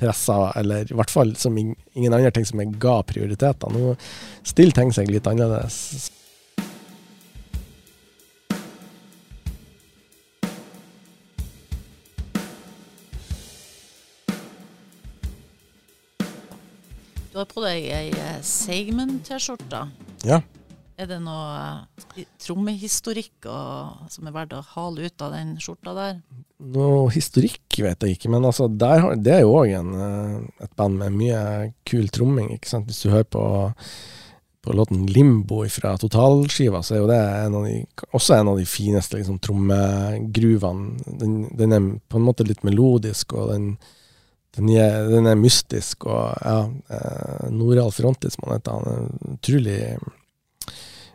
pressa, 0.00 0.52
eller 0.56 0.90
i 0.90 0.96
hvert 0.96 1.10
fall 1.10 1.34
ingen 1.94 2.12
andre 2.12 2.30
ting 2.30 2.46
som 2.46 2.60
jeg 2.60 2.74
ga 2.80 3.02
prioriteter. 3.02 3.70
Nå 3.70 3.94
stiller 4.42 4.72
ting 4.72 4.92
seg 4.92 5.10
litt 5.12 5.28
annerledes. 5.30 6.10
Du 17.40 17.44
har 17.46 17.54
på 17.56 17.62
deg 17.64 17.84
ei 17.88 18.08
eh, 18.12 18.40
Seigmund-T-skjorte. 18.44 19.78
Ja. 20.28 20.42
Er 21.00 21.06
det 21.08 21.16
noe 21.24 21.86
eh, 22.20 22.26
trommehistorikk 22.44 23.46
og, 23.48 24.02
som 24.12 24.26
er 24.28 24.34
verdt 24.34 24.52
å 24.52 24.60
hale 24.74 25.06
ut 25.08 25.24
av 25.24 25.32
den 25.32 25.54
skjorta 25.56 25.94
der? 25.96 26.18
Noe 26.74 27.06
historikk 27.14 27.78
vet 27.80 28.04
jeg 28.04 28.18
ikke, 28.18 28.28
men 28.34 28.44
altså, 28.44 28.66
der, 28.68 29.00
har- 29.06 29.16
det 29.16 29.32
er 29.38 29.40
jo 29.46 29.54
òg 29.56 29.72
et 29.72 30.74
band 30.76 31.00
med 31.00 31.16
mye 31.16 31.40
kul 31.88 32.10
tromming. 32.12 32.50
ikke 32.58 32.68
sant? 32.74 32.90
Hvis 32.92 33.00
du 33.06 33.14
hører 33.14 33.24
på, 33.32 33.44
på 34.60 34.76
låten 34.76 35.06
'Limbo' 35.08 35.62
fra 35.72 35.94
Totalskiva, 35.96 36.82
så 36.84 36.98
er 36.98 37.00
jo 37.00 37.08
det 37.08 37.22
en 37.46 37.56
de, 37.64 37.78
også 38.12 38.36
en 38.36 38.52
av 38.52 38.60
de 38.60 38.68
fineste 38.68 39.16
liksom, 39.16 39.40
trommegruvene. 39.40 41.16
Den, 41.24 41.40
den 41.56 41.72
er 41.72 41.88
på 42.04 42.20
en 42.20 42.28
måte 42.28 42.44
litt 42.44 42.60
melodisk, 42.68 43.32
og 43.32 43.54
den, 43.54 43.70
den, 44.56 44.70
er, 44.74 45.04
den 45.10 45.28
er 45.30 45.38
mystisk. 45.38 46.06
Og 46.10 46.32
ja, 46.42 46.56
eh, 46.96 47.50
Noralf 47.54 48.00
Rontis, 48.02 48.36
som 48.36 48.48
han 48.48 48.58
heter, 48.58 48.80
han 48.80 48.90
er 48.90 49.36
utrolig 49.36 49.80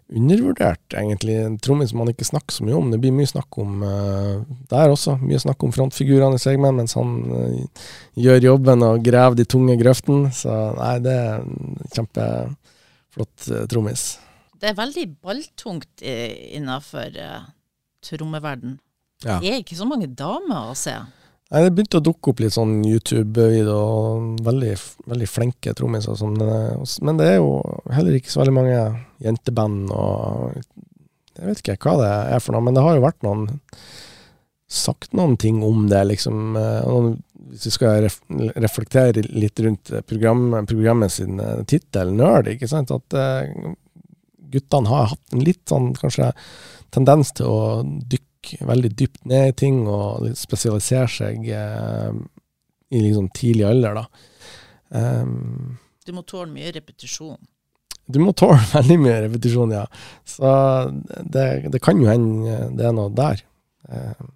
undervurdert, 0.08 0.94
egentlig. 0.94 1.36
En 1.42 1.58
trommis 1.60 1.94
man 1.98 2.12
ikke 2.12 2.28
snakker 2.28 2.54
så 2.54 2.66
mye 2.66 2.78
om. 2.78 2.92
Det 2.94 3.00
blir 3.02 3.14
mye 3.16 3.30
snakk 3.30 3.58
om 3.62 3.82
uh, 3.82 4.44
der 4.70 4.94
også. 4.94 5.18
Mye 5.24 5.42
snakk 5.42 5.66
om 5.66 5.74
frontfigurene 5.74 6.38
i 6.38 6.44
Segmen, 6.44 6.78
mens 6.78 6.94
han 6.98 7.16
uh, 7.32 7.90
gjør 8.22 8.52
jobben 8.52 8.86
og 8.86 9.02
graver 9.06 9.40
de 9.40 9.48
tunge 9.50 9.78
grøftene. 9.82 10.30
Så 10.36 10.54
nei, 10.78 10.94
det 11.06 11.18
er 11.24 11.42
en 11.42 11.82
kjempeflott 11.96 13.50
uh, 13.50 13.66
trommis. 13.72 14.08
Det 14.56 14.72
er 14.72 14.78
veldig 14.78 15.08
balltungt 15.26 16.06
innafor 16.06 17.18
uh, 17.18 17.50
trommeverden. 18.06 18.80
Ja. 19.26 19.40
Det 19.42 19.52
er 19.52 19.62
ikke 19.64 19.78
så 19.80 19.88
mange 19.90 20.12
damer 20.14 20.70
å 20.70 20.78
se. 20.78 20.94
Nei, 21.54 21.62
Det 21.62 21.74
begynte 21.78 22.00
å 22.02 22.06
dukke 22.06 22.32
opp 22.32 22.42
litt 22.42 22.56
sånn 22.56 22.80
YouTube-videoer. 22.88 24.24
Veldig, 24.46 24.72
veldig 25.12 25.28
flinke 25.30 25.76
trommiser. 25.78 26.18
Sånn. 26.18 26.40
er. 26.42 26.80
Men 27.06 27.20
det 27.22 27.28
er 27.30 27.38
jo 27.38 27.60
heller 27.94 28.18
ikke 28.18 28.34
så 28.34 28.42
veldig 28.42 28.56
mange 28.56 28.80
jenteband 29.24 29.94
og 29.94 30.58
Jeg 31.36 31.50
vet 31.50 31.62
ikke 31.62 31.78
hva 31.84 31.96
det 32.00 32.12
er 32.34 32.40
for 32.40 32.56
noe, 32.56 32.64
men 32.64 32.78
det 32.78 32.84
har 32.86 32.96
jo 32.96 33.04
vært 33.04 33.26
noen 33.26 33.50
sagt 34.72 35.12
noen 35.14 35.36
ting 35.38 35.60
om 35.68 35.90
det, 35.92 36.00
liksom. 36.08 36.56
Hvis 37.52 37.66
vi 37.68 37.74
skal 37.76 38.06
ref 38.06 38.22
reflektere 38.56 39.24
litt 39.28 39.60
rundt 39.60 39.92
programmet, 40.08 40.66
programmet 40.70 41.12
sin 41.12 41.42
tittel, 41.68 42.14
Nerd, 42.16 42.48
ikke 42.54 42.72
sant, 42.72 42.94
at 42.96 43.18
guttene 44.56 44.90
har 44.90 45.12
hatt 45.12 45.36
en 45.36 45.44
litt 45.44 45.64
sånn 45.68 45.92
kanskje 46.00 46.32
tendens 46.96 47.34
til 47.36 47.50
å 47.50 47.60
dykke 47.84 48.66
veldig 48.70 48.92
dypt 48.98 49.26
ned 49.30 49.52
i 49.52 49.58
ting 49.58 49.84
og 49.90 50.30
spesialisere 50.38 51.10
seg 51.12 51.50
eh, 51.50 52.14
i 52.94 53.02
liksom 53.02 53.32
tidlig 53.36 53.66
alder, 53.68 54.02
da. 54.02 54.06
Um, 54.96 55.78
du 56.06 56.14
må 56.14 56.22
tåle 56.28 56.52
mye 56.54 56.70
repetisjon. 56.76 57.40
Du 58.06 58.20
må 58.22 58.36
tåle 58.38 58.60
veldig 58.76 59.00
mye 59.02 59.18
repetisjon, 59.26 59.74
ja. 59.74 59.86
Så 60.30 60.54
det, 61.26 61.48
det 61.74 61.82
kan 61.84 62.02
jo 62.02 62.10
hende 62.10 62.70
det 62.78 62.90
er 62.90 62.96
noe 62.96 63.12
der. 63.16 63.42
Um, 63.90 64.32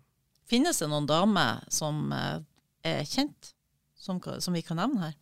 Finnes 0.50 0.82
det 0.82 0.90
noen 0.90 1.06
damer 1.10 1.62
som 1.70 2.10
er 2.12 3.04
kjent, 3.06 3.54
som, 4.00 4.18
som, 4.18 4.56
vi 4.56 4.64
kan 4.66 4.80
nevne 4.82 5.12
her? 5.12 5.18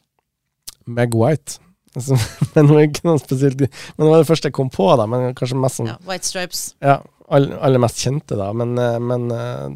Meg 0.88 1.16
White. 1.18 1.60
Men 2.54 2.70
hun 2.70 2.78
er 2.78 2.86
ikke 2.88 3.08
noe 3.08 3.18
spesielt 3.18 3.62
Men 3.64 4.04
det 4.04 4.10
var 4.12 4.20
det 4.22 4.28
første 4.28 4.50
jeg 4.52 4.56
kom 4.56 4.70
på, 4.72 4.86
da. 5.00 5.08
Men 5.10 5.36
kanskje 5.36 5.58
mest 5.60 5.82
sånn 5.82 5.90
ja, 5.90 5.98
White 6.08 6.30
Stripes. 6.30 6.62
Ja, 6.84 7.02
aller, 7.28 7.82
mest 7.82 8.01
kjente, 8.01 8.38
da. 8.39 8.51
Men, 8.55 8.75
men, 9.03 9.28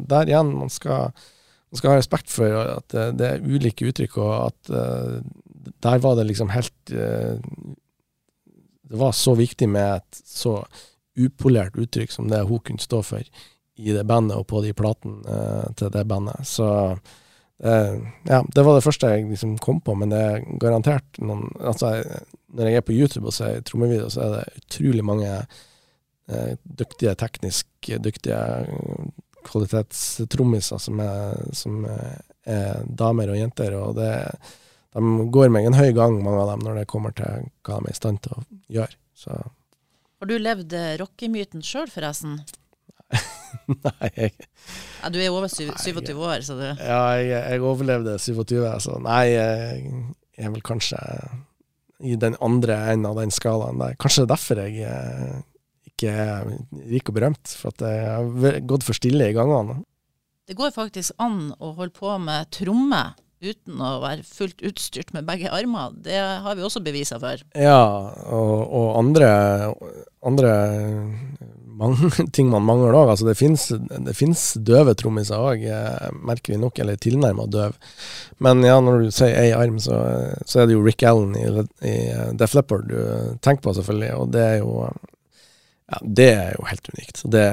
der 0.08 0.30
igjen, 0.30 0.54
man 0.56 0.72
skal, 0.72 1.12
man 1.72 1.80
skal 1.80 1.92
ha 1.92 2.00
respekt 2.00 2.32
for 2.32 2.58
at 2.62 2.96
det 3.18 3.28
er 3.28 3.44
ulike 3.44 3.88
uttrykk, 3.90 4.18
og 4.22 4.32
at 4.48 4.72
der 5.84 6.02
var 6.02 6.16
det 6.18 6.26
liksom 6.26 6.50
helt 6.50 6.74
Det 8.92 8.98
var 8.98 9.12
så 9.14 9.34
viktig 9.38 9.68
med 9.68 10.00
et 10.00 10.22
så 10.26 10.58
upolert 11.16 11.76
uttrykk 11.76 12.12
som 12.12 12.28
det 12.28 12.42
hun 12.48 12.60
kunne 12.64 12.82
stå 12.82 13.02
for 13.04 13.22
i 13.76 13.92
det 13.92 14.04
bandet 14.08 14.36
og 14.36 14.46
på 14.48 14.60
de 14.64 14.72
platene 14.76 15.72
til 15.76 15.92
det 15.92 16.04
bandet. 16.08 16.46
Så 16.48 16.66
ja, 17.62 18.40
det 18.42 18.64
var 18.64 18.74
det 18.74 18.84
første 18.84 19.12
jeg 19.12 19.28
liksom 19.30 19.58
kom 19.62 19.80
på, 19.80 19.94
men 19.94 20.12
det 20.12 20.20
er 20.20 20.46
garantert 20.60 21.20
noen 21.20 21.52
Altså, 21.60 22.02
når 22.52 22.68
jeg 22.68 22.80
er 22.80 22.86
på 22.88 22.96
YouTube 22.96 23.28
og 23.28 23.36
ser 23.36 23.60
trommevideoer, 23.64 24.10
så 24.12 24.24
er 24.24 24.34
det 24.34 24.64
utrolig 24.64 25.04
mange 25.04 25.30
Eh, 25.30 25.44
dyktige, 26.28 27.14
teknisk 27.18 27.90
dyktige 28.02 28.38
kvalitetstrommiser 29.42 30.78
som, 30.78 31.00
som 31.52 31.82
er 31.86 32.84
damer 32.86 33.32
og 33.32 33.40
jenter. 33.40 33.74
Og 33.80 33.96
det, 33.98 34.12
de 34.94 35.28
går 35.34 35.52
meg 35.52 35.66
en 35.66 35.78
høy 35.78 35.90
gang, 35.96 36.20
mange 36.22 36.44
av 36.44 36.54
dem, 36.54 36.64
når 36.66 36.82
det 36.82 36.88
kommer 36.92 37.14
til 37.18 37.50
hva 37.66 37.80
de 37.80 37.90
er 37.90 37.96
i 37.96 37.98
stand 37.98 38.22
til 38.24 38.38
å 38.38 38.46
gjøre. 38.78 38.98
Så. 39.18 39.38
Har 40.22 40.30
du 40.30 40.36
levd 40.38 40.74
rockemyten 41.02 41.64
sjøl, 41.66 41.90
forresten? 41.90 42.40
Nei, 43.68 44.08
jeg 44.16 44.32
ja, 45.02 45.10
Du 45.12 45.18
er 45.20 45.30
over 45.34 45.50
27 45.50 46.12
år, 46.16 46.40
så 46.46 46.56
du 46.56 46.64
Ja, 46.64 47.00
jeg, 47.18 47.30
jeg 47.34 47.64
overlevde 47.66 48.14
27, 48.18 48.62
så 48.80 48.98
nei, 49.04 49.24
jeg, 49.34 49.90
jeg 50.38 50.46
er 50.48 50.54
vel 50.54 50.64
kanskje 50.64 51.00
i 52.02 52.16
den 52.18 52.38
andre 52.42 52.78
enden 52.92 53.10
av 53.10 53.18
den 53.20 53.34
skalaen 53.34 53.82
der. 53.82 53.98
Kanskje 54.00 54.24
det 54.24 54.26
er 54.26 54.32
derfor 54.32 54.62
jeg 54.64 55.42
ikke 56.02 56.90
rik 56.90 57.08
og 57.08 57.16
berømt, 57.16 57.56
for 57.56 57.72
at 57.72 57.86
jeg 57.86 58.06
har 58.10 58.60
gått 58.68 58.86
for 58.86 58.98
stille 58.98 59.30
i 59.30 59.36
gangene. 59.36 59.80
Det 60.50 60.58
går 60.58 60.74
faktisk 60.74 61.14
an 61.22 61.52
å 61.62 61.70
holde 61.78 61.94
på 61.94 62.16
med 62.20 62.50
tromme 62.52 63.12
uten 63.42 63.80
å 63.82 63.96
være 64.02 64.26
fullt 64.26 64.62
utstyrt 64.66 65.12
med 65.14 65.26
begge 65.26 65.50
armer. 65.54 65.94
Det 66.04 66.18
har 66.18 66.58
vi 66.58 66.66
også 66.66 66.82
beviser 66.84 67.22
for. 67.22 67.42
Ja, 67.58 67.82
og, 68.26 68.58
og 68.70 68.88
andre, 69.00 69.30
andre 70.22 70.52
mange, 71.82 72.10
ting 72.36 72.50
man 72.52 72.66
mangler 72.66 72.96
òg. 72.96 73.12
Altså, 73.14 73.28
det 73.28 74.16
fins 74.18 74.46
døve 74.62 74.94
trommiser 74.98 75.42
òg, 75.42 75.66
vi 75.66 76.60
nok, 76.60 76.82
eller 76.82 77.00
tilnærma 77.00 77.48
døv. 77.50 77.78
Men 78.42 78.62
ja, 78.66 78.78
når 78.82 79.06
du 79.06 79.14
sier 79.14 79.34
ei 79.38 79.50
arm, 79.56 79.80
så, 79.82 79.98
så, 80.44 80.62
er 80.62 80.68
det 80.68 80.76
jo 80.76 80.84
Rick 80.86 81.06
Allen 81.08 81.34
i, 81.38 81.46
i 81.88 81.96
Def 82.38 82.56
Leppard 82.58 82.88
du 82.90 83.00
tenker 83.42 83.64
på, 83.66 83.76
selvfølgelig. 83.78 84.12
Og 84.20 84.30
det 84.34 84.46
er 84.46 84.60
jo 84.62 84.86
ja, 85.92 85.98
det 86.02 86.30
er 86.32 86.54
jo 86.56 86.64
helt 86.70 86.88
unikt. 86.94 87.22
Det 87.32 87.46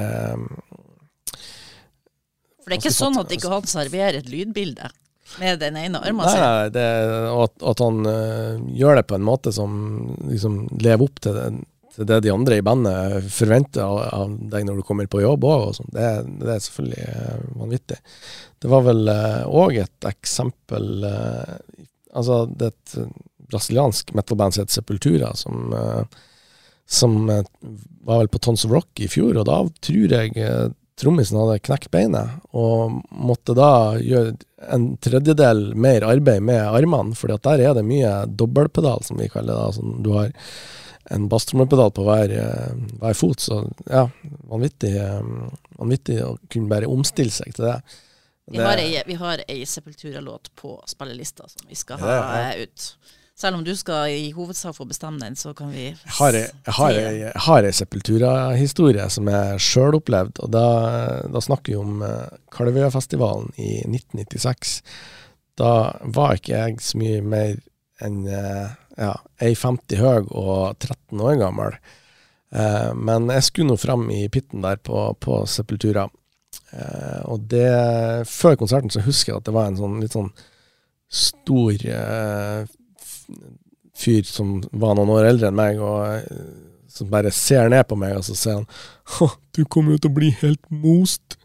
For 2.60 2.70
det 2.70 2.76
er 2.76 2.80
ikke 2.80 2.94
sånn 2.96 3.18
at 3.20 3.34
ikke 3.36 3.52
han 3.52 3.68
serverer 3.68 4.20
et 4.20 4.30
lydbilde 4.32 4.88
med 5.38 5.60
den 5.62 5.76
ene 5.76 6.00
armen 6.00 6.28
sin? 6.28 6.40
Nei, 6.40 6.70
det, 6.74 6.86
og 7.30 7.44
at, 7.48 7.58
at 7.72 7.82
han 7.84 8.06
uh, 8.06 8.62
gjør 8.76 9.00
det 9.00 9.06
på 9.10 9.18
en 9.18 9.26
måte 9.26 9.52
som 9.54 9.74
liksom 10.26 10.64
lever 10.80 11.06
opp 11.06 11.20
til 11.22 11.36
det, 11.36 11.46
til 11.94 12.08
det 12.08 12.20
de 12.24 12.32
andre 12.32 12.60
i 12.60 12.64
bandet 12.66 13.28
forventer 13.34 13.84
av, 13.84 14.00
av 14.16 14.36
deg 14.52 14.66
når 14.66 14.80
du 14.80 14.86
kommer 14.86 15.10
på 15.10 15.22
jobb 15.22 15.46
òg. 15.46 15.82
Det, 15.90 16.08
det, 16.40 16.50
er 16.54 16.64
selvfølgelig 16.66 17.06
uh, 17.10 17.44
vanvittig. 17.62 18.00
Det 18.60 18.72
var 18.72 18.86
vel 18.88 19.12
òg 19.12 19.78
uh, 19.78 19.84
et 19.84 20.10
eksempel 20.10 21.06
Altså, 22.10 22.40
det 22.58 22.66
er 22.66 22.72
et 22.72 23.18
brasiliansk 23.52 24.08
metal-band 24.18 24.56
som 24.56 24.64
heter 24.64 24.74
Sepultura, 24.74 25.28
som 25.38 25.68
som 26.90 27.28
var 27.30 28.18
vel 28.18 28.30
på 28.32 28.40
Tons 28.42 28.64
of 28.66 28.74
Rock 28.74 29.00
i 29.04 29.08
fjor, 29.10 29.36
og 29.38 29.46
da 29.46 29.60
tror 29.84 30.14
jeg 30.16 30.34
trommisen 31.00 31.38
hadde 31.40 31.60
knekt 31.64 31.90
beinet, 31.94 32.40
og 32.56 33.00
måtte 33.08 33.54
da 33.56 33.96
gjøre 34.02 34.34
en 34.74 34.90
tredjedel 35.00 35.70
mer 35.78 36.04
arbeid 36.08 36.44
med 36.44 36.60
armene, 36.60 37.16
for 37.16 37.32
der 37.32 37.62
er 37.64 37.78
det 37.78 37.86
mye 37.86 38.12
dobbeltpedal, 38.28 39.04
som 39.06 39.20
vi 39.20 39.30
kaller 39.32 39.54
det. 39.54 39.68
Altså, 39.70 39.94
du 40.04 40.10
har 40.16 40.34
en 41.10 41.26
basstrommepedal 41.30 41.94
på 41.96 42.04
hver, 42.06 42.34
hver, 43.00 43.16
fot, 43.18 43.40
så 43.42 43.62
ja, 43.88 44.04
vanvittig, 44.50 44.92
vanvittig 45.78 46.20
å 46.26 46.34
kunne 46.52 46.70
bare 46.70 46.90
omstille 46.90 47.34
seg 47.34 47.56
til 47.56 47.70
det. 47.70 47.78
Vi 48.50 48.58
har 48.58 48.82
ei, 48.82 48.98
vi 49.06 49.16
har 49.18 49.42
ei 49.46 49.62
Sepultura-låt 49.68 50.50
på 50.58 50.74
spillelista 50.90 51.46
som 51.48 51.68
vi 51.70 51.78
skal 51.78 52.02
ha 52.02 52.14
ja, 52.16 52.22
ja. 52.50 52.66
ut. 52.66 53.16
Selv 53.40 53.56
om 53.56 53.62
du 53.64 53.72
skal 53.76 54.12
i 54.12 54.32
hovedsak 54.36 54.76
få 54.76 54.84
bestemme 54.84 55.22
den, 55.22 55.36
så 55.38 55.54
kan 55.56 55.70
vi 55.72 55.86
Jeg 55.88 56.14
har, 56.18 56.36
jeg 56.36 57.32
har, 57.46 57.64
ei 57.64 57.72
Sepultura-historie 57.72 59.06
som 59.08 59.30
jeg 59.32 59.62
sjøl 59.64 59.96
opplevde. 59.96 60.44
og 60.44 60.52
da, 60.52 60.66
da, 61.24 61.40
snakker 61.40 61.72
vi 61.72 61.78
om 61.80 62.04
Kalvøyafestivalen 62.52 63.48
i 63.56 63.80
1996. 63.88 64.82
Da 65.56 65.72
var 66.04 66.36
ikke 66.36 66.52
jeg 66.52 66.84
så 66.84 67.00
mye 67.00 67.24
mer 67.24 67.56
enn 68.04 68.28
ja, 69.00 69.14
1,50 69.40 70.00
høy 70.00 70.28
og 70.28 70.76
13 70.78 71.24
år 71.24 71.40
gammel. 71.40 71.76
Eh, 72.50 72.90
men 72.94 73.30
jeg 73.30 73.46
skulle 73.46 73.72
nå 73.72 73.78
fram 73.80 74.08
i 74.12 74.24
pitten 74.32 74.64
der 74.64 74.80
på, 74.82 75.10
på 75.20 75.42
Sepultura. 75.48 76.08
Eh, 76.74 77.20
og 77.30 77.46
det 77.50 78.26
Før 78.30 78.58
konserten 78.58 78.92
så 78.92 79.04
husker 79.04 79.32
jeg 79.32 79.40
at 79.40 79.48
det 79.48 79.54
var 79.54 79.70
en 79.70 79.78
sånn 79.78 80.00
litt 80.02 80.16
sånn 80.16 80.32
stor 81.10 81.86
eh, 81.90 82.66
fyr 84.00 84.24
som 84.28 84.58
var 84.72 84.96
noen 84.96 85.12
år 85.16 85.28
eldre 85.32 85.50
enn 85.50 85.58
meg, 85.58 85.80
og 85.82 86.90
som 86.90 87.10
bare 87.12 87.32
ser 87.34 87.70
ned 87.70 87.84
på 87.88 87.98
meg, 88.00 88.16
og 88.18 88.24
så 88.26 88.36
sier 88.38 88.60
han 88.60 89.36
du 89.56 89.64
kommer 89.66 89.94
jo 89.94 90.02
til 90.02 90.10
å 90.10 90.16
bli 90.16 90.30
helt 90.40 90.62
most. 90.72 91.36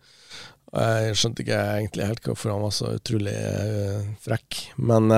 Og 0.71 0.81
jeg 0.81 1.19
skjønte 1.19 1.43
ikke 1.43 1.61
egentlig 1.79 2.09
helt 2.09 2.27
hvorfor 2.27 2.53
han 2.53 2.65
var 2.65 2.73
så 2.75 2.95
utrolig 2.97 3.35
uh, 3.35 4.07
frekk. 4.25 4.57
Men, 4.75 5.11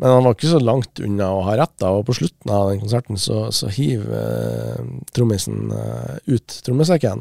Men 0.00 0.14
han 0.14 0.24
var 0.24 0.32
ikke 0.32 0.48
så 0.54 0.58
langt 0.62 1.00
unna 1.04 1.26
å 1.28 1.42
ha 1.44 1.58
rett, 1.60 1.74
da, 1.82 1.90
og 1.92 2.06
på 2.08 2.14
slutten 2.16 2.52
av 2.56 2.70
den 2.70 2.80
konserten 2.80 3.20
så, 3.20 3.50
så 3.52 3.68
hiver 3.68 4.14
eh, 4.16 4.86
trommisen 5.12 5.74
eh, 5.76 6.14
ut 6.32 6.54
trommesekken. 6.64 7.20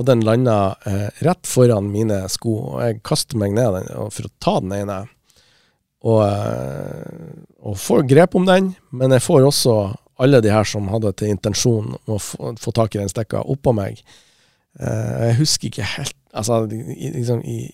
Og 0.00 0.06
den 0.08 0.24
landa 0.24 0.78
eh, 0.88 1.10
rett 1.26 1.44
foran 1.44 1.90
mine 1.92 2.22
sko, 2.32 2.54
og 2.70 2.80
jeg 2.86 3.02
kaster 3.04 3.36
meg 3.40 3.52
ned 3.56 3.76
den 3.76 3.92
for 4.16 4.30
å 4.30 4.32
ta 4.40 4.54
den 4.64 4.72
ene. 4.78 4.98
Og, 6.06 6.20
eh, 6.22 7.38
og 7.66 7.78
får 7.80 8.04
grep 8.10 8.36
om 8.38 8.46
den, 8.46 8.74
men 8.94 9.14
jeg 9.16 9.24
får 9.24 9.48
også 9.48 9.76
alle 10.22 10.40
de 10.44 10.52
her 10.52 10.68
som 10.68 10.86
hadde 10.92 11.12
til 11.18 11.32
intensjon 11.34 11.96
å 12.06 12.18
få, 12.22 12.54
få 12.60 12.72
tak 12.76 12.94
i 12.94 13.02
den 13.02 13.10
stekka, 13.12 13.42
oppå 13.42 13.74
meg. 13.76 13.98
Eh, 14.80 15.26
jeg 15.30 15.40
husker 15.42 15.72
ikke 15.72 15.90
helt 15.96 16.16
Altså, 16.36 16.66
liksom, 16.68 17.38
i, 17.48 17.70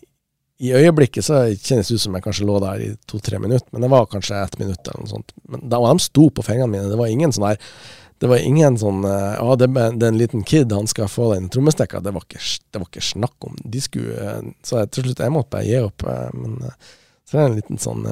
i 0.63 0.69
øyeblikket 0.71 1.27
så 1.27 1.41
kjennes 1.51 1.89
det 1.91 1.97
ut 1.99 2.03
som 2.05 2.15
jeg 2.15 2.23
kanskje 2.23 2.45
lå 2.47 2.61
der 2.63 2.85
i 2.85 2.91
to-tre 3.11 3.41
minutter, 3.43 3.67
men 3.75 3.83
det 3.83 3.89
var 3.91 4.07
kanskje 4.07 4.39
ett 4.39 4.55
minutt 4.61 4.87
eller 4.87 5.03
noe 5.03 5.11
sånt. 5.11 5.35
Men 5.51 5.65
da, 5.67 5.81
og 5.83 5.89
de 5.91 6.05
sto 6.05 6.29
på 6.31 6.45
fingrene 6.47 6.71
mine. 6.71 6.93
Det 6.93 7.01
var 7.01 7.11
ingen 7.11 7.35
sånn 7.35 7.49
der 7.49 7.59
det 8.23 8.31
var 8.31 8.39
ingen 8.39 8.77
sånn 8.79 9.03
ja, 9.03 9.55
det, 9.59 9.67
det 9.75 10.07
er 10.07 10.13
en 10.13 10.21
liten 10.21 10.45
kid, 10.47 10.71
han 10.71 10.87
skal 10.87 11.11
få 11.11 11.33
den 11.33 11.49
trommestekka. 11.51 11.99
Det, 11.99 12.13
det 12.15 12.79
var 12.79 12.87
ikke 12.87 13.03
snakk 13.03 13.49
om. 13.49 13.57
De 13.67 13.83
skulle 13.83 14.15
eh, 14.15 14.53
Så 14.63 14.79
jeg, 14.79 14.93
til 14.95 15.09
slutt 15.09 15.25
jeg 15.25 15.35
måtte 15.35 15.51
bare 15.57 15.67
gi 15.67 15.81
opp. 15.83 16.07
Eh, 16.07 16.29
men 16.39 16.61
eh, 17.33 17.39
det 17.39 17.43
er 17.43 17.51
en 17.51 17.59
liten 17.59 17.81
sånn 17.83 18.07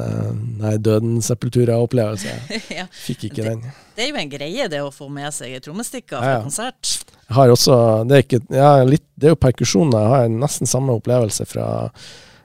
Nei, 0.60 0.74
døden-sepultura-opplevelse. 0.82 2.34
ja. 2.78 2.86
Fikk 3.04 3.28
ikke 3.30 3.44
det, 3.44 3.54
den. 3.54 3.78
Det 3.96 4.06
er 4.06 4.12
jo 4.12 4.20
en 4.20 4.32
greie, 4.32 4.68
det 4.72 4.82
å 4.84 4.92
få 4.94 5.10
med 5.12 5.32
seg 5.36 5.58
trommestikker 5.64 6.18
fra 6.18 6.34
ja, 6.34 6.38
ja. 6.38 6.42
konsert. 6.46 6.96
Jeg 7.30 7.36
har 7.36 7.52
også 7.52 7.76
Det 8.08 8.16
er, 8.16 8.26
ikke, 8.26 8.40
ja, 8.56 8.72
litt, 8.86 9.06
det 9.14 9.30
er 9.30 9.36
jo 9.36 9.44
perkusjon. 9.44 9.94
Jeg 9.94 10.12
har 10.14 10.32
nesten 10.32 10.70
samme 10.70 10.96
opplevelse 10.98 11.46
fra 11.48 11.68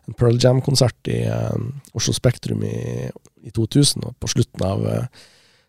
en 0.06 0.18
Pearl 0.18 0.38
Jam-konsert 0.42 1.10
i 1.10 1.24
uh, 1.26 1.56
Oslo 1.98 2.14
Spektrum 2.14 2.62
i, 2.68 3.08
i, 3.42 3.50
2000, 3.50 4.06
og 4.06 4.18
på 4.22 4.30
slutten 4.36 4.66
av 4.68 4.84
uh, 4.86 5.24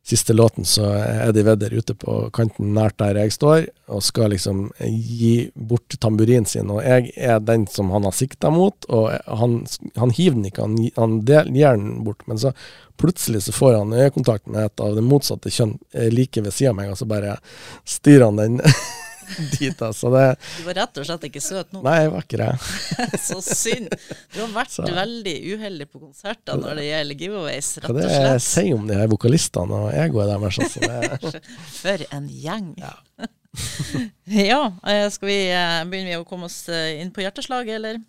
siste 0.07 0.33
låten 0.33 0.65
så 0.65 0.87
er 0.95 1.25
Eddie 1.29 1.43
Vedder 1.47 1.73
ute 1.75 1.95
på 1.99 2.19
kanten 2.35 2.71
nært 2.77 2.99
der 3.03 3.19
jeg 3.19 3.33
står, 3.35 3.65
og 3.91 4.05
skal 4.07 4.31
liksom 4.31 4.69
gi 4.87 5.49
bort 5.55 5.97
tamburinen 6.03 6.47
sin. 6.47 6.71
Og 6.71 6.85
jeg 6.85 7.11
er 7.17 7.41
den 7.43 7.67
som 7.71 7.91
han 7.91 8.07
har 8.07 8.15
sikta 8.15 8.53
mot, 8.55 8.87
og 8.87 9.11
han, 9.41 9.57
han 9.99 10.15
hiver 10.15 10.39
den 10.39 10.47
ikke, 10.51 10.63
han, 10.69 10.79
han 10.97 11.17
del, 11.27 11.51
gir 11.55 11.75
den 11.75 12.05
bort. 12.07 12.23
Men 12.31 12.39
så 12.39 12.55
plutselig 13.03 13.43
så 13.49 13.57
får 13.57 13.81
han 13.81 13.97
øyekontakt 13.99 14.47
med 14.47 14.69
et 14.69 14.85
av 14.87 14.95
det 14.95 15.05
motsatte 15.05 15.51
kjønn 15.53 15.75
like 16.15 16.45
ved 16.45 16.55
sida 16.55 16.71
av 16.71 16.79
meg, 16.79 16.93
og 16.93 17.01
så 17.03 17.11
bare 17.11 17.39
styrer 17.97 18.29
han 18.29 18.41
den 18.41 18.61
dit, 19.59 19.83
altså. 19.83 20.11
Det, 20.15 20.25
du 20.59 20.67
var 20.69 20.79
rett 20.83 21.01
og 21.01 21.09
slett 21.09 21.27
ikke 21.29 21.43
søt 21.45 21.73
nå? 21.75 21.83
Nei, 21.87 21.97
jeg 22.05 22.13
var 22.15 22.27
ikke 22.27 22.41
det. 22.43 22.51
så 23.29 23.39
synd. 23.45 23.93
Du 24.35 24.41
har 24.43 24.53
vært 24.55 24.75
så. 24.75 24.87
veldig 24.97 25.37
uheldig 25.55 25.89
på 25.91 26.03
konserter 26.03 26.61
når 26.61 26.81
det 26.81 26.89
gjelder 26.89 27.25
giveaways, 27.25 27.71
rett 27.83 27.91
og 27.91 28.01
slett. 28.01 28.17
Hva 28.17 28.35
det 28.35 28.45
sier 28.47 28.75
om 28.79 28.91
de 28.91 28.99
her 29.01 29.13
vokalistene 29.13 29.83
og 29.87 29.89
egoet 29.95 30.33
deres, 30.33 30.61
altså. 30.65 31.45
For 31.79 32.07
en 32.11 32.29
gjeng. 32.33 32.75
Ja. 32.81 32.95
ja. 34.25 34.63
Eh, 34.87 35.07
skal 35.11 35.31
vi 35.31 35.41
eh, 35.53 35.81
begynne 35.89 36.21
å 36.21 36.29
komme 36.29 36.51
oss 36.51 36.67
eh, 36.69 37.01
inn 37.01 37.13
på 37.15 37.25
hjerteslaget, 37.25 37.79
eller? 37.79 38.03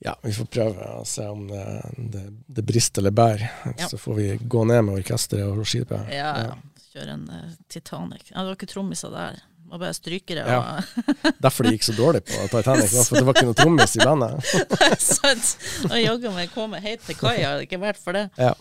Ja, 0.00 0.14
vi 0.24 0.32
får 0.32 0.46
prøve 0.48 0.86
å 0.96 1.04
se 1.04 1.26
om 1.28 1.44
det, 1.50 1.64
det, 1.98 2.22
det 2.48 2.64
brister 2.64 3.02
eller 3.02 3.12
bærer. 3.12 3.50
Ja. 3.76 3.88
Så 3.90 4.00
får 4.00 4.16
vi 4.16 4.28
gå 4.40 4.64
ned 4.64 4.86
med 4.86 5.02
orkesteret 5.02 5.52
og 5.52 5.68
skipet. 5.68 6.08
Ja, 6.14 6.32
ja 6.46 6.54
kjøre 6.90 7.14
en 7.14 7.24
uh, 7.30 7.54
Titanic. 7.70 8.28
Ja, 8.30 8.42
det 8.42 8.50
var 8.50 8.58
ikke 8.58 8.70
trommiser 8.70 9.14
der. 9.14 9.40
Det 9.40 9.72
var 9.72 9.82
bare 9.84 9.94
strykere. 9.94 10.44
Ja. 10.50 11.32
Derfor 11.44 11.66
det 11.66 11.76
gikk 11.76 11.86
så 11.86 11.94
dårlig 11.94 12.24
på 12.26 12.44
Titanic, 12.50 12.94
for 13.06 13.18
det 13.18 13.26
var 13.28 13.38
ikke 13.38 13.48
noe 13.50 13.58
trommis 13.58 13.96
i 13.96 14.02
bandet. 14.02 14.52
Sant. 15.12 15.50
Og 15.90 15.98
jaggu 16.00 16.30
meg 16.34 16.54
komme 16.54 16.82
helt 16.82 17.04
til 17.06 17.18
kaia, 17.20 17.52
hadde 17.52 17.66
ikke 17.68 17.82
vært 17.82 18.00
for 18.02 18.18
det. 18.18 18.26
Ja. 18.40 18.54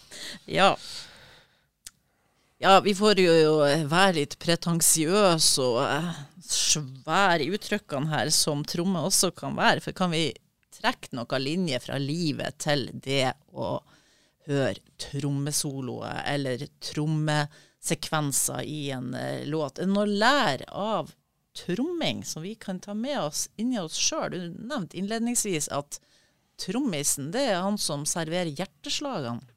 ja. 0.49 0.73
Ja, 2.59 2.75
vi 2.83 2.91
får 2.91 3.21
jo 3.23 3.61
være 3.87 4.17
litt 4.17 4.35
pretensiøse 4.43 5.63
og 5.63 5.79
uh, 5.79 6.11
svære 6.43 7.45
i 7.45 7.53
uttrykkene 7.55 8.11
her, 8.11 8.29
som 8.35 8.65
tromme 8.67 9.01
også 9.07 9.31
kan 9.37 9.57
være. 9.57 9.81
For 9.85 9.95
kan 9.95 10.11
vi 10.13 10.27
trekke 10.79 11.15
noen 11.17 11.43
linjer 11.43 11.81
fra 11.83 11.97
livet 12.01 12.59
til 12.61 12.89
det 12.93 13.31
å 13.55 13.79
høre 14.49 14.77
trommesoloer 14.99 16.23
eller 16.29 16.65
tromme 16.83 17.43
sekvenser 17.83 18.61
i 18.61 18.89
en 18.91 19.13
uh, 19.15 19.45
låt. 19.45 19.79
En 19.79 19.97
å 19.97 20.05
lære 20.05 20.67
av 20.69 21.13
tromming 21.57 22.23
som 22.25 22.43
vi 22.45 22.55
kan 22.55 22.79
ta 22.79 22.93
med 22.93 23.19
oss 23.21 23.47
inni 23.59 23.79
oss 23.79 23.97
sjøl? 23.99 24.31
Du 24.31 24.67
nevnte 24.69 24.99
innledningsvis 24.99 25.69
at 25.75 25.99
trommisen, 26.59 27.31
det 27.31 27.45
er 27.51 27.63
han 27.63 27.79
som 27.79 28.05
serverer 28.07 28.51
hjerteslagene. 28.51 29.47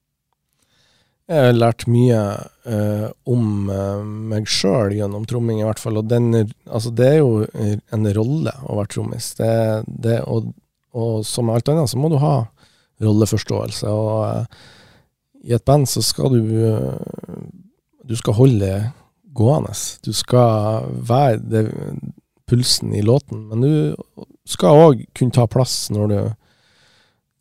Jeg 1.31 1.47
har 1.47 1.55
lært 1.55 1.85
mye 1.89 2.19
uh, 2.67 3.09
om 3.31 3.71
uh, 3.71 4.03
meg 4.03 4.49
sjøl 4.51 4.97
gjennom 4.97 5.25
tromming, 5.29 5.61
i 5.63 5.67
hvert 5.67 5.81
fall. 5.81 6.01
Og 6.01 6.09
den, 6.11 6.35
altså, 6.67 6.91
det 6.91 7.07
er 7.09 7.19
jo 7.21 7.47
en 7.95 8.09
rolle 8.19 8.53
å 8.67 8.77
være 8.81 8.91
trommis. 8.93 9.31
Det, 9.39 9.53
det, 9.87 10.19
og, 10.27 10.51
og, 10.93 11.23
som 11.27 11.53
alt 11.55 11.71
annet 11.73 11.91
så 11.91 12.01
må 12.03 12.11
du 12.13 12.19
ha 12.21 12.35
rolleforståelse. 13.03 13.95
Og 13.95 15.47
i 15.47 15.55
et 15.55 15.65
band 15.67 15.89
så 15.91 16.03
skal 16.05 16.35
du 16.35 16.43
du 18.05 18.17
skal 18.19 18.37
holde 18.39 18.71
gående. 19.33 19.75
Du 20.05 20.13
skal 20.17 20.89
være 21.09 21.41
det, 21.41 21.65
pulsen 22.51 22.95
i 22.95 23.03
låten, 23.03 23.47
men 23.49 23.63
du 23.65 24.27
skal 24.49 24.89
òg 24.89 25.05
kunne 25.17 25.33
ta 25.33 25.47
plass 25.49 25.87
når 25.95 26.11
du 26.11 26.19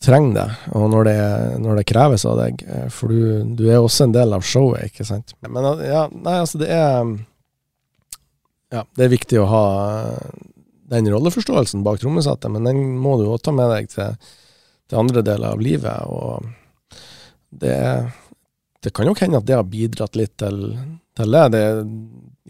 trenger 0.01 0.37
det, 0.37 0.45
og 0.77 0.87
når 0.93 1.09
det, 1.09 1.17
når 1.61 1.81
det 1.81 1.89
kreves 1.89 2.23
av 2.25 2.39
deg. 2.39 2.63
For 2.93 3.11
du, 3.11 3.51
du, 3.57 3.65
er 3.69 3.81
også 3.81 4.07
en 4.07 4.15
del 4.15 4.33
av 4.37 4.45
showet, 4.45 4.87
ikke 4.89 5.05
sant. 5.05 5.35
Men 5.45 5.67
ja, 5.85 6.05
nei, 6.13 6.37
altså, 6.39 6.61
det 6.61 6.71
er 6.73 7.11
Ja, 8.71 8.85
det 8.95 9.03
er 9.03 9.11
viktig 9.11 9.41
å 9.41 9.49
ha 9.51 9.65
den 10.91 11.09
rolleforståelsen 11.11 11.83
bak 11.83 11.99
trommesettet, 11.99 12.51
men 12.51 12.67
den 12.67 12.79
må 13.03 13.17
du 13.19 13.27
òg 13.27 13.41
ta 13.43 13.51
med 13.55 13.67
deg 13.71 13.91
til, 13.91 14.15
til 14.87 15.01
andre 15.01 15.23
deler 15.27 15.53
av 15.53 15.63
livet. 15.63 16.07
og 16.07 16.47
det 17.51 17.71
er 17.75 18.05
det 18.81 18.93
kan 18.95 19.05
nok 19.09 19.21
hende 19.21 19.41
at 19.41 19.47
det 19.47 19.57
har 19.57 19.67
bidratt 19.69 20.17
litt 20.17 20.33
til, 20.41 20.61
til 21.17 21.35
det. 21.35 21.43
Det 21.53 21.61
er 21.61 21.81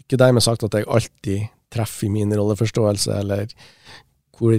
ikke 0.02 0.20
dermed 0.20 0.44
sagt 0.44 0.64
at 0.66 0.76
jeg 0.78 0.88
alltid 0.88 1.50
treffer 1.72 2.08
i 2.08 2.12
min 2.12 2.32
rolleforståelse, 2.36 3.18
eller 3.22 3.52
hvor, 4.36 4.56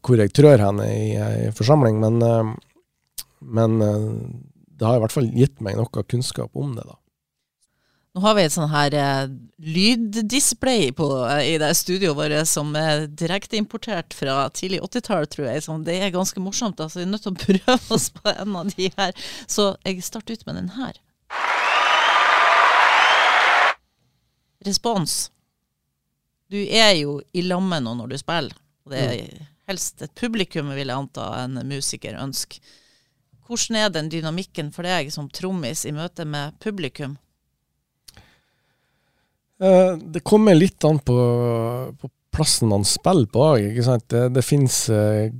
hvor 0.00 0.20
jeg 0.20 0.32
trør 0.36 0.64
henne 0.64 0.86
i 0.90 1.12
en 1.20 1.56
forsamling, 1.56 2.00
men, 2.02 2.22
eh, 2.24 2.54
men, 3.40 3.76
eh, 3.84 4.08
det 4.80 4.88
har 4.88 4.96
i 4.96 5.04
hvert 5.04 5.14
fall 5.14 5.28
gitt 5.36 5.60
meg 5.64 5.76
noe 5.76 6.08
kunnskap 6.08 6.56
om 6.56 6.74
det, 6.76 6.86
da. 6.88 7.00
Nå 8.10 8.24
har 8.24 8.34
vi 8.34 8.42
et 8.42 8.54
sånn 8.54 8.72
her 8.72 8.94
eh, 8.98 9.28
lyddisplay 9.62 10.88
på, 10.98 11.06
eh, 11.28 11.52
i 11.52 11.58
det 11.62 11.68
studioet 11.78 12.16
vårt 12.18 12.48
som 12.50 12.72
er 12.74 13.04
direkteimportert 13.06 14.16
fra 14.18 14.48
tidlig 14.50 14.80
80-tall, 14.82 15.28
tror 15.30 15.46
jeg. 15.46 15.62
Så 15.62 15.76
det 15.86 16.00
er 16.00 16.10
ganske 16.14 16.42
morsomt. 16.42 16.82
altså 16.82 16.98
Vi 16.98 17.04
er 17.06 17.12
nødt 17.12 17.22
til 17.28 17.36
å 17.36 17.44
prøve 17.44 17.94
oss 17.94 18.08
på 18.16 18.32
en 18.32 18.56
av 18.58 18.72
de 18.74 18.90
her. 18.96 19.14
Så 19.46 19.76
jeg 19.86 20.02
starter 20.02 20.34
ut 20.34 20.42
med 20.48 20.58
den 20.58 20.72
her. 20.74 20.98
Respons. 24.66 25.30
Du 26.50 26.58
er 26.58 26.92
jo 26.98 27.20
i 27.32 27.44
lamme 27.46 27.78
nå 27.82 27.94
når 27.98 28.12
du 28.12 28.18
spiller. 28.20 28.54
Og 28.84 28.92
det 28.92 29.00
er 29.00 29.16
mm. 29.22 29.48
helst 29.70 30.02
et 30.02 30.14
publikum, 30.18 30.72
vil 30.74 30.88
jeg 30.88 30.96
anta, 30.96 31.26
en 31.44 31.60
musiker 31.68 32.18
ønsker. 32.18 32.62
Hvordan 33.50 33.80
er 33.80 33.90
den 33.90 34.10
dynamikken 34.12 34.70
for 34.74 34.86
deg 34.86 35.10
som 35.14 35.30
trommis 35.34 35.84
i 35.86 35.94
møte 35.94 36.26
med 36.26 36.54
publikum? 36.62 37.16
Eh, 39.60 39.94
det 39.98 40.22
kommer 40.26 40.54
litt 40.56 40.84
an 40.86 41.00
på, 41.02 41.16
på 41.98 42.10
plassen 42.30 42.70
man 42.70 42.86
spiller 42.86 43.26
på 43.30 43.46
òg. 43.52 43.80
Det, 44.06 44.26
det 44.34 44.44
fins 44.46 44.84
eh, 44.94 45.30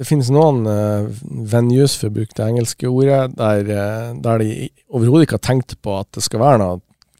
det 0.00 0.06
finnes 0.08 0.30
noen 0.32 0.62
uh, 0.64 1.10
venues, 1.28 1.92
for 2.00 2.08
å 2.08 2.14
bruke 2.14 2.32
det 2.32 2.44
engelske 2.46 2.88
ordet, 2.88 3.34
der, 3.36 3.66
uh, 3.68 4.14
der 4.16 4.40
de 4.40 4.70
overhodet 4.88 5.26
ikke 5.26 5.36
har 5.36 5.42
tenkt 5.44 5.74
på 5.84 5.98
at 5.98 6.08
det 6.16 6.22
skal 6.24 6.40
være 6.40 6.60
noe 6.62 6.78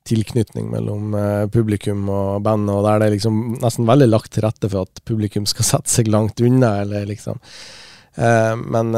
tilknytning 0.08 0.70
mellom 0.72 1.14
uh, 1.14 1.46
publikum 1.52 2.08
og 2.08 2.42
bandet, 2.46 2.74
og 2.74 2.86
der 2.86 3.00
det 3.00 3.08
er 3.08 3.16
liksom 3.16 3.40
nesten 3.60 3.88
veldig 3.88 4.10
lagt 4.10 4.32
til 4.34 4.46
rette 4.46 4.70
for 4.70 4.88
at 4.88 5.02
publikum 5.08 5.48
skal 5.48 5.68
sette 5.72 5.92
seg 5.92 6.10
langt 6.12 6.40
unna, 6.44 6.78
eller 6.84 7.08
liksom. 7.10 7.40
Uh, 8.18 8.54
men 8.60 8.94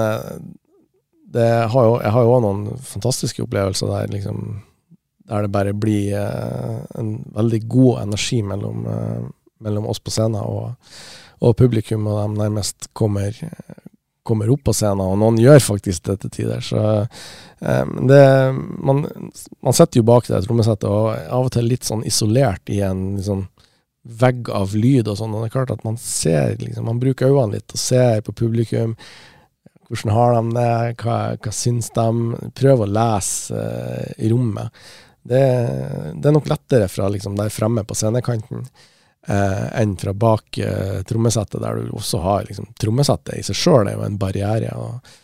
det 1.33 1.49
har 1.73 1.89
jo, 1.89 1.97
jeg 2.03 2.13
har 2.13 2.27
jo 2.27 2.35
òg 2.37 2.43
noen 2.45 2.85
fantastiske 2.85 3.45
opplevelser 3.45 3.89
der 3.89 4.13
liksom 4.13 4.61
der 5.33 5.47
det 5.47 5.53
bare 5.55 5.73
blir 5.73 6.13
en 6.99 7.13
veldig 7.33 7.61
god 7.71 8.03
energi 8.03 8.41
mellom, 8.45 8.83
mellom 9.63 9.87
oss 9.89 10.01
på 10.03 10.13
scenen 10.13 10.43
og, 10.43 10.75
og, 11.41 11.55
publikum, 11.57 12.09
og 12.11 12.19
de 12.21 12.41
nærmest 12.43 12.91
kommer, 12.93 13.39
kommer 14.27 14.51
opp 14.53 14.65
på 14.69 14.75
scenen, 14.77 15.03
og 15.05 15.19
noen 15.23 15.41
gjør 15.43 15.63
faktisk 15.63 16.07
det 16.09 16.19
til 16.23 16.35
tider. 16.39 16.63
Så 16.65 16.79
eh, 16.79 17.23
det, 17.63 18.23
man, 18.83 19.05
man 19.63 19.75
sitter 19.77 20.01
jo 20.01 20.07
bak 20.09 20.27
det 20.27 20.41
trommesettet 20.43 20.89
og 20.91 21.13
er 21.15 21.29
av 21.31 21.47
og 21.47 21.53
til 21.55 21.69
litt 21.71 21.87
sånn 21.87 22.03
isolert 22.09 22.73
i 22.75 22.81
en 22.83 23.13
liksom, 23.21 23.45
vegg 24.03 24.51
av 24.51 24.75
lyd 24.75 25.11
og 25.11 25.19
sånn, 25.19 25.35
og 25.35 25.45
det 25.45 25.51
er 25.51 25.55
klart 25.57 25.75
at 25.77 25.85
man 25.87 25.99
ser 26.01 26.57
liksom, 26.59 26.89
Man 26.89 27.01
bruker 27.03 27.31
øynene 27.31 27.61
litt 27.61 27.75
og 27.75 27.79
ser 27.79 28.23
på 28.27 28.35
publikum. 28.35 28.97
Hvordan 29.89 30.15
har 30.17 30.35
de 30.35 30.43
det? 30.57 30.75
Hva, 31.03 31.19
hva 31.39 31.55
syns 31.55 31.93
de? 31.95 32.51
Prøv 32.59 32.83
å 32.83 32.91
lese 32.91 33.55
uh, 33.55 34.09
i 34.19 34.31
rommet. 34.33 34.83
Det, 35.23 35.43
det, 36.17 36.25
er 36.27 36.35
nok 36.35 36.51
lettere 36.51 36.89
fra 36.91 37.07
liksom, 37.13 37.37
der 37.39 37.53
fremme 37.55 37.85
på 37.87 37.95
scenekanten 37.95 38.65
uh, 38.65 39.67
enn 39.79 39.95
fra 40.01 40.15
bak 40.17 40.59
uh, 40.59 41.03
trommesettet, 41.07 41.61
der 41.63 41.79
du 41.79 41.93
også 41.95 42.23
har 42.25 42.49
liksom, 42.49 42.73
Trommesettet 42.81 43.37
i 43.39 43.45
seg 43.47 43.59
sjøl 43.59 43.87
er 43.87 44.01
jo 44.01 44.07
en 44.09 44.19
barriere. 44.19 44.73
og 44.75 45.21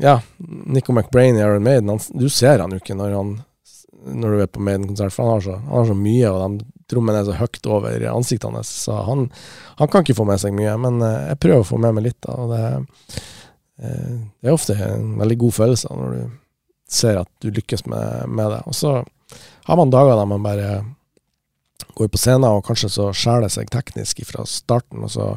ja, 0.00 0.14
Nico 0.72 0.94
McBrain 0.94 1.36
i 1.36 1.42
Iron 1.42 1.62
Maiden, 1.62 2.00
du 2.18 2.24
ser 2.32 2.62
han 2.62 2.72
jo 2.72 2.80
ikke 2.80 2.96
når, 2.98 3.12
han, 3.14 3.34
når 4.16 4.32
du 4.32 4.40
er 4.42 4.48
på 4.50 4.62
Maiden-konsert, 4.64 5.14
for 5.14 5.28
han 5.28 5.36
har, 5.36 5.44
så, 5.44 5.58
han 5.60 5.76
har 5.76 5.86
så 5.90 5.96
mye, 5.98 6.32
og 6.32 6.40
de 6.40 6.66
trommene 6.90 7.20
er 7.20 7.28
så 7.28 7.36
høyt 7.36 7.68
over 7.70 8.06
ansiktet 8.10 8.48
hans, 8.48 8.72
så 8.86 8.96
han, 9.06 9.26
han, 9.76 9.90
kan 9.92 10.02
ikke 10.02 10.16
få 10.18 10.26
med 10.26 10.40
seg 10.42 10.56
mye. 10.56 10.72
Men 10.82 10.98
jeg 11.04 11.38
prøver 11.44 11.62
å 11.62 11.68
få 11.68 11.78
med 11.82 11.94
meg 11.98 12.08
litt, 12.08 12.18
da, 12.26 12.34
og 12.42 12.54
det 12.54 12.64
Eh, 13.82 14.18
det 14.40 14.48
er 14.48 14.56
ofte 14.56 14.76
en 14.80 15.16
veldig 15.20 15.36
god 15.44 15.54
følelse 15.54 15.92
når 15.92 16.14
du 16.14 16.36
ser 16.88 17.18
at 17.20 17.28
du 17.44 17.50
lykkes 17.52 17.84
med, 17.90 18.28
med 18.28 18.52
det. 18.54 18.60
Og 18.70 18.76
så 18.76 18.98
har 19.66 19.78
man 19.78 19.92
dager 19.92 20.16
der 20.16 20.28
man 20.30 20.44
bare 20.44 20.84
går 21.96 22.10
på 22.12 22.20
scenen, 22.20 22.48
og 22.48 22.64
kanskje 22.66 22.92
så 22.92 23.10
skjærer 23.12 23.46
det 23.46 23.54
seg 23.54 23.72
teknisk 23.72 24.20
fra 24.28 24.44
starten, 24.48 25.04
og 25.04 25.12
så 25.12 25.32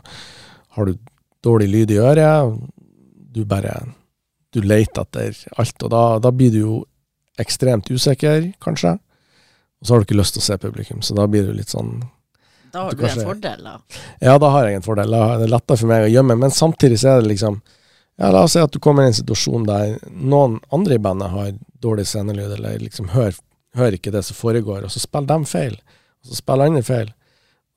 har 0.76 0.88
du 0.88 0.97
dårlig 1.43 1.70
lyd 1.72 1.93
i 1.95 2.02
øret. 2.04 2.60
Du 3.30 3.44
bare 3.46 3.76
Du 4.54 4.62
leter 4.66 5.06
etter 5.06 5.36
alt, 5.62 5.84
og 5.86 5.92
da, 5.94 6.04
da 6.20 6.32
blir 6.34 6.54
du 6.54 6.60
jo 6.60 6.78
ekstremt 7.40 7.90
usikker, 7.92 8.50
kanskje. 8.60 8.96
Og 9.80 9.88
så 9.88 9.94
har 9.94 10.02
du 10.02 10.08
ikke 10.08 10.18
lyst 10.20 10.36
til 10.36 10.42
å 10.42 10.48
se 10.48 10.58
publikum, 10.60 11.04
så 11.06 11.16
da 11.16 11.28
blir 11.30 11.46
du 11.48 11.54
litt 11.56 11.70
sånn 11.72 12.00
Da 12.74 12.88
har 12.88 12.96
du, 12.96 13.04
kanskje, 13.04 13.22
en 13.22 13.30
fordel, 13.30 13.68
da? 13.68 13.76
Ja, 14.26 14.38
da 14.42 14.50
har 14.56 14.68
jeg 14.68 14.80
en 14.80 14.86
fordel. 14.86 15.14
Da 15.14 15.36
er 15.36 15.44
det 15.44 15.52
lettere 15.54 15.80
for 15.80 15.92
meg 15.92 16.08
å 16.08 16.10
gjemme, 16.12 16.40
men 16.42 16.56
samtidig 16.56 16.98
så 17.04 17.14
er 17.14 17.22
det 17.22 17.32
liksom 17.36 17.62
ja, 18.20 18.32
La 18.34 18.42
oss 18.44 18.58
si 18.58 18.64
at 18.64 18.74
du 18.74 18.82
kommer 18.84 19.06
i 19.06 19.14
en 19.14 19.16
situasjon 19.16 19.70
der 19.70 19.96
noen 20.10 20.58
andre 20.76 20.98
i 20.98 21.04
bandet 21.04 21.32
har 21.32 21.54
dårlig 21.80 22.10
scenelyd, 22.10 22.58
eller 22.58 22.82
liksom 22.82 23.14
hører, 23.14 23.38
hører 23.78 23.96
ikke 23.96 24.12
det 24.12 24.26
som 24.28 24.36
foregår, 24.36 24.84
og 24.84 24.92
så 24.92 25.00
spiller 25.00 25.30
de 25.32 25.48
feil, 25.48 25.78
og 26.20 26.34
så 26.34 26.42
spiller 26.42 26.74
andre 26.74 26.84
feil. 26.84 27.14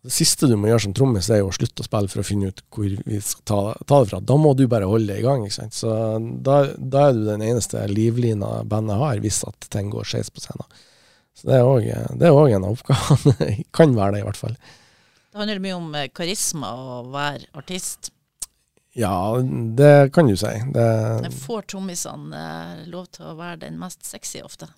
Det 0.03 0.11
siste 0.11 0.48
du 0.50 0.57
må 0.59 0.66
gjøre 0.66 0.82
som 0.82 0.94
trommis, 0.98 1.28
er 1.30 1.44
å 1.46 1.53
slutte 1.55 1.84
å 1.84 1.86
spille 1.86 2.11
for 2.11 2.22
å 2.22 2.26
finne 2.26 2.48
ut 2.50 2.62
hvor 2.74 2.94
vi 3.07 3.18
skal 3.22 3.44
ta, 3.46 3.59
ta, 3.86 4.00
det 4.03 4.11
fra. 4.11 4.18
Da 4.32 4.38
må 4.40 4.50
du 4.59 4.64
bare 4.70 4.88
holde 4.90 5.12
det 5.12 5.20
i 5.20 5.26
gang. 5.26 5.44
ikke 5.46 5.61
sant? 5.61 5.76
Så 5.78 5.92
da, 6.42 6.57
da 6.74 7.05
er 7.09 7.14
du 7.14 7.22
den 7.28 7.44
eneste 7.46 7.84
livlina 7.86 8.64
bandet 8.66 8.98
har, 8.98 9.20
hvis 9.22 9.44
at 9.46 9.68
ting 9.70 9.92
går 9.94 10.09
skeis 10.11 10.32
på 10.34 10.42
scenen. 10.42 10.66
Så 11.38 11.48
det 11.48 11.61
er 11.61 12.34
òg 12.34 12.50
en 12.50 12.66
av 12.66 12.72
oppgavene. 12.74 13.53
kan 13.78 13.94
være 13.94 14.16
det, 14.16 14.24
i 14.24 14.26
hvert 14.26 14.42
fall. 14.42 14.59
Det 15.32 15.40
handler 15.40 15.62
mye 15.64 15.78
om 15.78 15.94
karisma 16.18 16.72
å 16.74 16.98
være 17.14 17.46
artist. 17.62 18.11
Ja, 18.98 19.38
det 19.78 20.12
kan 20.12 20.26
du 20.28 20.34
si. 20.36 20.50
Det 20.74 21.30
Får 21.46 21.64
trommisene 21.72 22.42
eh, 22.42 22.82
lov 22.92 23.07
til 23.14 23.30
å 23.30 23.38
være 23.38 23.62
den 23.62 23.78
mest 23.80 24.05
sexy 24.05 24.42
ofte? 24.44 24.68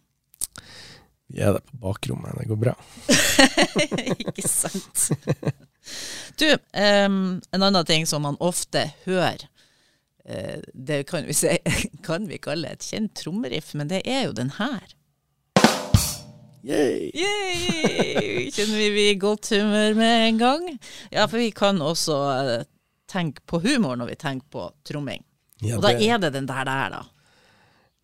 Er 1.35 1.57
det 1.57 1.65
på 1.67 1.77
bakrommet, 1.83 2.37
det 2.39 2.49
går 2.49 2.59
bra. 2.61 2.75
Ikke 4.31 4.49
sant. 4.49 5.09
Du, 6.39 6.47
um, 6.55 7.41
en 7.51 7.63
annen 7.63 7.87
ting 7.89 8.07
som 8.07 8.23
man 8.23 8.39
ofte 8.39 8.87
hører, 9.05 9.43
uh, 10.31 10.61
det 10.73 11.03
kan 11.11 11.27
vi, 11.27 11.35
se, 11.35 11.59
kan 12.07 12.29
vi 12.31 12.39
kalle 12.43 12.71
et 12.71 12.87
kjent 12.87 13.17
trommeriff, 13.19 13.73
men 13.75 13.91
det 13.91 14.05
er 14.07 14.29
jo 14.29 14.37
den 14.37 14.55
her. 14.61 14.95
Yay! 16.65 17.11
Yay! 17.13 18.47
Kjenner 18.55 18.79
vi 18.79 18.87
vi 18.95 19.09
i 19.11 19.19
godt 19.21 19.51
humør 19.53 19.99
med 19.99 20.29
en 20.29 20.39
gang? 20.41 20.69
Ja, 21.11 21.27
for 21.27 21.37
vi 21.43 21.51
kan 21.53 21.83
også 21.83 22.21
uh, 22.31 22.55
tenke 23.11 23.43
på 23.45 23.61
humor 23.67 23.99
når 24.01 24.15
vi 24.15 24.21
tenker 24.23 24.49
på 24.55 24.71
tromming. 24.87 25.27
Ja, 25.65 25.77
og 25.77 25.85
da 25.85 25.93
er 25.99 26.23
det 26.23 26.33
den 26.39 26.49
der 26.49 26.65
der, 26.69 26.95
da. 26.95 27.03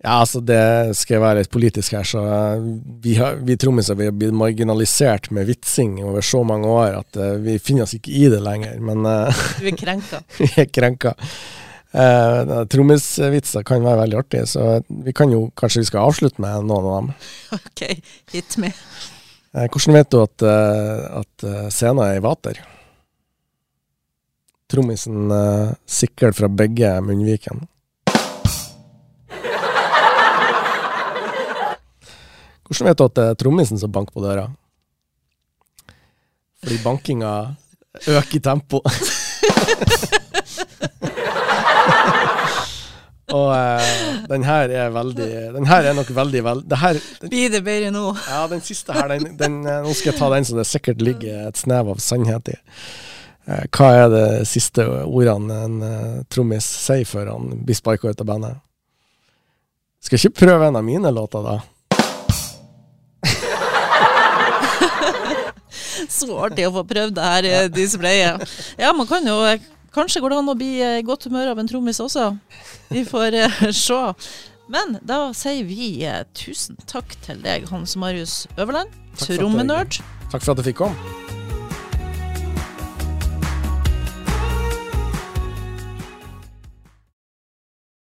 Ja, 0.00 0.22
altså 0.22 0.40
det 0.40 0.96
skal 0.96 1.18
jeg 1.18 1.22
være 1.22 1.40
litt 1.42 1.50
politisk 1.52 1.92
her, 1.92 2.06
så 2.08 2.22
uh, 2.24 2.68
vi, 3.04 3.18
har, 3.18 3.36
vi 3.44 3.58
trommiser 3.60 3.98
vi 3.98 4.06
har 4.08 4.14
blitt 4.16 4.32
marginalisert 4.32 5.28
med 5.36 5.50
vitsing 5.50 5.98
over 6.00 6.24
så 6.24 6.40
mange 6.46 6.70
år 6.72 6.96
at 7.02 7.20
uh, 7.20 7.34
vi 7.42 7.58
finner 7.60 7.84
oss 7.84 7.92
ikke 7.98 8.14
i 8.16 8.24
det 8.32 8.40
lenger, 8.40 8.78
men 8.80 9.04
uh, 9.04 9.42
Du 9.60 9.68
er 9.68 9.76
krenka? 9.76 10.22
vi 10.38 10.52
er 10.64 10.70
krenka. 10.70 11.16
Uh, 11.90 12.60
Trommisvitser 12.70 13.64
kan 13.66 13.82
være 13.82 14.04
veldig 14.04 14.18
artig, 14.20 14.44
så 14.46 14.76
vi 14.86 15.10
kan 15.10 15.32
jo 15.34 15.48
kanskje 15.58 15.80
vi 15.80 15.88
skal 15.88 16.06
avslutte 16.06 16.38
med 16.38 16.68
noen 16.68 16.86
av 16.86 16.92
dem. 17.00 17.08
Ok, 17.56 17.82
hit 18.30 18.54
med. 18.62 18.84
hvordan 19.50 19.98
vet 19.98 20.12
du 20.14 20.20
at, 20.22 20.44
at 21.18 21.48
scenen 21.74 22.04
er 22.04 22.20
i 22.20 22.22
vater? 22.22 22.60
trommisen 24.70 25.30
uh, 25.30 25.74
sikler 25.86 26.32
fra 26.36 26.48
begge 26.48 26.92
munnvikene. 27.04 27.66
Hvordan 32.70 32.86
vet 32.86 32.98
du 32.98 33.04
at 33.04 33.16
det 33.18 33.24
er 33.26 33.38
trommisen 33.38 33.80
som 33.82 33.90
banker 33.90 34.14
på 34.14 34.22
døra? 34.22 34.46
Fordi 36.62 36.76
bankinga 36.84 37.32
øker 38.06 38.36
i 38.36 38.40
tempo. 38.44 38.78
Og 43.30 43.50
uh, 43.54 43.82
den 44.30 44.42
her 44.42 44.72
er 44.74 44.90
veldig 44.90 45.28
Den 45.54 45.66
her 45.70 45.86
er 45.86 45.94
nok 45.94 46.08
veldig 46.14 46.42
vel, 46.44 46.62
det 46.66 46.78
her, 46.78 46.98
Blir 47.22 47.52
det 47.52 47.62
bedre 47.66 47.92
nå? 47.94 48.08
Ja, 48.26 48.46
den 48.50 48.62
siste 48.64 48.94
her, 48.96 49.06
den, 49.12 49.36
den, 49.38 49.60
eh, 49.66 49.82
nå 49.84 49.94
skal 49.94 50.12
jeg 50.12 50.18
ta 50.18 50.30
den 50.34 50.48
som 50.48 50.58
det 50.58 50.66
sikkert 50.66 51.02
ligger 51.02 51.46
et 51.48 51.60
snev 51.60 51.92
av 51.92 52.02
sannhet 52.02 52.50
i. 52.50 52.56
Eh, 53.46 53.66
hva 53.70 53.90
er 54.00 54.08
det 54.10 54.26
siste 54.50 54.86
ordene 55.04 55.60
en 55.66 55.78
uh, 55.82 56.22
trommis 56.30 56.66
sier 56.66 57.06
før 57.06 57.30
han 57.34 57.62
blir 57.66 57.78
sparka 57.78 58.10
ut 58.10 58.24
av 58.24 58.30
bandet? 58.32 58.58
Skal 60.02 60.18
ikke 60.18 60.46
prøve 60.46 60.70
en 60.70 60.80
av 60.80 60.86
mine 60.86 61.12
låter, 61.14 61.44
da? 61.44 61.60
Så 66.20 66.30
artig 66.42 66.66
å 66.68 66.72
få 66.74 66.84
prøvd 66.90 67.16
det 67.18 67.28
her 67.32 67.68
displayet. 67.74 68.42
Ja, 68.80 68.94
man 68.96 69.08
kan 69.10 69.26
jo 69.26 69.38
Kanskje 69.90 70.20
går 70.22 70.30
det 70.30 70.36
an 70.38 70.50
å 70.52 70.54
bli 70.54 70.68
i 70.86 71.02
godt 71.02 71.24
humør 71.26 71.48
av 71.50 71.58
en 71.58 71.66
trommis 71.66 71.98
også. 71.98 72.28
Vi 72.94 73.02
får 73.08 73.34
se. 73.74 73.98
Men 74.70 75.00
da 75.02 75.32
sier 75.34 75.66
vi 75.66 76.06
tusen 76.38 76.78
takk 76.86 77.16
til 77.26 77.42
deg, 77.42 77.66
Hans 77.72 77.96
Marius 77.98 78.44
Øverland, 78.54 78.94
trommenerd. 79.18 79.98
Takk 80.30 80.46
for 80.46 80.54
at 80.54 80.62
du 80.62 80.68
fikk 80.70 80.84
komme. 80.84 81.19